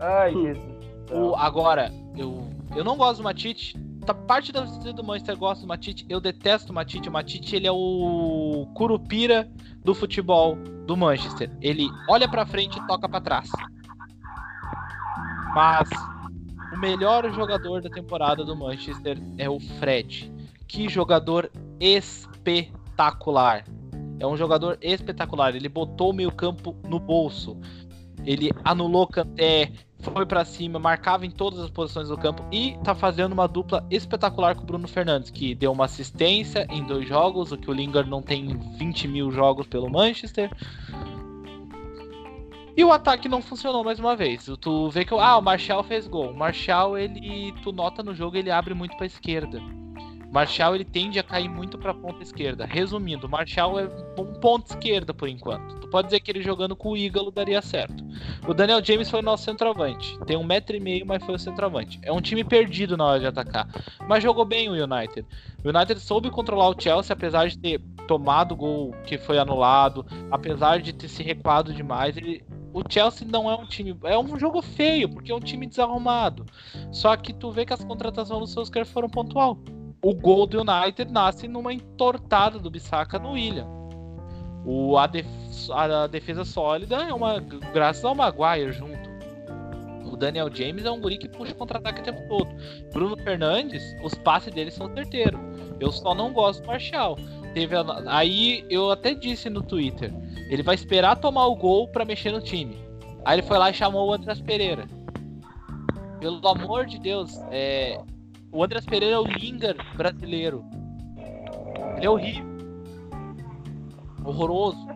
[0.00, 0.74] Ai, Jesus.
[1.10, 3.76] O, agora, eu, eu não gosto do Matite.
[4.04, 6.06] Tá, parte da torcida do Manchester gosta do Matite.
[6.08, 7.08] Eu detesto o Matite.
[7.08, 9.50] O Matite, ele é o curupira
[9.82, 10.56] do futebol
[10.86, 11.50] do Manchester.
[11.60, 13.50] Ele olha pra frente e toca pra trás.
[15.54, 15.88] Mas
[16.72, 20.32] o melhor jogador da temporada do Manchester é o Fred.
[20.68, 22.83] Que jogador espetacular.
[24.18, 25.54] É um jogador espetacular.
[25.54, 27.56] Ele botou o meio campo no bolso.
[28.24, 32.94] Ele anulou Kanté, foi para cima, marcava em todas as posições do campo e tá
[32.94, 37.52] fazendo uma dupla espetacular com o Bruno Fernandes, que deu uma assistência em dois jogos,
[37.52, 40.50] o que o Lingard não tem 20 mil jogos pelo Manchester.
[42.76, 44.48] E o ataque não funcionou mais uma vez.
[44.60, 46.30] Tu vê que ah, o Marshall fez gol.
[46.30, 49.62] O Marshall, ele, tu nota no jogo, ele abre muito para esquerda.
[50.34, 52.66] Marshall ele tende a cair muito para a ponta esquerda.
[52.66, 53.88] Resumindo, Marshall é
[54.18, 55.76] um ponto esquerda por enquanto.
[55.76, 58.04] Tu pode dizer que ele jogando com o Ígalo daria certo.
[58.44, 60.18] O Daniel James foi nosso centroavante.
[60.26, 62.00] Tem um metro e meio, mas foi o centroavante.
[62.02, 63.68] É um time perdido na hora de atacar.
[64.08, 65.24] Mas jogou bem o United.
[65.64, 70.04] O United soube controlar o Chelsea, apesar de ter tomado o gol que foi anulado,
[70.32, 72.16] apesar de ter se recuado demais.
[72.16, 72.42] Ele,
[72.72, 73.96] o Chelsea não é um time.
[74.02, 76.44] É um jogo feio, porque é um time desarrumado.
[76.90, 79.56] Só que tu vê que as contratações do Solskjaer foram pontual
[80.04, 83.66] o gol do United nasce numa entortada do Bissaka no William.
[84.66, 85.26] O, a, def,
[85.72, 89.14] a, defesa sólida é uma graças ao Maguire junto.
[90.04, 92.48] O Daniel James é um guri que puxa contra-ataque o tempo todo.
[92.92, 95.40] Bruno Fernandes, os passes dele são certeiros.
[95.80, 97.18] Eu só não gosto do Marshall.
[97.54, 100.12] Teve a, aí eu até disse no Twitter,
[100.50, 102.76] ele vai esperar tomar o gol para mexer no time.
[103.24, 104.86] Aí ele foi lá e chamou o Andrés Pereira.
[106.20, 107.98] Pelo amor de Deus, é,
[108.54, 110.64] o Andrés Pereira é o Lingard brasileiro.
[111.96, 112.54] Ele é horrível.
[114.24, 114.86] Horroroso.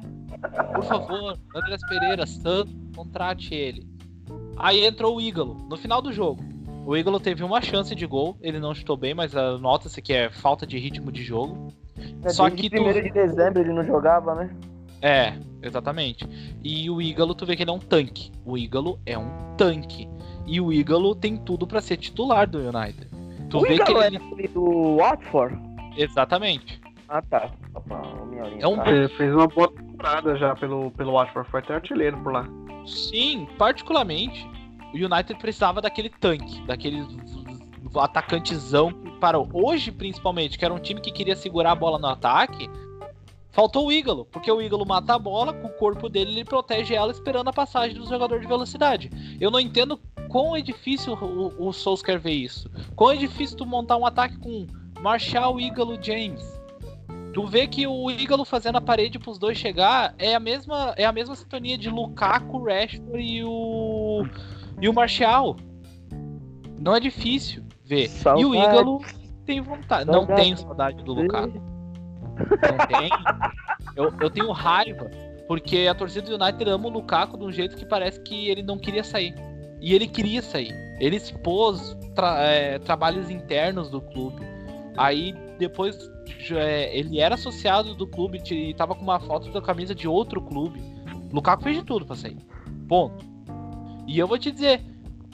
[0.75, 3.85] Por favor, Andrés Pereira, santo, contrate ele.
[4.57, 6.43] Aí entrou o Ígalo, no final do jogo.
[6.87, 10.31] O Ígalo teve uma chance de gol, ele não chutou bem, mas nota-se que é
[10.31, 11.73] falta de ritmo de jogo.
[12.23, 12.93] É, Só que tu...
[12.93, 14.55] de dezembro ele não jogava, né?
[15.03, 16.27] É, exatamente.
[16.63, 18.31] E o Ígalo, tu vê que ele é um tanque.
[18.45, 20.09] O Ígalo é um tanque.
[20.47, 23.18] E o Ígalo tem tudo para ser titular do United.
[23.51, 24.17] Tu o vê que ele...
[24.17, 25.59] é do Watford?
[25.97, 26.81] Exatamente.
[27.09, 27.51] Ah, tá.
[28.59, 28.85] É um...
[28.87, 32.47] Ele fez uma boa temporada já pelo, pelo Watford, foi até artilheiro por lá.
[32.87, 34.47] Sim, particularmente,
[34.93, 37.07] o United precisava daquele tanque, daquele
[37.97, 39.49] atacantezão que parou.
[39.53, 42.69] Hoje, principalmente, que era um time que queria segurar a bola no ataque,
[43.59, 46.95] faltou o Ígalo, porque o Ígalo mata a bola, com o corpo dele ele protege
[46.95, 49.11] ela esperando a passagem do jogador de velocidade.
[49.41, 49.99] Eu não entendo
[50.29, 52.71] quão é difícil o, o Souls quer ver isso.
[52.95, 54.65] Quão é difícil tu montar um ataque com
[55.01, 56.41] Marshall, Ígalo, James.
[57.35, 61.05] Tu vê que o Ígalo fazendo a parede pros dois chegar é a mesma é
[61.05, 64.25] a mesma sintonia de Lukaku, Rashford e o
[64.81, 65.57] e o Marshall.
[66.79, 68.07] Não é difícil ver.
[68.09, 68.41] Saudade.
[68.41, 69.01] E o Ígalo
[69.45, 70.05] tem vontade.
[70.05, 70.29] Saudade.
[70.29, 71.78] Não tenho saudade do Lukaku.
[72.39, 73.11] Não tem.
[73.97, 75.11] Eu, eu tenho raiva
[75.49, 78.63] porque a torcida do United ama o Lukaku de um jeito que parece que ele
[78.63, 79.35] não queria sair.
[79.81, 80.75] E ele queria sair.
[81.01, 84.43] Ele expôs tra é, trabalhos internos do clube.
[84.95, 85.97] Aí depois
[86.51, 90.43] é, ele era associado do clube e tava com uma foto da camisa de outro
[90.43, 90.83] clube.
[91.33, 92.37] Lukaku fez de tudo pra sair.
[92.87, 93.25] Ponto.
[94.07, 94.85] E eu vou te dizer,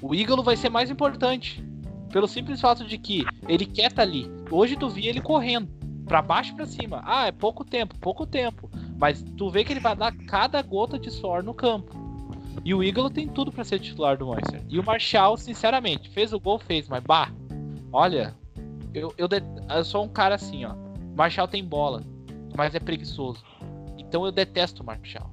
[0.00, 1.64] o Ígalo vai ser mais importante.
[2.12, 4.30] Pelo simples fato de que ele quer estar tá ali.
[4.48, 5.68] Hoje tu vi ele correndo.
[6.06, 7.02] Para baixo pra cima.
[7.04, 8.70] Ah, é pouco tempo, pouco tempo.
[8.98, 12.04] Mas tu vê que ele vai dar cada gota de suor no campo.
[12.64, 14.62] E o Ígalo tem tudo para ser titular do Manchester.
[14.68, 17.30] E o Marshall, sinceramente, fez o gol, fez, mas bah,
[17.92, 18.34] olha,
[18.94, 19.28] eu, eu,
[19.68, 20.74] eu sou um cara assim, ó.
[21.16, 22.02] Marshall tem bola,
[22.56, 23.44] mas é preguiçoso.
[23.98, 25.30] Então eu detesto o Marshall.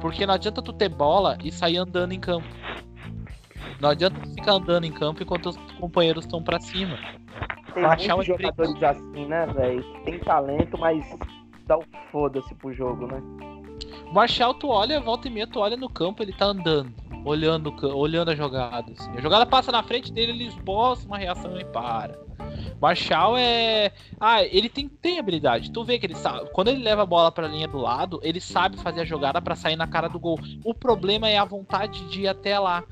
[0.00, 2.46] Porque não adianta tu ter bola e sair andando em campo.
[3.80, 6.98] Não adianta tu ficar andando em campo enquanto os companheiros estão para cima.
[7.76, 9.84] Tem muitos é jogadores assim, né, velho?
[10.04, 11.04] Tem talento, mas
[11.66, 13.22] dá o foda-se pro jogo, né?
[14.10, 17.74] O Marshall, tu olha, volta e meia, tu olha no campo, ele tá andando, olhando,
[17.94, 18.90] olhando a jogada.
[18.92, 19.10] Assim.
[19.14, 22.18] A jogada passa na frente dele, ele esboça uma reação e para.
[22.80, 23.92] Marshall é.
[24.18, 25.70] Ah, ele tem, tem habilidade.
[25.70, 26.48] Tu vê que ele sabe.
[26.52, 29.54] Quando ele leva a bola pra linha do lado, ele sabe fazer a jogada para
[29.54, 30.38] sair na cara do gol.
[30.64, 32.82] O problema é a vontade de ir até lá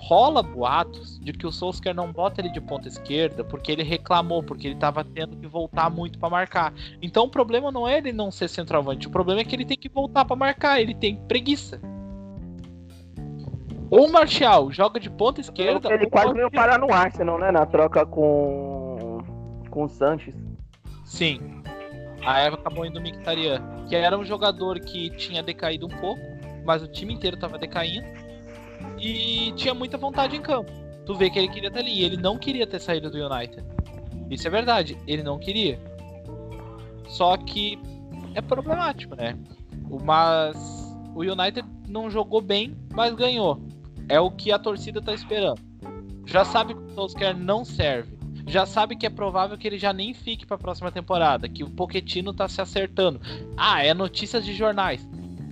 [0.00, 4.42] rola boatos de que o Solskjaer não bota ele de ponta esquerda porque ele reclamou,
[4.42, 6.72] porque ele estava tendo que voltar muito para marcar.
[7.02, 9.76] Então o problema não é ele não ser centroavante, o problema é que ele tem
[9.76, 11.80] que voltar para marcar, ele tem preguiça.
[13.90, 15.92] Ou o Martial joga de ponta esquerda.
[15.92, 17.50] Ele quase veio parar no Arsenal, né?
[17.50, 19.18] Na troca com.
[19.68, 20.34] com o Sanches.
[21.04, 21.60] Sim.
[22.24, 26.22] A Eva acabou indo o Mkhitaryan, que era um jogador que tinha decaído um pouco,
[26.64, 28.29] mas o time inteiro tava decaindo
[29.00, 30.70] e tinha muita vontade em campo.
[31.06, 33.64] Tu vê que ele queria estar ali, e ele não queria ter saído do United.
[34.30, 35.80] Isso é verdade, ele não queria.
[37.08, 37.78] Só que
[38.34, 39.36] é problemático, né?
[40.04, 40.56] Mas
[41.14, 43.60] o United não jogou bem, mas ganhou.
[44.08, 45.60] É o que a torcida tá esperando.
[46.26, 48.18] Já sabe que o Solskjaer não serve.
[48.46, 51.70] Já sabe que é provável que ele já nem fique pra próxima temporada, que o
[51.70, 53.20] Pochettino tá se acertando.
[53.56, 55.06] Ah, é notícias de jornais.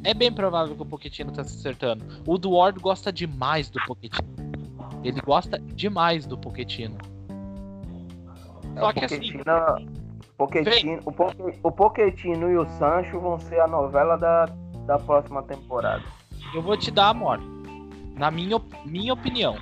[0.04, 2.04] É bem provável que o Pochettino tá se acertando.
[2.26, 4.28] O Duarte gosta demais do Pochettino.
[5.04, 6.96] Ele gosta demais do Pochettino.
[8.78, 9.44] Só É, que o assim, Pochettino,
[10.36, 14.46] Pochettino, o, Poche- o Pochettino e o Sancho vão ser a novela da,
[14.86, 16.02] da próxima temporada.
[16.54, 17.44] eu vou te dar a morte.
[18.16, 19.56] Na minha, minha opinião,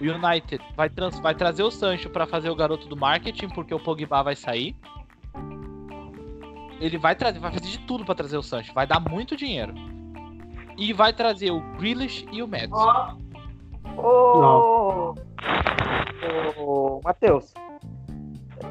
[0.00, 3.74] o United vai, trans- vai trazer o Sancho pra fazer o garoto do marketing, porque
[3.74, 4.74] o Pogba vai sair.
[6.82, 9.72] Ele vai trazer, vai fazer de tudo pra trazer o Sancho, vai dar muito dinheiro.
[10.76, 13.16] E vai trazer o Grealish e o Madison.
[13.96, 15.14] Ô,
[16.58, 17.54] ô Matheus,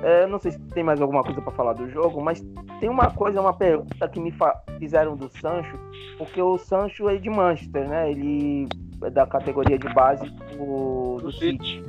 [0.03, 2.43] é, não sei se tem mais alguma coisa pra falar do jogo, mas
[2.81, 4.33] tem uma coisa, uma pergunta que me
[4.77, 5.79] fizeram do Sancho,
[6.17, 8.11] porque o Sancho é de Manchester, né?
[8.11, 8.67] Ele
[9.03, 11.81] é da categoria de base do, do Do City.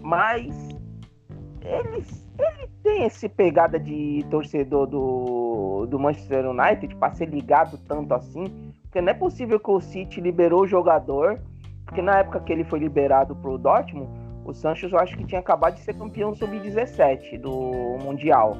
[0.00, 0.68] Mas
[1.62, 2.04] ele,
[2.44, 8.44] ele tem esse pegada de torcedor do, do Manchester United pra ser ligado tanto assim,
[8.82, 11.40] porque não é possível que o City liberou o jogador
[11.92, 14.08] porque na época que ele foi liberado pro Dortmund,
[14.44, 18.56] o Sancho eu acho que tinha acabado de ser campeão sub-17 do Mundial.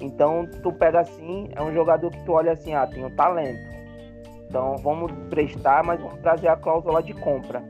[0.00, 3.58] Então tu pega assim, é um jogador que tu olha assim, ah, tem um talento.
[4.48, 7.62] Então vamos prestar, mas vamos trazer a cláusula de compra.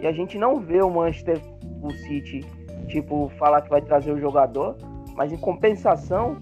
[0.00, 1.40] E a gente não vê o Manchester,
[1.80, 2.44] o City,
[2.88, 4.76] tipo, falar que vai trazer o jogador,
[5.16, 6.38] mas em compensação,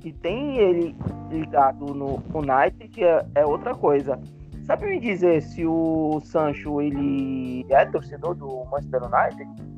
[0.00, 0.94] que tem ele
[1.30, 4.18] ligado no United, é, é outra coisa.
[4.64, 9.72] Sabe me dizer se o Sancho ele é torcedor do Manchester United?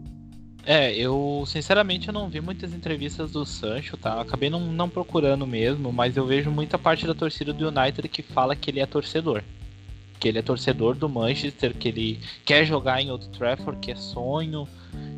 [0.66, 4.20] É, eu sinceramente não vi muitas entrevistas do Sancho, tá?
[4.20, 8.22] Acabei não, não procurando mesmo, mas eu vejo muita parte da torcida do United que
[8.22, 9.42] fala que ele é torcedor.
[10.18, 13.96] Que ele é torcedor do Manchester, que ele quer jogar em Old Trafford, que é
[13.96, 14.66] sonho.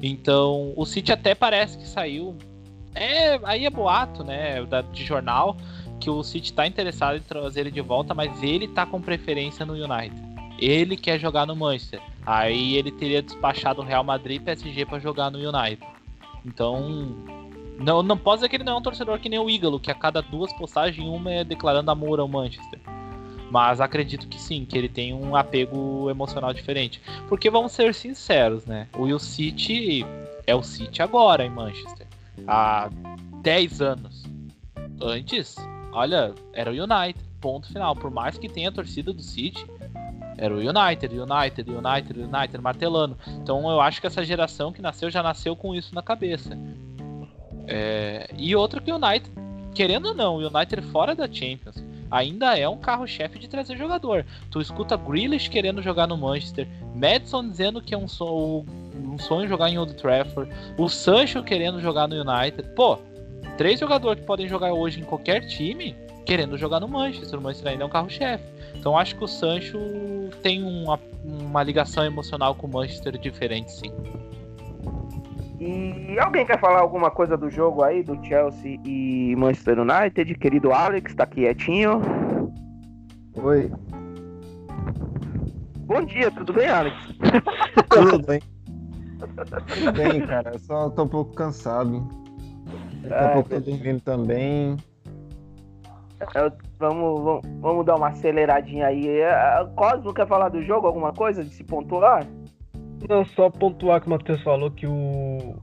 [0.03, 2.37] Então, o City até parece que saiu.
[2.97, 4.57] É, aí é boato, né?
[4.93, 5.57] De jornal,
[6.01, 9.65] que o City tá interessado em trazer ele de volta, mas ele tá com preferência
[9.67, 10.17] no United.
[10.59, 12.01] Ele quer jogar no Manchester.
[12.25, 15.81] Aí ele teria despachado o Real Madrid e PSG pra jogar no United.
[16.45, 17.15] Então,
[17.79, 19.91] não, não pode dizer que ele não é um torcedor que nem o Ígalo, que
[19.91, 22.81] a cada duas postagens, uma é declarando amor ao Manchester.
[23.51, 27.01] Mas acredito que sim, que ele tem um apego emocional diferente.
[27.29, 28.89] Porque vamos ser sinceros, né?
[28.97, 30.05] O Will City
[30.47, 32.06] é o City agora em Manchester.
[32.47, 32.91] Há
[33.43, 34.25] 10 anos.
[35.01, 35.57] Antes,
[35.93, 37.25] olha, era o United.
[37.41, 37.95] Ponto final.
[37.95, 39.65] Por mais que tenha a torcida do City,
[40.39, 43.17] era o United, United, United, United, martelando.
[43.43, 46.59] Então eu acho que essa geração que nasceu já nasceu com isso na cabeça.
[47.67, 49.31] É, E outra que o United,
[49.75, 54.25] querendo ou não, o United fora da Champions ainda é um carro-chefe de trazer jogador.
[54.51, 58.65] Tu escuta Grealish querendo jogar no Manchester, Madison dizendo que é um, so-
[58.95, 62.69] um sonho jogar em Old Trafford, o Sancho querendo jogar no United.
[62.75, 62.99] Pô,
[63.57, 65.95] três jogadores que podem jogar hoje em qualquer time
[66.25, 67.39] querendo jogar no Manchester.
[67.39, 68.45] O Manchester ainda é um carro-chefe.
[68.75, 69.79] Então acho que o Sancho
[70.43, 73.93] tem uma, uma ligação emocional com o Manchester diferente, sim.
[75.59, 80.35] E alguém quer falar alguma coisa do jogo aí, do Chelsea e Manchester United?
[80.35, 82.01] Querido Alex, tá quietinho.
[83.37, 83.71] Oi,
[85.87, 86.97] Bom dia, tudo bem, Alex?
[87.91, 88.41] tudo bem?
[89.19, 90.51] Tudo bem, cara.
[90.53, 92.07] Eu só tô um pouco cansado.
[93.03, 94.77] Daqui a Ah, pouco tô dormindo também.
[96.35, 99.07] Eu- vamos, vamos, vamos dar uma aceleradinha aí.
[99.07, 102.27] É, Cosmo quer falar do jogo, alguma coisa de se pontuar?
[103.09, 105.55] Não, só pontuar que o Matheus falou que o,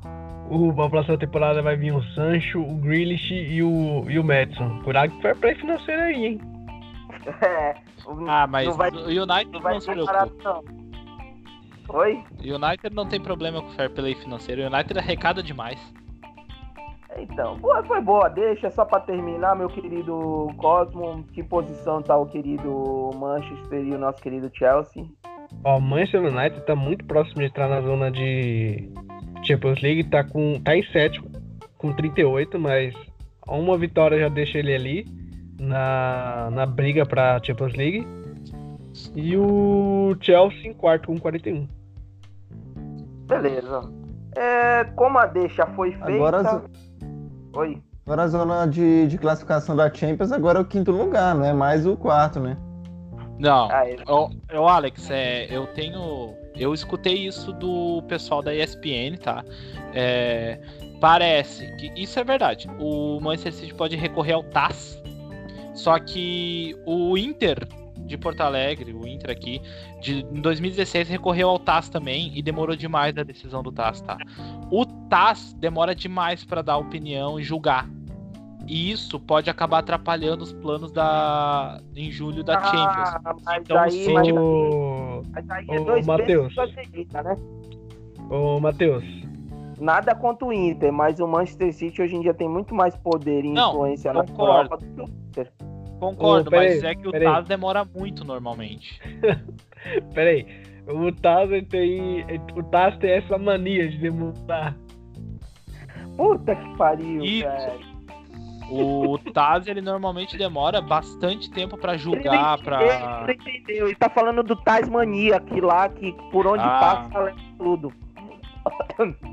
[0.49, 4.79] o a próxima temporada vai vir o Sancho, o Grealish e o, e o Madison.
[4.83, 6.41] Cuidado que foi play financeiro aí, hein?
[7.41, 7.75] É,
[8.05, 10.13] o- Ah, mas Não vai- o United não não, vai se ser preocupa.
[10.13, 10.63] barato, não.
[11.99, 12.23] Oi?
[12.39, 14.61] O United não tem problema com o fair play financeiro.
[14.63, 15.79] O United arrecada demais.
[17.17, 21.23] Então, foi boa, deixa só pra terminar, meu querido Cosmo.
[21.33, 25.05] Que posição tá o querido Manchester e o nosso querido Chelsea?
[25.63, 28.89] Ó, o Manchester United tá muito próximo de entrar na zona de
[29.43, 31.29] Champions League, tá, com, tá em sétimo,
[31.77, 32.95] com 38, mas
[33.47, 35.05] uma vitória já deixa ele ali
[35.63, 38.07] na, na briga pra Champions League.
[39.15, 41.67] E o Chelsea em quarto com 41.
[43.27, 43.81] Beleza.
[44.35, 46.11] É, como a deixa foi feita.
[46.11, 46.63] Agora
[47.53, 47.81] Oi.
[48.05, 51.53] Agora a zona de, de classificação da Champions agora é o quinto lugar, não é
[51.53, 52.57] mais o quarto, né?
[53.39, 53.69] Não.
[53.71, 53.95] Ah, é.
[54.07, 54.29] Ô,
[54.59, 56.33] ô, Alex, é, eu tenho.
[56.55, 59.43] Eu escutei isso do pessoal da ESPN, tá?
[59.93, 60.59] É,
[60.99, 62.69] parece que isso é verdade.
[62.79, 65.01] O Manchester City pode recorrer ao TAS,
[65.73, 67.67] só que o Inter
[68.05, 69.61] de Porto Alegre, o Inter aqui,
[70.01, 74.17] de, em 2016 recorreu ao TAS também e demorou demais a decisão do TAS, tá?
[74.71, 77.87] O TAS demora demais para dar opinião e julgar.
[78.67, 83.09] E isso pode acabar atrapalhando os planos da em julho da Champions.
[83.09, 84.13] Ah, mas Então, aí, sim.
[84.13, 86.55] mas, Ô, mas aí é dois Matheus.
[86.55, 87.35] né?
[88.29, 89.03] ô Matheus,
[89.79, 93.43] Nada contra o Inter, mas o Manchester City hoje em dia tem muito mais poder
[93.43, 94.19] e Não, influência na.
[94.23, 95.51] Europa do que o Inter.
[95.99, 97.11] Concordo, peraí, mas é que o.
[97.11, 98.99] TAS demora muito normalmente.
[100.13, 100.45] peraí.
[100.87, 102.25] O Taz ele tem.
[102.55, 104.75] O Taz tem essa mania de demorar.
[106.17, 107.47] Puta que pariu, Isso.
[107.47, 107.93] velho.
[108.69, 112.77] O TAS ele normalmente demora bastante tempo pra Ele julgar, pra.
[112.77, 113.87] entendeu, ele não entendeu.
[113.87, 116.79] Ele tá falando do Tasmania, que lá, que por onde Ah.
[117.09, 117.93] passa, leva tudo.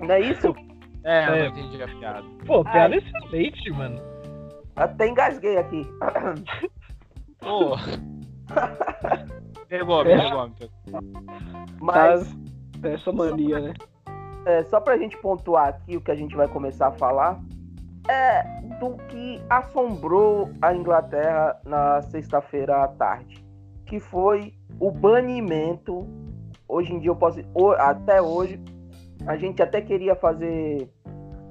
[0.00, 0.54] Não é isso?
[1.04, 1.38] É, eu É.
[1.40, 2.24] não entendi a piada.
[2.46, 4.00] Pô, piada excelente, mano.
[4.78, 5.86] Até engasguei aqui.
[7.40, 7.76] Pô.
[9.68, 11.00] pegou, pegou, pegou.
[11.80, 12.36] Mas
[12.82, 13.74] essa mania, né?
[14.48, 17.38] é, só pra gente pontuar aqui o que a gente vai começar a falar
[18.08, 18.42] é
[18.80, 23.44] do que assombrou a Inglaterra na sexta-feira à tarde,
[23.84, 26.06] que foi o banimento.
[26.66, 27.40] Hoje em dia eu posso,
[27.78, 28.58] até hoje
[29.26, 30.88] a gente até queria fazer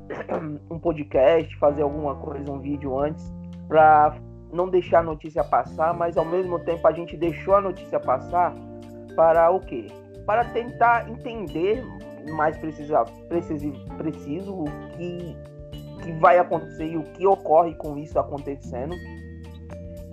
[0.70, 3.34] um podcast, fazer alguma coisa, um vídeo antes
[3.68, 4.18] pra
[4.52, 8.56] não deixar a notícia passar, mas ao mesmo tempo a gente deixou a notícia passar
[9.16, 9.88] para o quê?
[10.26, 11.84] Para tentar entender
[12.32, 14.66] mais precisa, preciso, preciso o
[14.98, 15.38] que,
[16.04, 18.96] que vai acontecer e o que ocorre com isso acontecendo.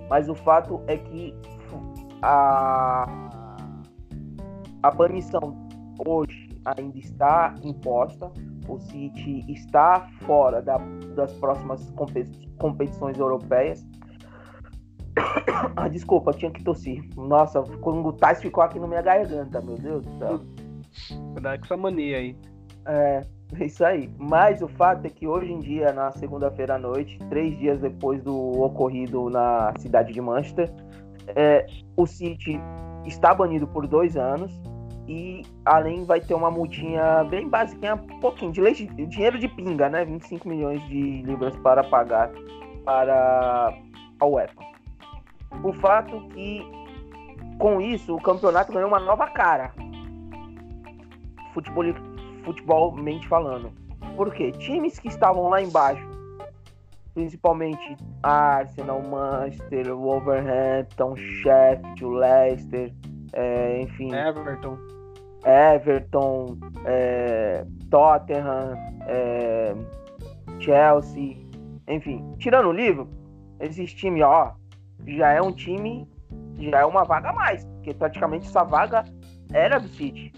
[0.08, 1.34] Mas o fato é que
[2.22, 3.06] a,
[4.82, 5.68] a banição
[6.06, 8.30] hoje ainda está imposta.
[8.68, 10.78] O City está fora da-
[11.14, 13.86] das próximas compe- competições europeias.
[15.76, 17.02] Ah, desculpa, tinha que tossir.
[17.16, 20.40] Nossa, quando o Tais ficou aqui na minha garganta, meu Deus do céu.
[21.32, 22.36] Cuidado com essa mania aí.
[22.86, 23.20] É,
[23.58, 24.10] é isso aí.
[24.18, 28.22] Mas o fato é que hoje em dia, na segunda-feira à noite, três dias depois
[28.22, 30.72] do ocorrido na cidade de Manchester,
[31.34, 31.66] é,
[31.96, 32.60] o City
[33.06, 34.52] está banido por dois anos
[35.06, 39.88] e além vai ter uma multinha bem básica, um pouquinho de leite, dinheiro de pinga,
[39.88, 40.04] né?
[40.04, 42.30] 25 milhões de libras para pagar
[42.84, 43.74] para
[44.20, 44.62] a UEFA.
[45.62, 46.66] O fato que
[47.58, 49.72] com isso o campeonato ganhou uma nova cara.
[51.52, 51.84] Futebol,
[52.44, 53.72] futebolmente falando.
[54.16, 54.52] Por quê?
[54.52, 56.06] Times que estavam lá embaixo,
[57.14, 62.92] principalmente Arsenal, Manchester, Wolverhampton, Sheffield, Leicester,
[63.32, 64.78] é, enfim, Everton.
[65.44, 68.76] Everton, é, Tottenham,
[69.06, 69.74] é,
[70.58, 71.36] Chelsea,
[71.88, 73.08] enfim, tirando o livro,
[73.60, 74.54] esses times, ó,
[75.06, 76.08] já é um time,
[76.58, 79.04] já é uma vaga a mais, porque praticamente essa vaga
[79.52, 80.32] era do City.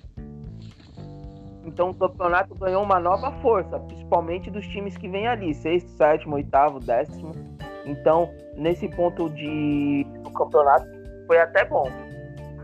[1.64, 6.36] Então o campeonato ganhou uma nova força, principalmente dos times que vêm ali, sexto, sétimo,
[6.36, 7.32] oitavo, décimo.
[7.84, 10.86] Então, nesse ponto de do campeonato
[11.26, 11.88] foi até bom.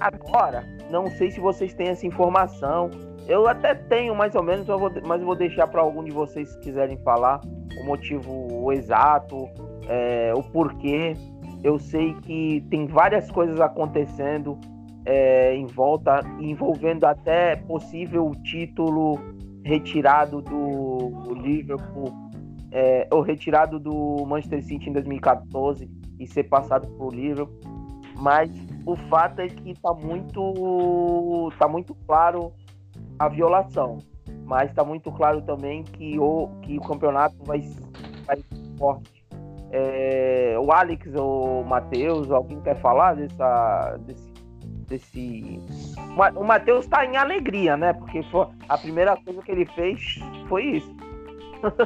[0.00, 2.90] Agora, não sei se vocês têm essa informação.
[3.26, 4.66] Eu até tenho mais ou menos,
[5.06, 7.40] mas vou deixar para algum de vocês se quiserem falar
[7.80, 9.48] o motivo exato,
[9.88, 11.14] é, o porquê.
[11.64, 14.58] Eu sei que tem várias coisas acontecendo
[15.06, 19.18] é, em volta, envolvendo até possível título
[19.64, 22.12] retirado do Liverpool,
[22.70, 25.88] é, ou retirado do Manchester City em 2014
[26.20, 27.60] e ser passado para o Liverpool.
[28.16, 28.50] Mas
[28.84, 32.52] o fato é que tá muito, tá muito claro
[33.18, 33.98] a violação,
[34.44, 37.60] mas está muito claro também que o, que o campeonato vai,
[38.26, 38.38] vai
[38.78, 39.22] forte.
[39.70, 44.32] É, o Alex ou Matheus, alguém quer falar dessa, desse,
[44.86, 45.60] desse...
[45.96, 47.94] O Ma- O Matheus está em alegria, né?
[47.94, 50.18] Porque foi, a primeira coisa que ele fez
[50.48, 50.94] foi isso.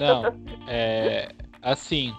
[0.00, 0.34] Não,
[0.66, 1.28] é.
[1.62, 2.12] Assim,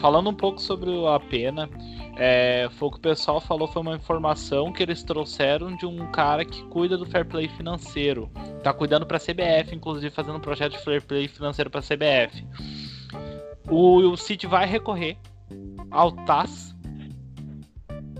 [0.00, 1.68] falando um pouco sobre a pena,
[2.16, 6.10] é, foi o que o pessoal falou, foi uma informação que eles trouxeram de um
[6.10, 8.30] cara que cuida do fair play financeiro.
[8.62, 12.46] Tá cuidando pra CBF, inclusive fazendo um projeto de fair play financeiro pra CBF.
[13.68, 15.16] O, o City vai recorrer
[15.90, 16.74] ao TAS.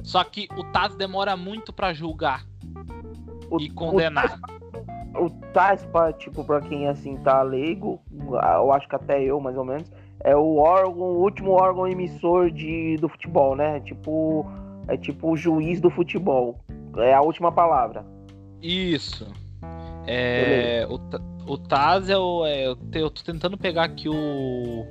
[0.03, 2.45] Só que o TAS demora muito pra julgar
[3.51, 4.39] O, e condenar.
[5.15, 9.57] o TAS, pra, tipo, pra quem assim tá leigo, eu acho que até eu, mais
[9.57, 9.91] ou menos,
[10.23, 13.81] é o órgão, o último órgão emissor de, do futebol, né?
[13.81, 14.47] Tipo,
[14.89, 16.59] é tipo o juiz do futebol.
[16.99, 18.05] É a última palavra.
[18.63, 19.27] Isso.
[20.07, 22.45] É, o, o Taz é o.
[22.47, 24.87] é, eu, te- eu tô tentando pegar aqui o.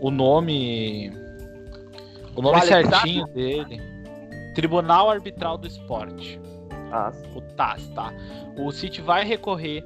[0.00, 1.10] O nome.
[2.36, 3.80] O nome Vale certinho dele.
[4.54, 6.40] Tribunal Arbitral do Esporte.
[6.92, 8.12] Ah, O TAS, tá?
[8.56, 9.84] O City vai recorrer.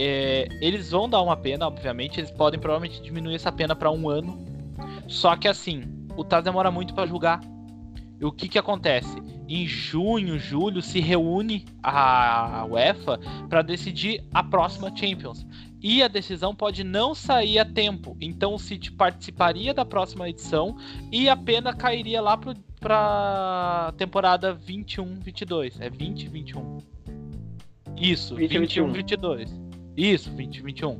[0.00, 2.20] É, eles vão dar uma pena, obviamente.
[2.20, 4.38] Eles podem provavelmente diminuir essa pena para um ano.
[5.08, 5.82] Só que assim,
[6.16, 7.40] o TAS demora muito para julgar.
[8.20, 9.20] E o que que acontece?
[9.48, 13.18] Em junho, julho, se reúne a UEFA
[13.48, 15.44] para decidir a próxima Champions.
[15.82, 18.16] E a decisão pode não sair a tempo.
[18.20, 20.76] Então o City participaria da próxima edição
[21.10, 25.74] e a pena cairia lá pro, pra temporada 21-22.
[25.80, 26.82] É 20-21.
[27.96, 29.67] Isso, 20, 21-22.
[29.98, 30.96] Isso, 20-21.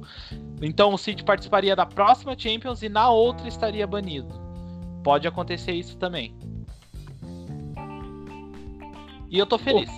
[0.61, 4.35] Então o City participaria da próxima Champions e na outra estaria banido.
[5.05, 6.35] Pode acontecer isso também.
[9.31, 9.89] E eu tô feliz.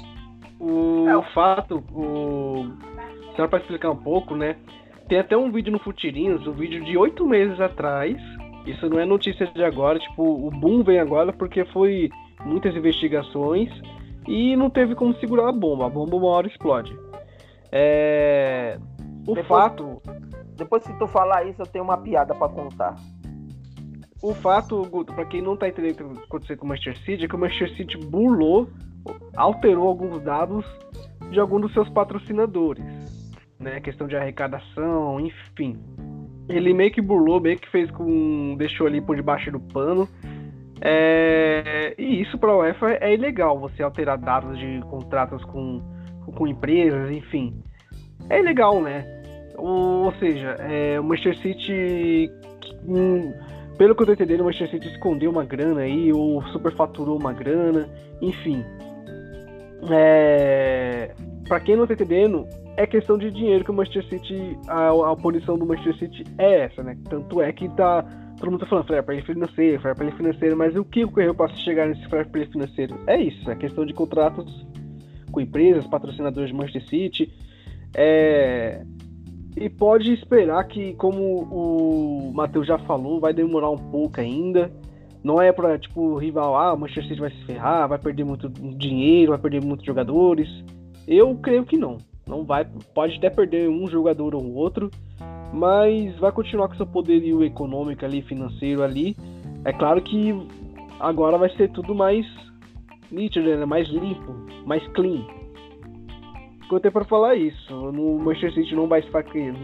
[0.60, 2.66] O fato, o.
[3.36, 4.56] Só pra explicar um pouco, né?
[5.08, 8.18] Tem até um vídeo no Futirinhos, um vídeo de oito meses atrás.
[8.66, 12.10] Isso não é notícia de agora, tipo, o boom vem agora porque foi
[12.44, 13.70] muitas investigações
[14.28, 15.86] e não teve como segurar a bomba.
[15.86, 16.94] A bomba uma hora explode.
[17.72, 18.78] É.
[19.26, 20.02] O Depois- fato.
[20.56, 22.94] depois que tu falar isso, eu tenho uma piada pra contar.
[24.22, 27.24] O fato, Guto, pra quem não tá entendendo o que aconteceu com o Manchester City,
[27.24, 28.68] é que o Manchester City burlou,
[29.34, 30.64] alterou alguns dados
[31.30, 32.84] de alguns dos seus patrocinadores.
[33.58, 33.80] Né?
[33.80, 35.78] Questão de arrecadação, enfim.
[36.48, 38.56] Ele meio que burlou, meio que fez com.
[38.58, 40.08] deixou ali por debaixo do pano.
[40.82, 45.80] É, E isso pra UEFA é ilegal, você alterar dados de contratos com,
[46.34, 47.62] com empresas, enfim.
[48.30, 49.04] É ilegal, né?
[49.56, 52.30] Ou, ou seja, é, o Manchester City.
[52.86, 53.32] hum,
[53.76, 57.32] pelo que eu tô entendendo, o Manchester City escondeu uma grana aí, ou superfaturou uma
[57.32, 57.88] grana,
[58.22, 58.64] enfim.
[59.90, 61.10] É...
[61.48, 62.46] Pra quem não tá entendendo,
[62.76, 66.82] é questão de dinheiro que o Manchester City, a, a do Manchester City é essa,
[66.82, 66.96] né?
[67.08, 68.04] Tanto é que tá.
[68.38, 71.54] Todo mundo tá falando fair play financeiro, fair play financeiro, mas o que ocorreu para
[71.56, 72.98] chegar nesse fair play financeiro?
[73.06, 74.66] É isso, é questão de contratos
[75.30, 77.32] com empresas, patrocinadores de Manchester City.
[77.94, 78.82] É...
[79.56, 84.70] E pode esperar que, como o Matheus já falou, vai demorar um pouco ainda.
[85.22, 88.48] Não é pra, tipo, rival, ah, o Manchester City vai se ferrar, vai perder muito
[88.48, 90.48] dinheiro, vai perder muitos jogadores.
[91.06, 91.98] Eu creio que não.
[92.26, 92.64] Não vai,
[92.94, 94.88] pode até perder um jogador ou outro,
[95.52, 99.16] mas vai continuar com seu poderio econômico ali, financeiro ali.
[99.64, 100.32] É claro que
[101.00, 102.24] agora vai ser tudo mais
[103.10, 103.64] nítido, né?
[103.66, 104.32] mais limpo,
[104.64, 105.26] mais clean.
[106.70, 107.74] O tenho pra falar isso.
[107.92, 109.02] No Manchester City não vai,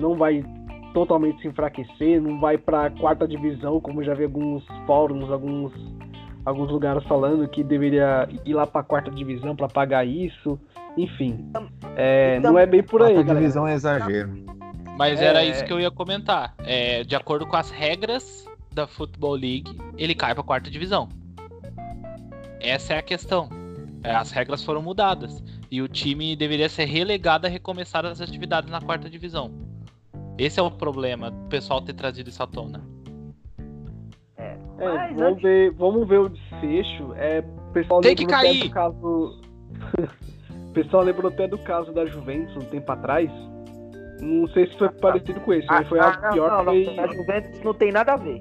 [0.00, 0.44] não vai
[0.92, 5.72] totalmente se enfraquecer, não vai pra quarta divisão, como já vi alguns fóruns, alguns,
[6.44, 10.58] alguns lugares falando que deveria ir lá pra quarta divisão pra pagar isso.
[10.96, 11.44] Enfim,
[11.94, 13.40] é, não é bem por aí, Quarta galera.
[13.40, 14.30] divisão é exagero.
[14.98, 15.26] Mas É.
[15.26, 16.54] era isso que eu ia comentar.
[16.64, 21.08] É, de acordo com as regras da Football League, ele cai pra quarta divisão.
[22.60, 23.48] Essa é a questão.
[24.02, 25.42] É, as regras foram mudadas.
[25.70, 29.50] E o time deveria ser relegado a recomeçar as atividades na quarta divisão.
[30.38, 32.84] Esse é o problema do pessoal ter trazido isso à tona.
[34.36, 37.12] É, Mas vamos, antes- ver, vamos ver o desfecho.
[37.14, 38.64] É, o pessoal Tem que cair!
[38.64, 39.40] do caso.
[40.68, 43.30] o pessoal lembrou até do caso da Juventus um tempo atrás.
[44.20, 46.50] Não sei se foi parecido com esse, mas foi algo não, pior.
[46.50, 46.84] não, foi...
[46.94, 48.40] não, a Juventus não tem nada a ver.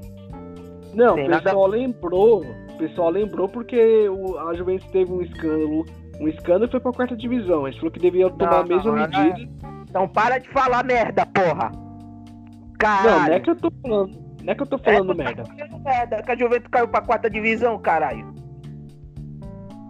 [0.94, 2.46] Não, o nada- pessoal lembrou.
[2.46, 5.86] O pessoal lembrou porque o- a Juventus teve um escândalo.
[6.20, 7.68] Um escândalo foi pra quarta divisão.
[7.68, 9.50] Eles falou que devia tomar a não, mesma não, medida.
[9.90, 11.72] Então para de falar merda, porra.
[11.72, 13.28] Não, Caralho.
[13.28, 14.26] não é que eu tô falando.
[14.44, 15.44] Não é que eu tô falando É, merda.
[15.46, 16.24] falando merda.
[16.24, 18.34] Que a Juventus caiu pra quarta divisão, caralho.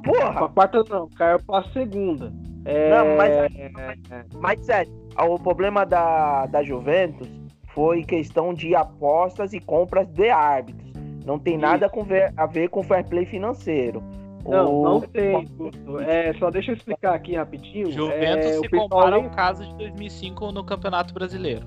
[0.03, 0.49] Pra Porra.
[0.49, 2.31] quarta não, caiu pra segunda.
[2.63, 2.89] É...
[2.89, 7.27] Não, mas- Mas sério, o problema da, da Juventus
[7.73, 10.93] foi questão de apostas e compras de árbitros.
[11.25, 11.89] Não tem nada
[12.37, 14.01] a ver com fair play financeiro.
[14.45, 15.45] Não, O- não tem.
[15.47, 15.99] Guto.
[15.99, 17.91] É, só deixa eu explicar aqui rapidinho.
[17.91, 21.65] Juventus é, se compara ao caso de 2005 no Campeonato Brasileiro.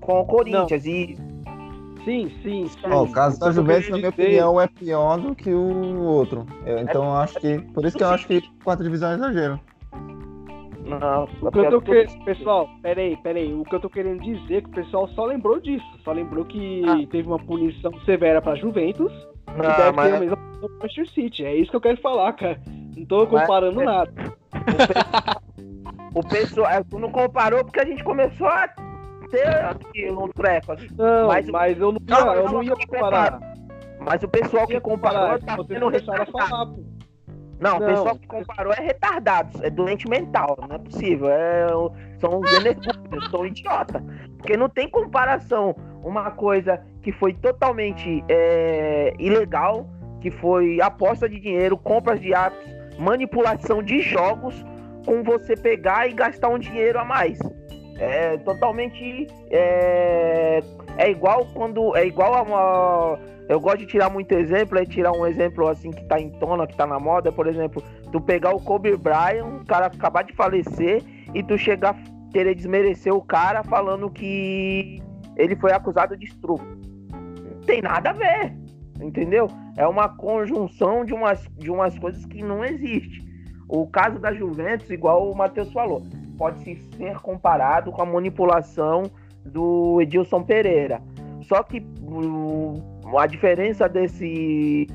[0.00, 0.84] Com o Corinthians.
[0.84, 1.16] E
[2.04, 2.78] Sim, sim, sim.
[2.90, 6.46] Ó, o caso da Juventus, na minha dizer- opinião, é pior do que o outro.
[6.64, 7.58] Eu- então eu acho que.
[7.74, 9.60] Por isso que eu acho que quarta divisão é exagero.
[10.86, 13.52] não, O que eu tô querendo, pessoal, peraí, peraí.
[13.52, 15.84] O que eu tô querendo dizer é que o pessoal só lembrou disso.
[16.02, 17.06] Só lembrou que Ah.
[17.10, 19.12] teve uma punição severa pra Juventus
[19.54, 21.44] e Não, deve mas- ter a mesma pro Manchester City.
[21.44, 22.60] É isso que eu quero falar, cara.
[22.96, 24.12] Não tô Mas- comparando nada.
[26.12, 28.66] O pessoal, é, tu não comparou porque a gente começou a
[29.30, 30.74] ter aqui um treco.
[30.98, 33.38] Não, Mas mas, eu não, Não, eu não, não ia comparar.
[34.00, 36.32] Mas o pessoal que comparou tá sendo retardado.
[36.32, 36.82] falar, pô.
[37.60, 37.86] Não, o Não.
[37.86, 41.28] pessoal que comparou é retardado, é doente mental, não é possível.
[41.28, 41.66] É,
[42.18, 44.02] são genecúleos, são idiota.
[44.38, 45.76] Porque não tem comparação.
[46.02, 49.86] Uma coisa que foi totalmente é, ilegal,
[50.22, 52.58] que foi aposta de dinheiro, compras de apps,
[52.98, 54.54] manipulação de jogos,
[55.04, 57.38] com você pegar e gastar um dinheiro a mais.
[57.98, 59.26] É totalmente.
[59.50, 60.62] É,
[61.00, 61.96] é igual quando.
[61.96, 63.18] É igual a uma.
[63.48, 66.66] Eu gosto de tirar muito exemplo, é tirar um exemplo assim que tá em tona,
[66.66, 67.82] que tá na moda, por exemplo,
[68.12, 71.02] tu pegar o Kobe Bryant, o cara acabar de falecer,
[71.34, 71.96] e tu chegar
[72.30, 75.02] querer desmerecer o cara falando que
[75.36, 76.64] ele foi acusado de estupro.
[77.10, 78.54] Não tem nada a ver,
[79.00, 79.48] entendeu?
[79.76, 83.24] É uma conjunção de umas, de umas coisas que não existe.
[83.68, 86.02] O caso da Juventus, igual o Matheus falou,
[86.38, 89.10] pode se ser comparado com a manipulação
[89.44, 91.00] do Edilson Pereira.
[91.42, 92.80] Só que hum,
[93.18, 94.86] a diferença desse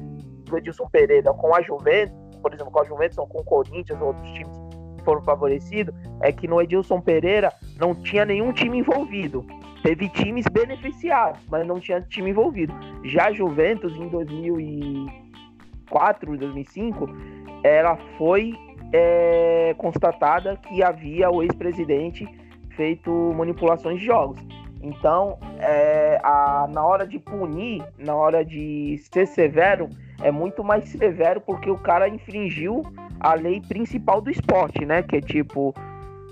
[0.46, 4.00] do Edilson Pereira com a Juventus, por exemplo, com a Juventus ou com o Corinthians
[4.00, 4.58] ou outros times
[4.98, 9.46] que foram favorecidos, é que no Edilson Pereira não tinha nenhum time envolvido.
[9.84, 12.74] Teve times beneficiados, mas não tinha time envolvido.
[13.04, 17.08] Já a Juventus em 2004, 2005,
[17.64, 18.54] ela foi
[18.94, 22.26] é, constatada que havia o ex-presidente
[22.76, 24.40] feito manipulações de jogos.
[24.82, 29.90] Então, é, a- na hora de punir, na hora de ser severo,
[30.22, 32.84] é muito mais severo porque o cara infringiu
[33.20, 35.02] a lei principal do esporte, né?
[35.02, 35.74] Que é tipo.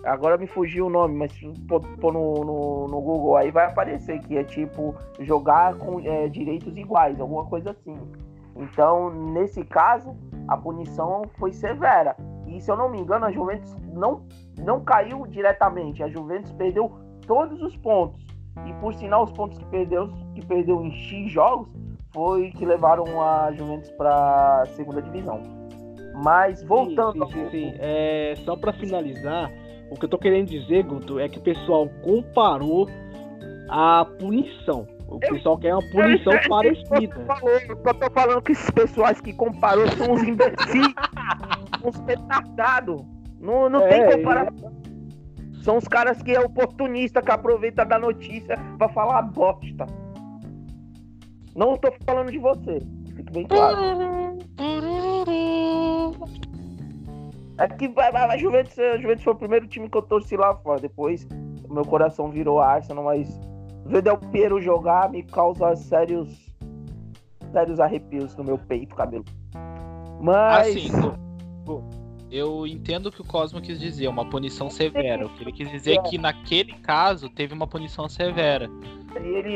[0.05, 4.19] Agora me fugiu o nome, mas se pôr no, no, no Google aí vai aparecer
[4.19, 7.97] que é tipo jogar com é, direitos iguais, alguma coisa assim.
[8.55, 10.13] Então, nesse caso,
[10.47, 12.15] a punição foi severa.
[12.53, 14.21] E se eu não me engano, a Juventus não,
[14.59, 16.03] não caiu diretamente.
[16.03, 16.91] A Juventus perdeu
[17.25, 18.21] todos os pontos.
[18.67, 21.67] E por sinal, os pontos que perdeu, que perdeu em X jogos
[22.13, 25.41] foi que levaram a Juventus para segunda divisão.
[26.23, 27.73] Mas voltando Sim, sim, sim, sim.
[27.79, 29.51] É, só pra finalizar,
[29.89, 32.87] o que eu tô querendo dizer, Guto, é que o pessoal comparou
[33.67, 34.87] a punição.
[35.07, 37.15] O Eu- pessoal quer uma punição Eu- parecida.
[37.19, 40.93] Eu falou, eu só tô falando que esses pessoais que comparou são uns imbecis,
[41.83, 43.01] uns retardados.
[43.39, 44.73] Não, não tem É, comparação.
[45.61, 49.85] São os caras que é oportunista, que aproveita da notícia pra falar bosta.
[51.55, 52.79] Não tô falando de você,
[53.15, 53.77] fique bem claro.
[57.59, 60.35] É que vai, vai, vai, Juventus, a Juventus foi o primeiro time que eu torci
[60.35, 60.81] lá fora.
[60.81, 61.27] Depois
[61.73, 63.39] meu coração virou Arsenal, mas
[63.85, 66.53] ver Del Piero jogar me causa sérios
[67.51, 69.25] sérios arrepios no meu peito, cabelo.
[70.21, 71.13] Mas Assim,
[71.67, 71.83] o-
[72.31, 75.25] eu entendo o que o Cosmo quis dizer, uma punição severa.
[75.25, 78.69] O que ele quis dizer é que naquele caso teve uma punição severa.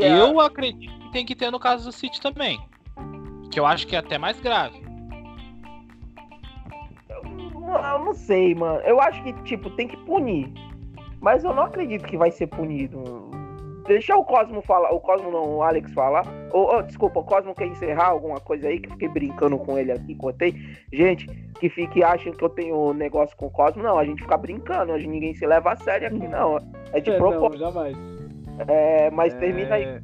[0.01, 2.59] é, Eu acredito que tem que ter no caso do City também.
[3.49, 4.85] Que eu acho que é até mais grave.
[7.09, 8.79] eu não sei, mano.
[8.81, 10.51] Eu acho que tipo tem que punir,
[11.19, 13.26] mas eu não acredito que vai ser punido.
[13.87, 16.25] Deixar o Cosmo falar, o Cosmo não, o Alex falar.
[16.51, 19.91] Ou, ou, desculpa, o Cosmo quer encerrar alguma coisa aí que fiquei brincando com ele
[19.91, 20.53] aqui, contei.
[20.91, 21.25] Gente,
[21.59, 24.91] que fique acham que eu tenho negócio com o Cosmo, não, a gente fica brincando,
[24.91, 26.57] a gente, ninguém se leva a sério aqui, não.
[26.91, 27.61] É de É, propósito.
[27.61, 27.97] não, jamais.
[28.67, 29.83] É, mas termina aí.
[29.83, 30.01] É,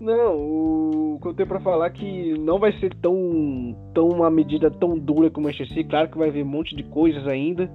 [0.00, 4.30] Não, o que eu tenho pra falar é que não vai ser tão, tão uma
[4.30, 5.88] medida tão dura como o Manchester City.
[5.88, 7.70] Claro que vai haver um monte de coisas ainda.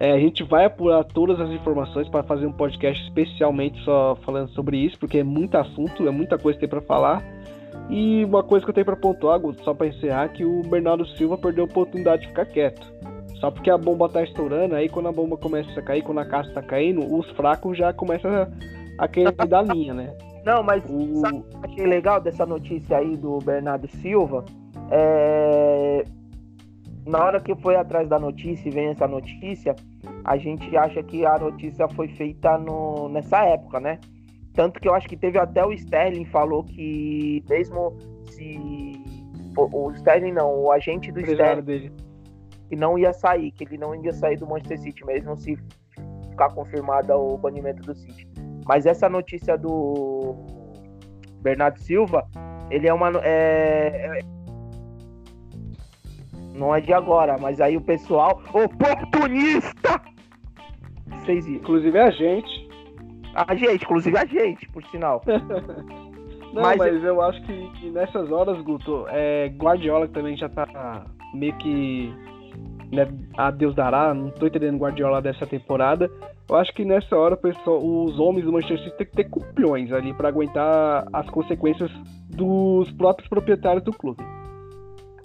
[0.00, 4.48] É, a gente vai apurar todas as informações para fazer um podcast especialmente só falando
[4.52, 7.22] sobre isso, porque é muito assunto, é muita coisa que tem pra falar.
[7.90, 11.36] E uma coisa que eu tenho pra pontuar, só pra encerrar, que o Bernardo Silva
[11.36, 12.90] perdeu a oportunidade de ficar quieto.
[13.40, 16.24] Só porque a bomba tá estourando, aí quando a bomba começa a cair, quando a
[16.24, 18.48] casa tá caindo, os fracos já começam a,
[18.98, 20.16] a querer dar linha, né?
[20.46, 21.16] Não, mas O...
[21.16, 24.46] Sabe o que achei legal dessa notícia aí do Bernardo Silva?
[24.90, 26.04] É...
[27.06, 29.74] Na hora que foi atrás da notícia e vem essa notícia,
[30.24, 33.08] a gente acha que a notícia foi feita no...
[33.08, 33.98] nessa época, né?
[34.54, 37.96] Tanto que eu acho que teve até o Sterling falou que mesmo
[38.28, 39.00] se.
[39.56, 41.92] O Sterling não, o agente do Sterling dele.
[42.68, 45.56] que não ia sair, que ele não ia sair do Manchester City, mesmo se
[46.30, 48.28] ficar confirmada o banimento do City.
[48.66, 50.34] Mas essa notícia do
[51.40, 52.28] Bernardo Silva,
[52.70, 53.10] ele é uma.
[53.24, 54.39] é- é-
[56.54, 58.40] Não é de agora, mas aí o pessoal.
[58.52, 60.00] Oportunista!
[61.24, 61.56] Fez isso.
[61.58, 62.68] Inclusive a gente.
[63.34, 65.22] A gente, inclusive a gente, por sinal.
[66.52, 71.04] Não, Mas- mas, eu acho que, que nessas horas, Guto, é, Guardiola também já tá
[71.32, 72.12] meio que
[72.92, 73.06] né,
[73.36, 76.10] a Deus dará, não tô entendendo Guardiola dessa temporada.
[76.48, 79.92] Eu acho que nessa hora, pessoal, os homens do Manchester City tem que ter culhões
[79.92, 81.88] ali para aguentar as consequências
[82.28, 84.20] dos próprios proprietários do clube.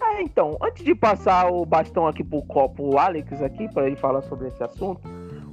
[0.02, 4.22] É, então, antes de passar o bastão aqui pro copo Alex aqui para ele falar
[4.24, 5.02] sobre esse assunto,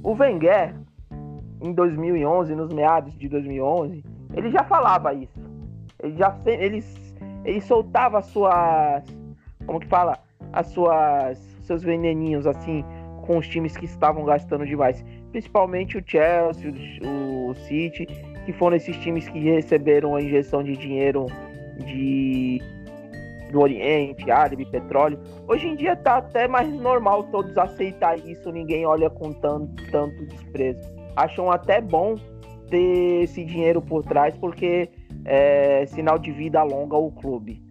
[0.03, 0.75] o Wenger
[1.61, 4.03] em 2011, nos meados de 2011,
[4.33, 5.39] ele já falava isso.
[6.01, 6.83] Ele já ele,
[7.45, 9.03] ele soltava as suas
[9.65, 10.19] como que fala,
[10.51, 12.83] as suas seus veneninhos assim
[13.25, 18.05] com os times que estavam gastando demais, principalmente o Chelsea, o City,
[18.45, 21.27] que foram esses times que receberam a injeção de dinheiro
[21.85, 22.61] de
[23.53, 25.19] do Oriente, árabe, petróleo.
[25.47, 30.25] Hoje em dia tá até mais normal todos aceitar isso, ninguém olha com tanto, tanto
[30.25, 30.81] desprezo.
[31.15, 32.15] Acham até bom
[32.69, 34.89] ter esse dinheiro por trás, porque
[35.23, 37.61] é sinal de vida longa o clube.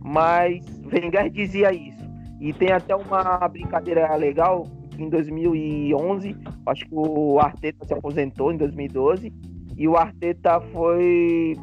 [0.00, 0.60] Mas
[0.92, 2.06] Wenger dizia isso.
[2.40, 6.36] E tem até uma brincadeira legal que em 2011,
[6.66, 9.32] acho que o Arteta se aposentou em 2012
[9.76, 11.56] e o Arteta foi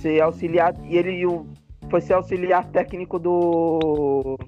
[0.00, 1.26] ser auxiliar e ele
[1.90, 4.38] foi ser auxiliar técnico do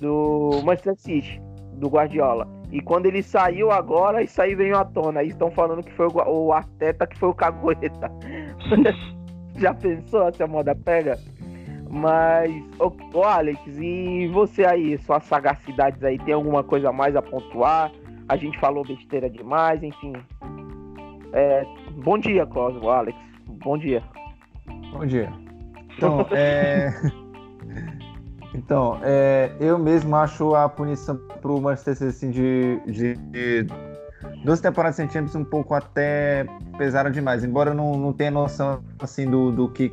[0.00, 1.42] do Manchester City,
[1.74, 2.46] do Guardiola.
[2.70, 5.20] E quando ele saiu agora, isso aí veio à tona.
[5.20, 8.10] Aí estão falando que foi o, o Arteta que foi o cagueta.
[9.56, 11.16] Já pensou se a moda pega?
[11.88, 12.50] Mas,
[12.80, 17.92] ô, ô, Alex, e você aí, suas sagacidades aí, tem alguma coisa mais a pontuar?
[18.28, 20.12] A gente falou besteira demais, enfim.
[21.32, 21.64] É,
[22.02, 23.16] bom dia, Cosmo, Alex.
[23.46, 24.02] Bom dia.
[24.90, 25.43] Bom dia.
[25.96, 26.92] Então, é...
[28.54, 29.52] então é...
[29.60, 33.66] eu mesmo acho a punição pro Manchester City assim, de, de, de
[34.44, 36.46] duas temporadas sem Champions um pouco até
[36.76, 37.44] pesaram demais.
[37.44, 39.92] Embora eu não, não tenha noção assim do, do que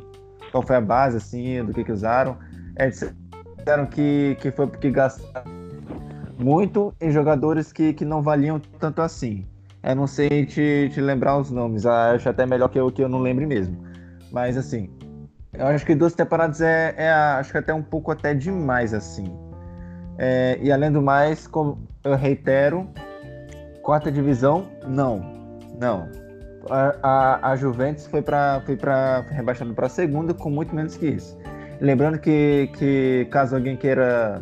[0.50, 2.36] qual foi a base assim, do que, que usaram.
[2.76, 5.50] É, disseram que, que foi porque gastaram
[6.38, 9.46] muito em jogadores que, que não valiam tanto assim.
[9.82, 13.08] Eu não sei te, te lembrar os nomes, acho até melhor que eu, que eu
[13.08, 13.76] não lembre mesmo.
[14.30, 14.88] Mas assim,
[15.54, 19.24] eu acho que duas temporadas é, é acho que até um pouco até demais, assim.
[20.18, 22.88] É, e além do mais, como eu reitero,
[23.82, 25.20] quarta divisão, não.
[25.78, 26.08] Não.
[26.70, 31.06] A, a, a Juventus foi para foi para rebaixado para segunda com muito menos que
[31.06, 31.36] isso.
[31.80, 34.40] Lembrando que, que caso alguém queira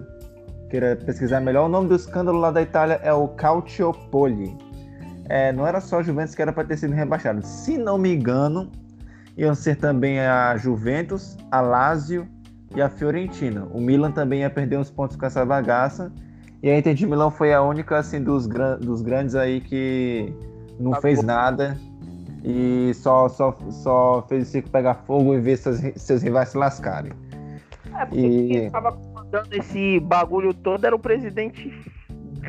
[0.68, 4.56] queira pesquisar melhor, o nome do escândalo lá da Itália é o Calciopoli.
[5.28, 7.40] É, não era só a Juventus que era para ter sido rebaixado.
[7.44, 8.70] Se não me engano,
[9.40, 12.28] iam ser também a Juventus, a Lazio
[12.76, 13.66] e a Fiorentina.
[13.72, 16.12] O Milan também ia perder uns pontos com essa bagaça.
[16.62, 20.30] E a Inter de Milão foi a única assim dos, gran dos grandes aí que
[20.78, 21.26] não tá fez bom.
[21.26, 21.74] nada
[22.44, 26.58] e só, só, só fez o circo pegar fogo e ver seus, seus rivais se
[26.58, 27.12] lascarem.
[27.94, 28.48] É, porque e...
[28.48, 31.72] quem estava comandando esse bagulho todo era o presidente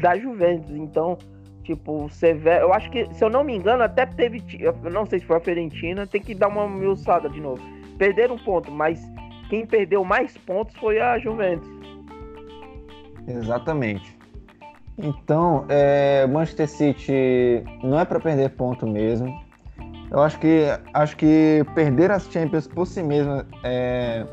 [0.01, 1.18] da Juventus, então
[1.63, 2.65] Tipo, Severo.
[2.65, 4.43] Eu acho que, se eu não me engano, até teve.
[4.59, 7.61] Eu não sei se foi a Fiorentina, tem que dar uma milçada de novo.
[7.97, 8.99] Perderam um ponto, mas
[9.49, 11.69] quem perdeu mais pontos foi a Juventus.
[13.27, 14.17] Exatamente.
[14.97, 19.41] Então, é, Manchester City não é para perder ponto mesmo.
[20.11, 24.25] Eu acho que acho que perder as Champions por si mesmo é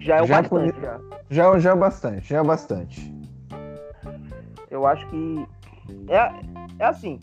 [0.00, 0.80] já é o já bastante.
[0.80, 1.00] Já.
[1.30, 3.14] já já é o bastante, já é o bastante.
[4.70, 5.46] Eu acho que
[6.08, 6.16] é,
[6.78, 7.18] é assim,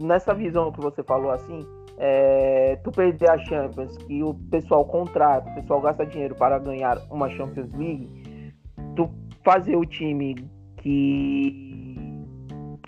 [0.00, 1.66] nessa visão que você falou assim,
[1.98, 6.98] é, tu perder a Champions, que o pessoal contrata, o pessoal gasta dinheiro para ganhar
[7.10, 8.52] uma Champions League,
[8.96, 9.10] tu
[9.44, 10.34] fazer o time
[10.78, 12.02] que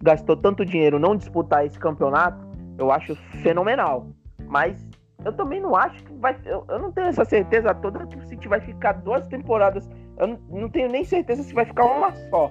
[0.02, 2.44] gastou tanto dinheiro não disputar esse campeonato,
[2.78, 4.08] eu acho fenomenal.
[4.46, 4.84] Mas
[5.24, 6.36] eu também não acho que vai.
[6.44, 9.88] Eu, eu não tenho essa certeza toda que o City vai ficar duas temporadas.
[10.18, 12.50] Eu não, não tenho nem certeza se vai ficar uma só.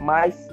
[0.00, 0.48] Mas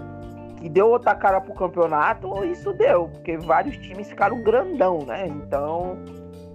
[0.64, 5.28] que deu outra cara pro campeonato, isso deu, porque vários times ficaram grandão, né?
[5.28, 5.98] Então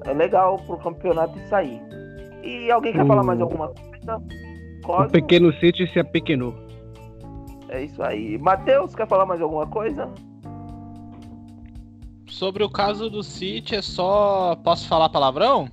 [0.07, 1.79] é legal pro campeonato isso aí.
[2.43, 3.07] E alguém quer o...
[3.07, 4.23] falar mais alguma coisa?
[4.83, 5.09] Cosmo?
[5.09, 6.55] O pequeno City se apequenou.
[7.69, 8.39] É isso aí.
[8.39, 10.11] Matheus, quer falar mais alguma coisa?
[12.27, 14.57] Sobre o caso do City, é só.
[14.65, 15.69] Posso falar palavrão?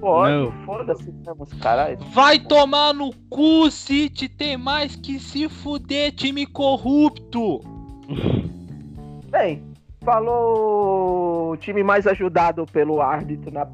[0.00, 1.12] Pode, foda-se,
[1.60, 1.98] caralho.
[2.12, 7.60] Vai tomar no cu, City, tem mais que se fuder, time corrupto.
[9.30, 9.62] Bem,
[10.04, 13.66] falou o time mais ajudado pelo árbitro na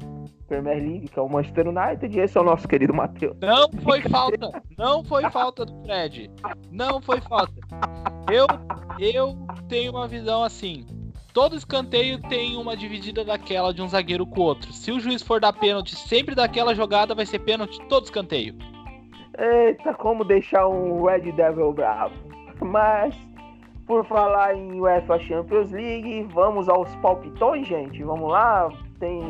[0.47, 3.35] Premier League, que é o Manchester United, e esse é o nosso querido Matheus.
[3.41, 6.29] Não foi falta, não foi falta do Fred.
[6.71, 7.53] Não foi falta.
[8.31, 8.47] Eu,
[8.99, 9.35] eu
[9.67, 10.85] tenho uma visão assim.
[11.35, 14.71] Todo escanteio tem uma dividida daquela de um zagueiro com o outro.
[14.71, 18.55] Se o juiz for dar pênalti sempre daquela jogada, vai ser pênalti todo escanteio.
[19.37, 22.15] Eita, como deixar um Red Devil bravo.
[22.61, 23.13] Mas,
[23.85, 28.01] por falar em UEFA Champions League, vamos aos palpitões, gente.
[28.01, 28.69] Vamos lá.
[28.97, 29.21] Tem.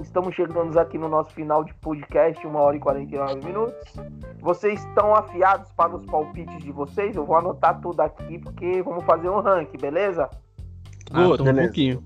[0.00, 3.96] Estamos chegando aqui no nosso final de podcast, 1 hora e 49 minutos.
[4.40, 7.16] Vocês estão afiados para os palpites de vocês?
[7.16, 10.30] Eu vou anotar tudo aqui porque vamos fazer um ranking, beleza?
[11.12, 11.38] Ah, Good.
[11.38, 12.04] tô um pouquinho.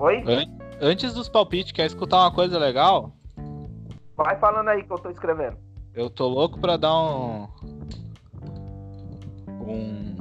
[0.00, 0.24] Oi?
[0.80, 3.12] Antes dos palpites, quer escutar uma coisa legal?
[4.16, 5.56] Vai falando aí que eu tô escrevendo.
[5.94, 7.48] Eu tô louco pra dar um.
[9.60, 10.16] Um.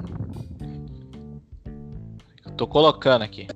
[2.45, 3.47] Eu tô colocando aqui.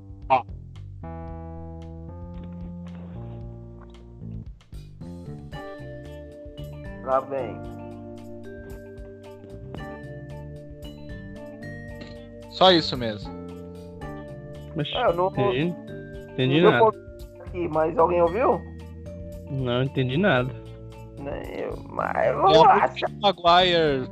[7.04, 7.60] Lá vem.
[12.52, 13.41] Só isso mesmo.
[14.76, 15.76] Mas, É, eu não- entendi,
[16.34, 16.98] entendi Não nada.
[17.46, 18.62] aqui, mas alguém ouviu?
[19.50, 20.50] Não entendi nada.
[21.56, 22.90] Eu, mas É vamos a lá.
[23.22, 24.10] Maguire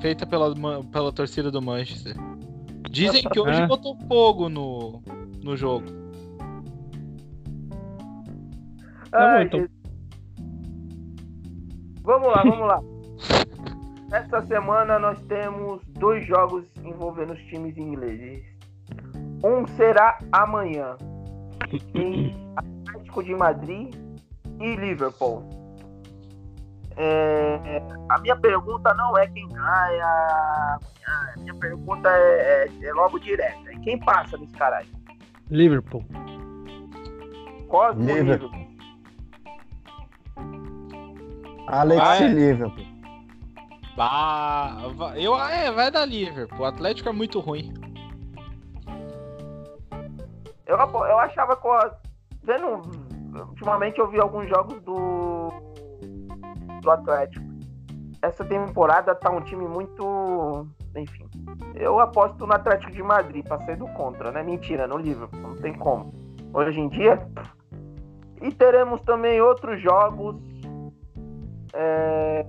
[0.00, 0.54] feita pela,
[0.90, 2.16] pela torcida do Manchester.
[2.90, 3.66] Dizem que hoje Ah.
[3.66, 5.02] botou fogo no,
[5.42, 5.86] no jogo.
[9.10, 9.66] Tá bom, Ai, então.
[12.02, 12.80] Vamos lá, vamos lá.
[14.16, 18.42] Esta semana nós temos dois jogos envolvendo os times ingleses.
[19.44, 20.96] Um será amanhã
[21.94, 23.94] em Atlético de Madrid
[24.60, 25.48] e Liverpool.
[26.96, 31.32] É, a minha pergunta não é quem ganha amanhã.
[31.36, 33.70] A minha pergunta é, é- é logo direta.
[33.70, 34.88] É quem passa nesse caralho?
[35.50, 36.04] Liverpool.
[37.68, 38.50] Cosmo ou Liverpool.
[38.50, 38.68] Liverpool?
[41.68, 42.22] Alex Ah, é?
[42.24, 42.84] e Liverpool.
[43.96, 44.76] Bah,
[45.16, 46.60] eu, é, vai dar Liverpool.
[46.60, 47.72] O Atlético é muito ruim.
[50.68, 51.68] Eu, eu achava que.
[52.42, 52.82] Vendo.
[53.48, 55.48] Ultimamente eu vi alguns jogos do.
[56.82, 57.44] Do Atlético.
[58.20, 60.68] Essa temporada tá um time muito.
[60.94, 61.26] Enfim.
[61.74, 64.42] Eu aposto no Atlético de Madrid pra ser do contra, né?
[64.42, 65.40] Mentira, no Liverpool.
[65.40, 66.12] Não tem como.
[66.52, 67.26] Hoje em dia.
[68.42, 70.36] E teremos também outros jogos.
[71.72, 72.44] é,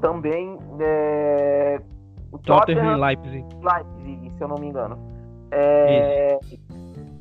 [0.00, 0.58] Também.
[0.80, 1.80] É...
[2.36, 3.44] o Tottenham e Leipzig.
[3.62, 4.98] Leipzig, se eu não me engano.
[5.50, 6.38] É...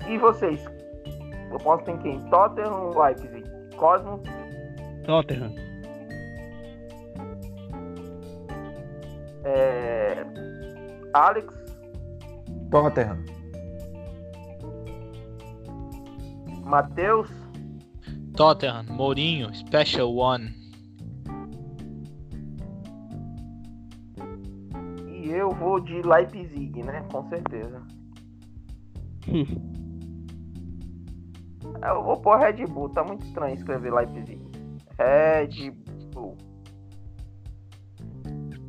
[0.08, 0.64] E vocês?
[1.52, 2.20] Eu posso em quem?
[2.30, 3.44] Tottenham ou Leipzig?
[3.78, 4.22] Cosmo?
[5.06, 5.54] Tottenham.
[9.46, 10.26] É...
[11.14, 11.54] Alex?
[12.70, 13.24] Tottenham.
[16.66, 17.30] Matheus?
[18.36, 20.65] Tottenham, Mourinho, Special One.
[25.66, 27.04] Vou de Leipzig, né?
[27.12, 27.82] Com certeza.
[31.82, 32.90] Eu vou pôr Red Bull.
[32.90, 34.40] Tá muito estranho escrever Leipzig.
[35.00, 35.72] Red
[36.14, 36.38] Bull.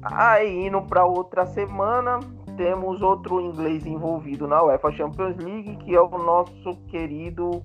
[0.01, 2.19] Aí, indo pra outra semana,
[2.57, 7.63] temos outro inglês envolvido na UEFA Champions League, que é o nosso querido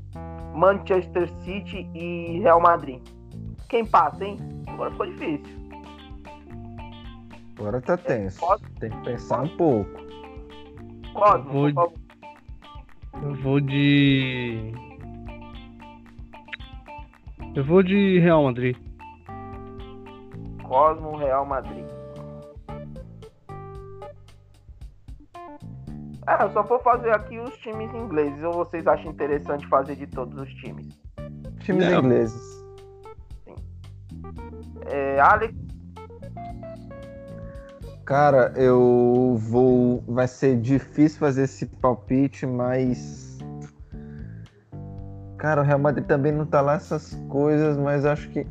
[0.54, 3.02] Manchester City e Real Madrid.
[3.70, 4.38] Quem passa, hein?
[4.68, 5.61] Agora ficou difícil.
[7.62, 8.40] Agora tá tenso.
[8.40, 9.92] Pode- Tem que pensar um pouco.
[11.14, 11.94] Cosmo, Vou- por favor.
[13.22, 14.72] Eu vou de.
[17.56, 18.76] Eu vou de Real Madrid.
[20.64, 21.86] Cosmo, Real Madrid.
[26.26, 28.42] Ah, eu só vou fazer aqui os times ingleses.
[28.44, 30.88] Ou vocês acham interessante fazer de todos os times?
[31.60, 32.00] Times Não.
[32.00, 32.64] ingleses.
[34.88, 35.54] É, Alex,
[38.12, 40.04] Cara, eu vou.
[40.06, 43.38] Vai ser difícil fazer esse palpite, mas.
[45.38, 48.46] Cara, o Real Madrid também não tá lá essas coisas, mas acho que.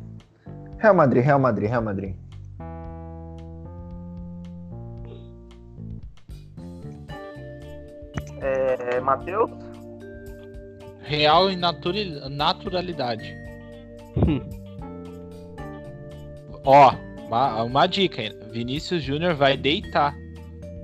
[0.79, 2.15] Real Madrid, Real Madrid, Real Madrid.
[8.41, 9.51] é, Matheus,
[11.03, 13.37] Real e naturalidade.
[16.65, 16.95] Ó,
[17.31, 18.45] uma, uma dica ainda.
[18.51, 20.15] Vinícius Júnior vai deitar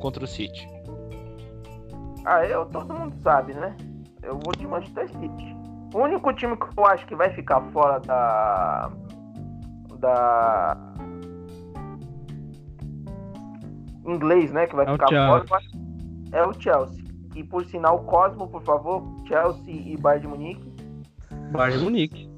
[0.00, 0.66] contra o City.
[2.24, 3.76] ah, eu, todo mundo sabe, né?
[4.22, 5.56] Eu vou de Manchester City.
[5.94, 8.90] O único time que eu acho que vai ficar fora da.
[9.98, 10.76] Da.
[14.04, 14.66] Inglês, né?
[14.66, 15.46] Que vai É o ficar Chelsea.
[15.46, 15.62] fora
[16.32, 17.04] é o Chelsea.
[17.34, 20.72] E por sinal, Cosmo, por favor, Chelsea e Bayern de Munique.
[21.52, 22.30] Bayern de Munique.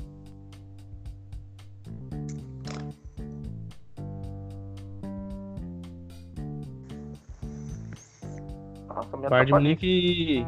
[9.13, 9.53] Nossa, de.
[9.53, 10.47] Munique.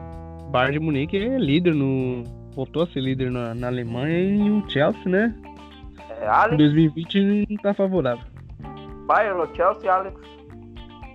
[0.51, 2.25] Bayern de Munique é líder no.
[2.55, 5.35] Voltou a ser líder na, na Alemanha e o Chelsea, né?
[6.21, 8.25] É, Alex, 2020 não tá favorável.
[9.07, 10.21] Bayern ou Chelsea, Alex?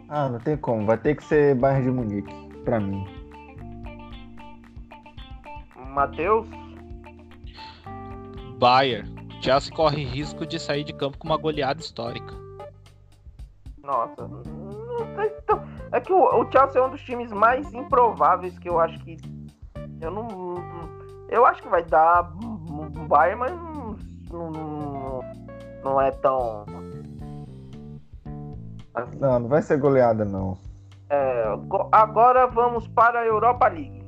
[0.10, 0.86] Ah, não tem como.
[0.86, 3.06] Vai ter que ser Bayern de Munique, pra mim.
[5.94, 6.48] Matheus?
[8.60, 9.14] Bayern.
[9.42, 12.34] Chelsea corre risco de sair de campo com uma goleada histórica.
[13.84, 14.42] Nossa, não
[15.16, 15.64] sei tão-
[15.96, 19.18] é que o, o Chelsea é um dos times mais improváveis que eu acho que.
[20.02, 20.56] Eu não.
[21.30, 23.52] Eu acho que vai dar um Bayern, mas
[24.32, 25.22] não, não,
[25.84, 26.64] não é tão.
[28.96, 29.20] assim.
[29.20, 30.58] Não, não vai ser goleada, não.
[31.10, 34.04] É, go- agora vamos para a Europa League.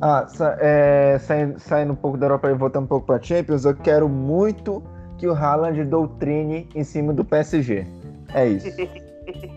[0.00, 3.64] Ah, sa- é, saindo, saindo um pouco da Europa e voltando um pouco pra Champions,
[3.64, 4.82] eu quero muito
[5.18, 7.86] que o Haaland doutrine em cima do PSG.
[8.34, 8.68] É isso.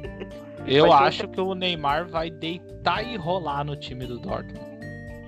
[0.65, 4.67] Eu Vai ter- acho que o Neymar vai deitar e rolar no time do Dortmund.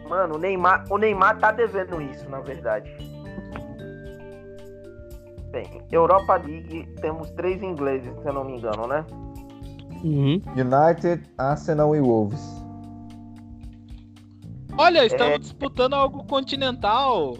[0.07, 2.91] Mano, o Neymar, o Neymar tá devendo isso, na verdade.
[5.51, 9.05] Bem, Europa League temos três ingleses, se eu não me engano, né?
[10.03, 10.41] Uhum.
[10.55, 12.61] United, Arsenal e Wolves.
[14.77, 17.35] Olha, estamos disputando algo continental.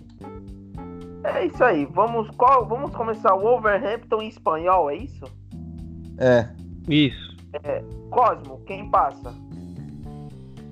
[1.24, 1.86] É isso aí.
[1.86, 5.24] Vamos, qual, vamos começar o Wolverhampton em espanhol, é isso?
[6.18, 6.48] É.
[6.90, 7.31] Isso.
[8.10, 9.34] Cosmo, quem passa?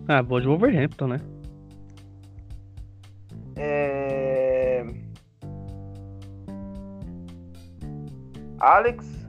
[0.07, 1.21] Ah, vou de Wolverhampton, né?
[3.55, 4.85] É...
[8.59, 9.19] Alex,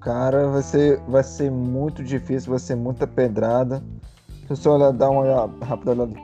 [0.00, 3.82] Cara, vai ser, vai ser muito difícil, vai ser muita pedrada.
[4.38, 6.14] Deixa eu só olhar, dar uma olhada, rápida olhada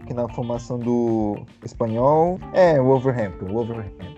[0.00, 2.40] aqui na formação do espanhol.
[2.54, 4.13] É, Wolverhampton, Wolverhampton.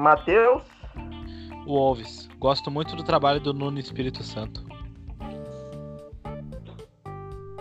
[0.00, 0.62] Matheus,
[1.66, 2.28] Wolves.
[2.38, 4.64] Gosto muito do trabalho do Nuno Espírito Santo.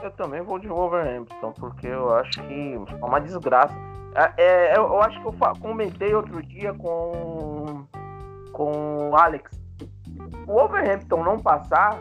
[0.01, 3.75] eu também vou de Wolverhampton, porque eu acho que é uma desgraça.
[4.15, 7.85] É, é, eu, acho que eu comentei outro dia com,
[8.51, 9.51] com o Alex.
[10.47, 11.99] O Wolverhampton não passar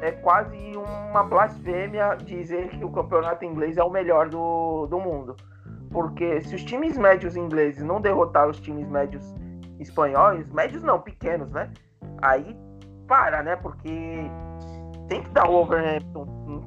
[0.00, 5.34] é quase uma blasfêmia dizer que o campeonato inglês é o melhor do, do mundo.
[5.90, 9.24] Porque se os times médios ingleses não derrotar os times médios
[9.80, 11.70] espanhóis, médios não, pequenos, né?
[12.22, 12.56] Aí
[13.06, 13.56] para, né?
[13.56, 13.88] Porque
[15.08, 16.24] tem que dar o Wolverhampton.
[16.46, 16.60] Não,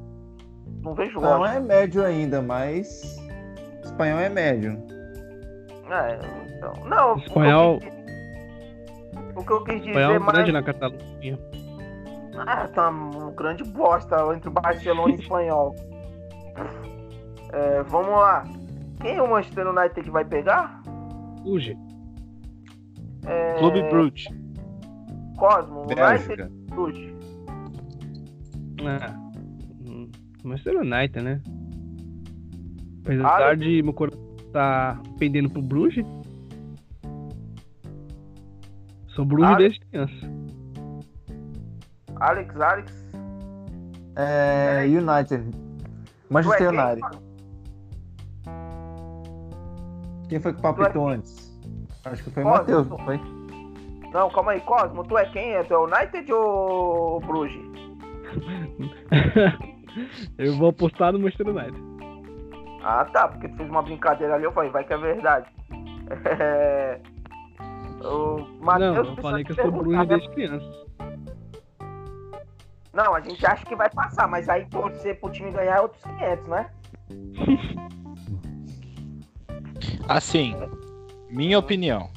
[0.84, 1.58] não vejo Não lógica.
[1.58, 3.18] é médio ainda, mas
[3.84, 4.78] espanhol é médio.
[5.90, 6.18] É,
[6.58, 8.02] então, não, o que eu Espanhol- quis-
[9.36, 10.32] O que eu quis dizer Espanhol mais.
[10.34, 11.40] grande na Catalunha.
[12.48, 15.76] Ah, tá um grande bosta entre o Barcelona e o espanhol.
[17.54, 18.44] É, vamos lá.
[19.02, 20.82] Quem o Manchester United vai pegar?
[21.44, 21.78] Fuge.
[23.26, 24.28] É, Clube Brugge.
[25.38, 26.44] Cosmo, Bélgica.
[26.44, 27.14] United Bruges.
[28.86, 29.16] Ah.
[29.86, 30.10] hum,
[30.44, 31.42] Manchester United, né?
[33.04, 33.62] Apesar Alex?
[33.62, 34.22] de meu coração
[34.52, 36.06] tá pendendo pro Bruges.
[39.08, 39.60] Sou Bruges Alex?
[39.60, 40.32] desde criança.
[42.18, 43.08] Alex, Alex.
[44.16, 45.50] É, United.
[46.30, 46.80] Manchester é quem?
[46.80, 47.31] United.
[50.32, 50.68] Quem foi que Tu
[51.10, 51.60] é antes?
[52.06, 53.20] Acho que foi o Matheus, tu- não foi?
[54.14, 55.52] Não, calma aí, Cosmo, tu é quem?
[55.56, 57.62] É tu é o United ou o Bruges?
[60.38, 61.78] Eu vou apostar no Manchester United.
[62.82, 65.50] Ah, tá, porque tu fez uma brincadeira ali, eu falei, vai que é verdade.
[66.26, 67.00] É...
[68.06, 70.06] O Não, Matheus eu precisa falei que eu sou Bruges né?
[70.06, 70.86] desde criança.
[72.94, 76.02] Não, a gente acha que vai passar, mas aí torcer pro time ganhar é outros
[76.04, 76.70] 500, né?
[80.08, 80.56] Assim,
[81.30, 82.10] minha opinião.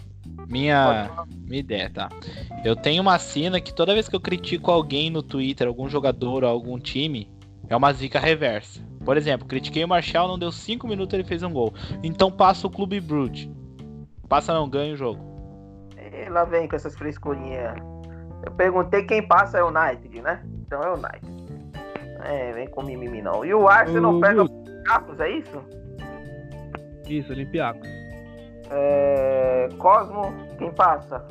[0.49, 1.11] Minha,
[1.47, 2.09] minha ideia, tá?
[2.65, 6.45] Eu tenho uma cena que toda vez que eu critico alguém no Twitter, algum jogador
[6.45, 7.31] ou algum time,
[7.69, 8.81] é uma zica reversa.
[9.05, 11.75] Por exemplo, critiquei o Marshall, não deu 5 minutos ele fez um gol.
[12.03, 13.51] Então passa o Clube Brugge.
[14.29, 15.23] Passa não, ganha o jogo.
[15.97, 17.77] E lá vem com essas frescurinhas.
[18.45, 20.43] Eu perguntei quem passa é o United, né?
[20.67, 21.45] Então é o United.
[22.25, 23.45] É, vem com mimimi não.
[23.45, 24.51] E o Arsenal Ô, pega os
[24.85, 25.63] Capos, é isso?
[27.09, 27.89] Isso, Olympiacos.
[28.71, 29.69] É...
[29.79, 30.23] Cosmo,
[30.59, 31.27] quem passa?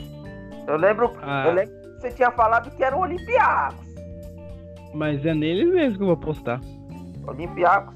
[0.67, 1.45] Eu lembro, Ah.
[1.47, 3.93] eu lembro que você tinha falado que era o Olympiacos.
[4.93, 6.61] Mas é neles mesmo que eu vou apostar.
[7.27, 7.95] Olympiacos.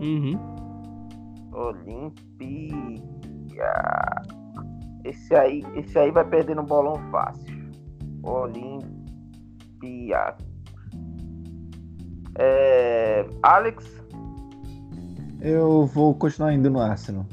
[0.00, 0.38] Uhum.
[1.52, 2.74] Olimpia.
[5.04, 7.54] Esse aí, esse aí vai perder no bolão fácil.
[8.24, 8.84] Olimpia.
[12.36, 14.02] É, Alex,
[15.44, 17.26] Eu vou continuar indo no Arsenal.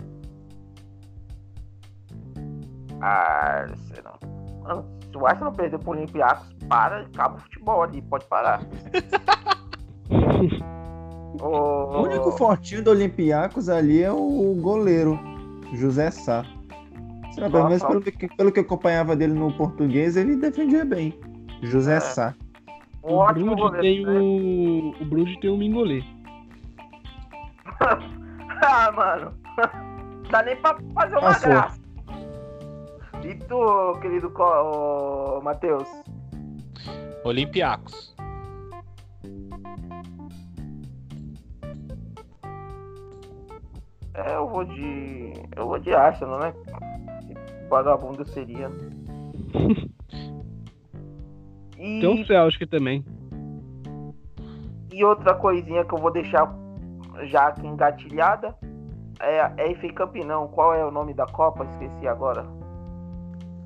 [2.99, 4.19] Arsenal.
[4.61, 8.61] Mano, se o Arsenal perder pro Olympiacos, para, acaba o futebol ali, pode parar.
[11.39, 15.17] O O único fortinho do Olympiacos ali é o goleiro,
[15.73, 16.43] José Sá.
[17.31, 20.83] Sei lá, pelo menos pelo que, pelo que eu acompanhava dele no português, ele defendia
[20.83, 21.17] bem.
[21.63, 21.99] José É.
[22.01, 22.35] Sá.
[23.01, 24.11] um O ótimo Bruges tem né?
[24.11, 24.93] o.
[25.01, 26.03] O Bruges tem o Mingolê.
[28.63, 29.33] ah, mano.
[30.29, 31.49] Dá nem pra fazer uma Passou.
[31.49, 31.81] graça.
[33.23, 34.31] E tu, querido
[34.63, 35.87] ô, Matheus?
[37.23, 38.15] Olympiacos.
[44.13, 45.33] É, eu vou de.
[45.55, 46.53] Eu vou de Arsenal, né?
[47.21, 48.69] Que vagabundo seria.
[51.77, 53.03] E, Tem o Celtic também.
[54.91, 56.45] e outra coisinha que eu vou deixar
[57.23, 58.55] já aqui engatilhada
[59.19, 60.47] é é FA Cup não.
[60.47, 61.65] Qual é o nome da Copa?
[61.65, 62.45] Esqueci agora.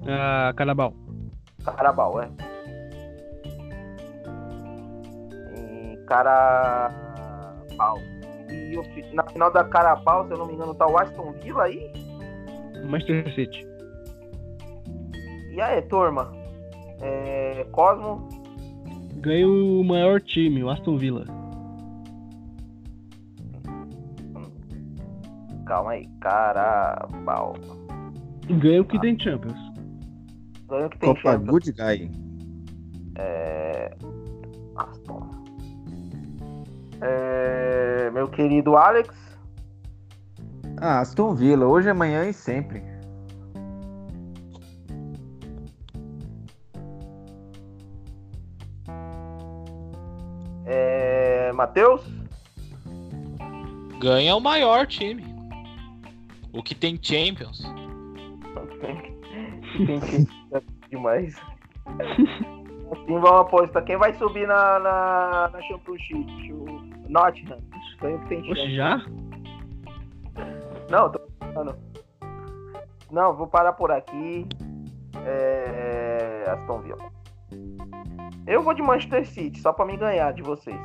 [0.08, 0.94] A Carabao.
[1.64, 2.30] Carabao, é.
[5.58, 7.98] E Carabao.
[8.50, 11.92] E na final da Carabao, se eu não me engano, tá o Aston Villa aí.
[12.88, 13.68] Manchester City.
[15.52, 16.32] E aí, turma?
[17.02, 18.28] É, Cosmo,
[19.26, 21.26] Ganha o maior time, o Aston Villa.
[25.66, 27.54] Calma aí, Carabao.
[28.48, 29.58] Ganha o que tem Champions.
[30.68, 31.50] Ganho que tem Copa Champions.
[31.50, 32.12] Good Guy.
[33.18, 33.96] É...
[34.76, 35.30] Aston.
[37.02, 39.14] É, Meu querido Alex,
[40.78, 42.82] Ah, Aston Villa, hoje, amanhã e sempre.
[50.66, 51.52] é...
[51.54, 52.02] Matheus,
[54.00, 55.35] Ganha o maior time.
[56.56, 57.62] O que tem Champions.
[59.86, 61.36] tem que demais.
[62.92, 63.84] Assim vamos apostar.
[63.84, 66.54] Quem vai subir na, na, na Championship?
[66.54, 66.66] O
[67.10, 67.60] Nottingham.
[68.00, 68.76] Ganho que tem Oxe, chance.
[68.76, 68.98] já?
[70.90, 71.20] Não, tô
[71.54, 71.78] falando.
[73.12, 74.48] Não, vou parar por aqui.
[75.26, 76.46] É...
[76.48, 77.12] Aston Villa.
[78.48, 80.80] Eu vou de Manchester City, só pra me ganhar de vocês.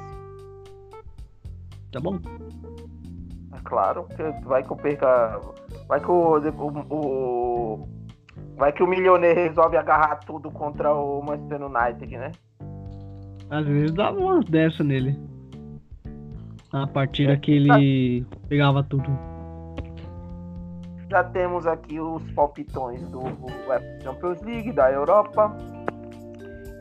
[1.93, 2.19] Tá bom.
[3.53, 5.41] É claro, que vai que eu perca.
[5.91, 6.39] Vai que o.
[6.39, 7.89] o, o-
[8.57, 12.31] vai que o milionário resolve agarrar tudo contra o Manchester United, né?
[13.51, 15.19] Às vezes dava umas dessa nele.
[16.73, 19.11] A partida que ele pegava tudo.
[21.11, 23.23] Já temos aqui os palpitões do
[24.05, 25.53] Champions League, da Europa.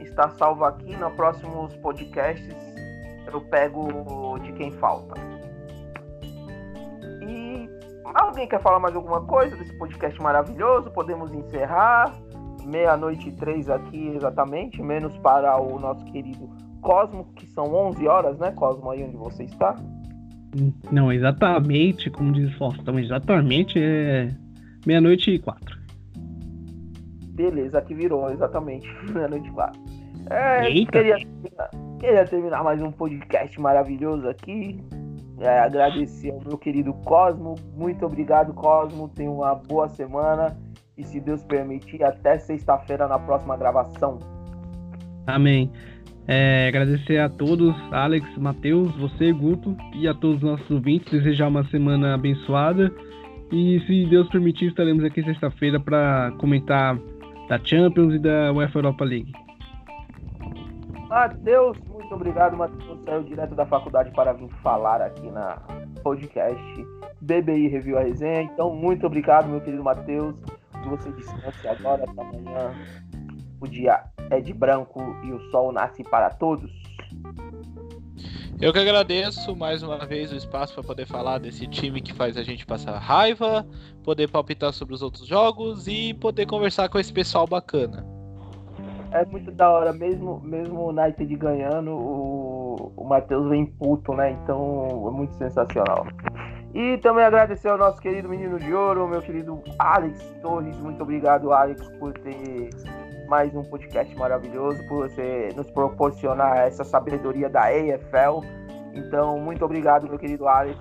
[0.02, 0.96] Está salvo aqui.
[0.96, 2.56] Nos próximos podcasts
[3.34, 5.16] eu pego de quem falta.
[8.14, 10.90] Alguém quer falar mais alguma coisa desse podcast maravilhoso?
[10.92, 12.14] Podemos encerrar.
[12.66, 16.50] Meia-noite e três aqui exatamente, menos para o nosso querido
[16.82, 19.76] Cosmo, que são 11 horas, né, Cosmo, aí onde você está?
[20.92, 24.30] Não, exatamente, como diz o Faustão, exatamente é
[24.86, 25.78] meia-noite e quatro.
[27.34, 29.82] Beleza, aqui virou exatamente meia-noite e quatro.
[30.30, 30.92] É, Eita.
[30.92, 31.18] queria,
[32.00, 34.80] queria terminar mais um podcast maravilhoso aqui.
[35.40, 37.56] É, agradecer ao meu querido Cosmo.
[37.76, 39.10] Muito obrigado, Cosmo.
[39.10, 40.58] Tenha uma boa semana.
[40.98, 44.20] E se Deus permitir, até sexta-feira na próxima gravação.
[45.26, 45.72] Amém.
[46.28, 51.12] É, agradecer a todos, Alex, Matheus, você, Guto, e a todos os nossos ouvintes.
[51.12, 52.92] Desejar uma semana abençoada.
[53.52, 57.00] E se Deus permitir, estaremos aqui sexta-feira para comentar
[57.48, 59.32] da Champions e da UEFA Europa League.
[61.10, 61.78] Matheus,
[62.10, 62.58] muito obrigado.
[62.58, 65.62] Matheus saiu direto da faculdade para vir falar aqui na
[66.04, 66.88] podcast
[67.22, 68.42] BBI Review a Resenha.
[68.42, 70.36] Então, muito obrigado, meu querido Matheus.
[70.82, 72.74] Que você descanse agora, até amanhã.
[73.62, 76.72] O dia é de branco e o sol nasce para todos.
[78.60, 82.38] Eu que agradeço mais uma vez o espaço para poder falar desse time que faz
[82.38, 83.66] a gente passar raiva,
[84.04, 88.19] poder palpitar sobre os outros jogos e poder conversar com esse pessoal bacana.
[89.12, 94.32] É muito da hora, mesmo, mesmo o United ganhando, o, o Matheus vem puto, né?
[94.32, 96.06] Então é muito sensacional.
[96.74, 100.78] E também agradecer ao nosso querido menino de ouro, meu querido Alex Torres.
[100.78, 102.70] Muito obrigado, Alex, por ter
[103.28, 108.46] mais um podcast maravilhoso, por você nos proporcionar essa sabedoria da EFL.
[108.94, 110.78] Então, muito obrigado, meu querido Alex.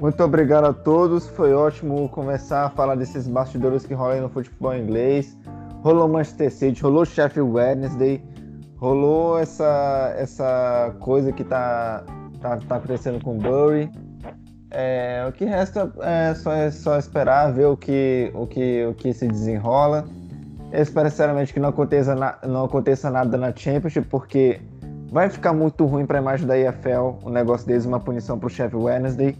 [0.00, 1.28] Muito obrigado a todos.
[1.28, 5.36] Foi ótimo começar a falar desses bastidores que rolam no futebol inglês.
[5.86, 8.20] Rolou Manchester City, rolou Sheffield Wednesday,
[8.76, 12.04] rolou essa, essa coisa que tá,
[12.40, 13.88] tá, tá acontecendo com o Bury.
[14.72, 18.94] É, o que resta é só, é só esperar, ver o que, o que, o
[18.94, 20.04] que se desenrola.
[20.72, 24.60] Eu espero sinceramente que não aconteça, na- não aconteça nada na Championship, porque
[25.12, 28.48] Vai ficar muito ruim para a imagem da EFL o negócio deles, uma punição para
[28.48, 29.36] o Sheffield Wednesday.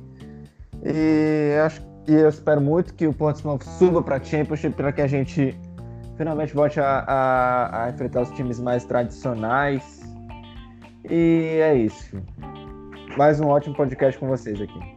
[0.84, 5.02] E, acho, e eu espero muito que o Portsmouth suba para a Championship para que
[5.02, 5.58] a gente
[6.16, 10.02] finalmente volte a, a, a, enfrentar os times mais tradicionais.
[11.08, 12.20] E é isso.
[13.16, 14.96] Mais um ótimo podcast com vocês aqui.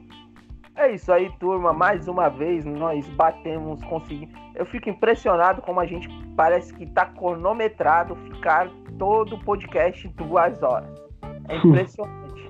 [0.76, 1.74] É isso aí, turma.
[1.74, 4.34] Mais uma vez nós batemos, conseguimos.
[4.56, 10.64] Eu fico impressionado como a gente parece que está cronometrado ficar todo o podcast duas
[10.64, 10.90] horas.
[11.48, 12.50] É impressionante.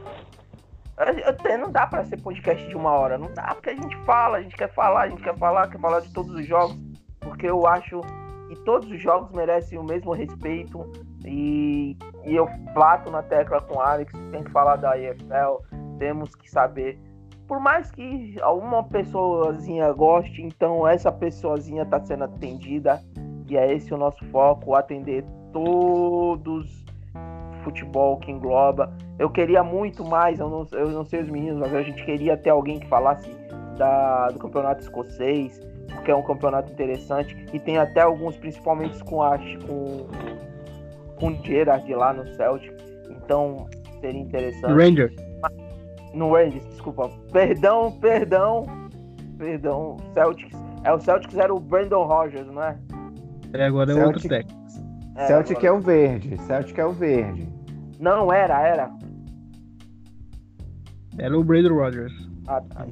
[1.25, 4.37] Até não dá para ser podcast de uma hora, não dá, porque a gente fala,
[4.37, 6.77] a gente quer falar, a gente quer falar, quer falar de todos os jogos,
[7.21, 8.01] porque eu acho
[8.49, 10.91] que todos os jogos merecem o mesmo respeito.
[11.23, 11.95] E,
[12.25, 15.63] e eu plato na tecla com o Alex, tem que falar da EFL,
[15.99, 16.99] temos que saber.
[17.47, 23.01] Por mais que alguma pessoazinha goste, então essa pessoazinha está sendo atendida.
[23.47, 26.85] E é esse o nosso foco, atender todos
[27.63, 28.91] futebol que engloba.
[29.17, 32.37] Eu queria muito mais, eu não, eu não sei os meninos, mas a gente queria
[32.37, 33.29] ter alguém que falasse
[33.77, 35.59] da, do campeonato escocês,
[35.93, 40.07] porque é um campeonato interessante e tem até alguns, principalmente com a com,
[41.19, 42.73] com o Gerard lá no Celtic,
[43.09, 43.67] então
[43.99, 44.73] seria interessante.
[44.73, 45.13] Ranger.
[46.13, 47.09] No Rangers, desculpa.
[47.31, 48.65] Perdão, perdão.
[49.37, 49.97] Perdão.
[50.13, 50.57] Celtics.
[50.83, 52.77] É o Celtics era o Brandon Rogers, não é?
[53.53, 54.59] É, agora é Celtic, outro técnico.
[55.15, 55.67] É, Celtic agora...
[55.67, 56.37] é o verde.
[56.37, 57.49] Celtic é o verde.
[57.99, 58.89] Não, era, era.
[61.17, 62.13] Era o Brandon Rogers.
[62.47, 62.87] Ah, tá.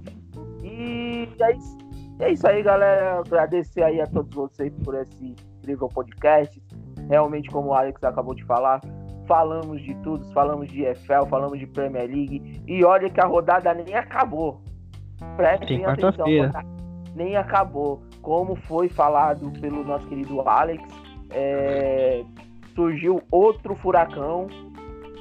[0.61, 1.77] E é isso,
[2.19, 3.19] é isso aí, galera.
[3.19, 6.61] Agradecer aí a todos vocês por esse incrível podcast.
[7.09, 8.81] Realmente, como o Alex acabou de falar,
[9.27, 12.61] falamos de tudo, falamos de EFL, falamos de Premier League.
[12.67, 14.61] E olha que a rodada nem acabou.
[15.35, 16.25] Prestem atenção,
[17.15, 18.01] nem acabou.
[18.21, 20.83] Como foi falado pelo nosso querido Alex,
[21.31, 22.23] é,
[22.75, 24.47] surgiu outro furacão.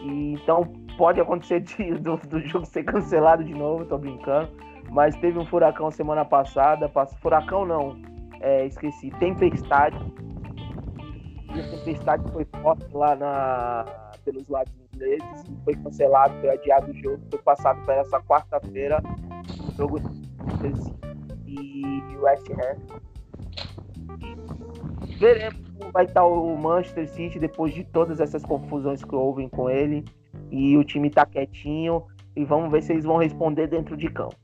[0.02, 0.64] E então
[0.96, 4.48] pode acontecer de, do, do jogo ser cancelado de novo, tô brincando.
[4.90, 6.90] Mas teve um furacão semana passada.
[7.20, 7.96] Furacão não,
[8.40, 9.96] é, esqueci, tempestade
[11.54, 13.84] e a tempestade foi forte lá na,
[14.24, 19.02] pelos lados ingleses foi cancelado, foi adiado o jogo, foi passado para essa quarta-feira,
[19.68, 19.98] o jogo
[21.46, 22.76] e West Ham.
[25.18, 29.70] Veremos como vai estar o Manchester City depois de todas essas confusões que houve com
[29.70, 30.04] ele.
[30.50, 32.04] E o time está quietinho.
[32.34, 34.36] E vamos ver se eles vão responder dentro de campo.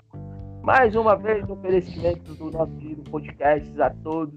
[0.63, 4.35] Mais uma vez, um oferecimento do nosso querido podcast a todos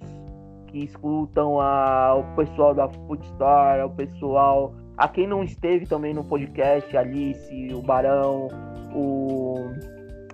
[0.68, 6.24] que escutam, a, o pessoal da Foodstar, o pessoal, a quem não esteve também no
[6.24, 8.48] podcast, Alice, o Barão,
[8.94, 9.72] o.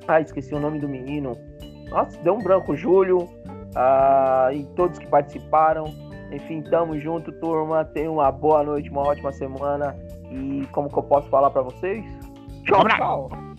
[0.08, 1.38] Ah, esqueci o nome do menino.
[1.90, 3.28] Nossa, deu um branco, Júlio,
[3.76, 5.86] ah, e todos que participaram.
[6.32, 7.84] Enfim, tamo junto, turma.
[7.84, 9.94] Tenha uma boa noite, uma ótima semana.
[10.32, 12.06] E como que eu posso falar para vocês?
[12.64, 13.51] Tchau, tchau.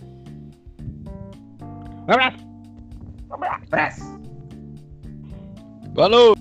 [2.07, 2.37] Um abraço.
[3.29, 4.19] Um abraço.
[5.95, 6.35] Falou.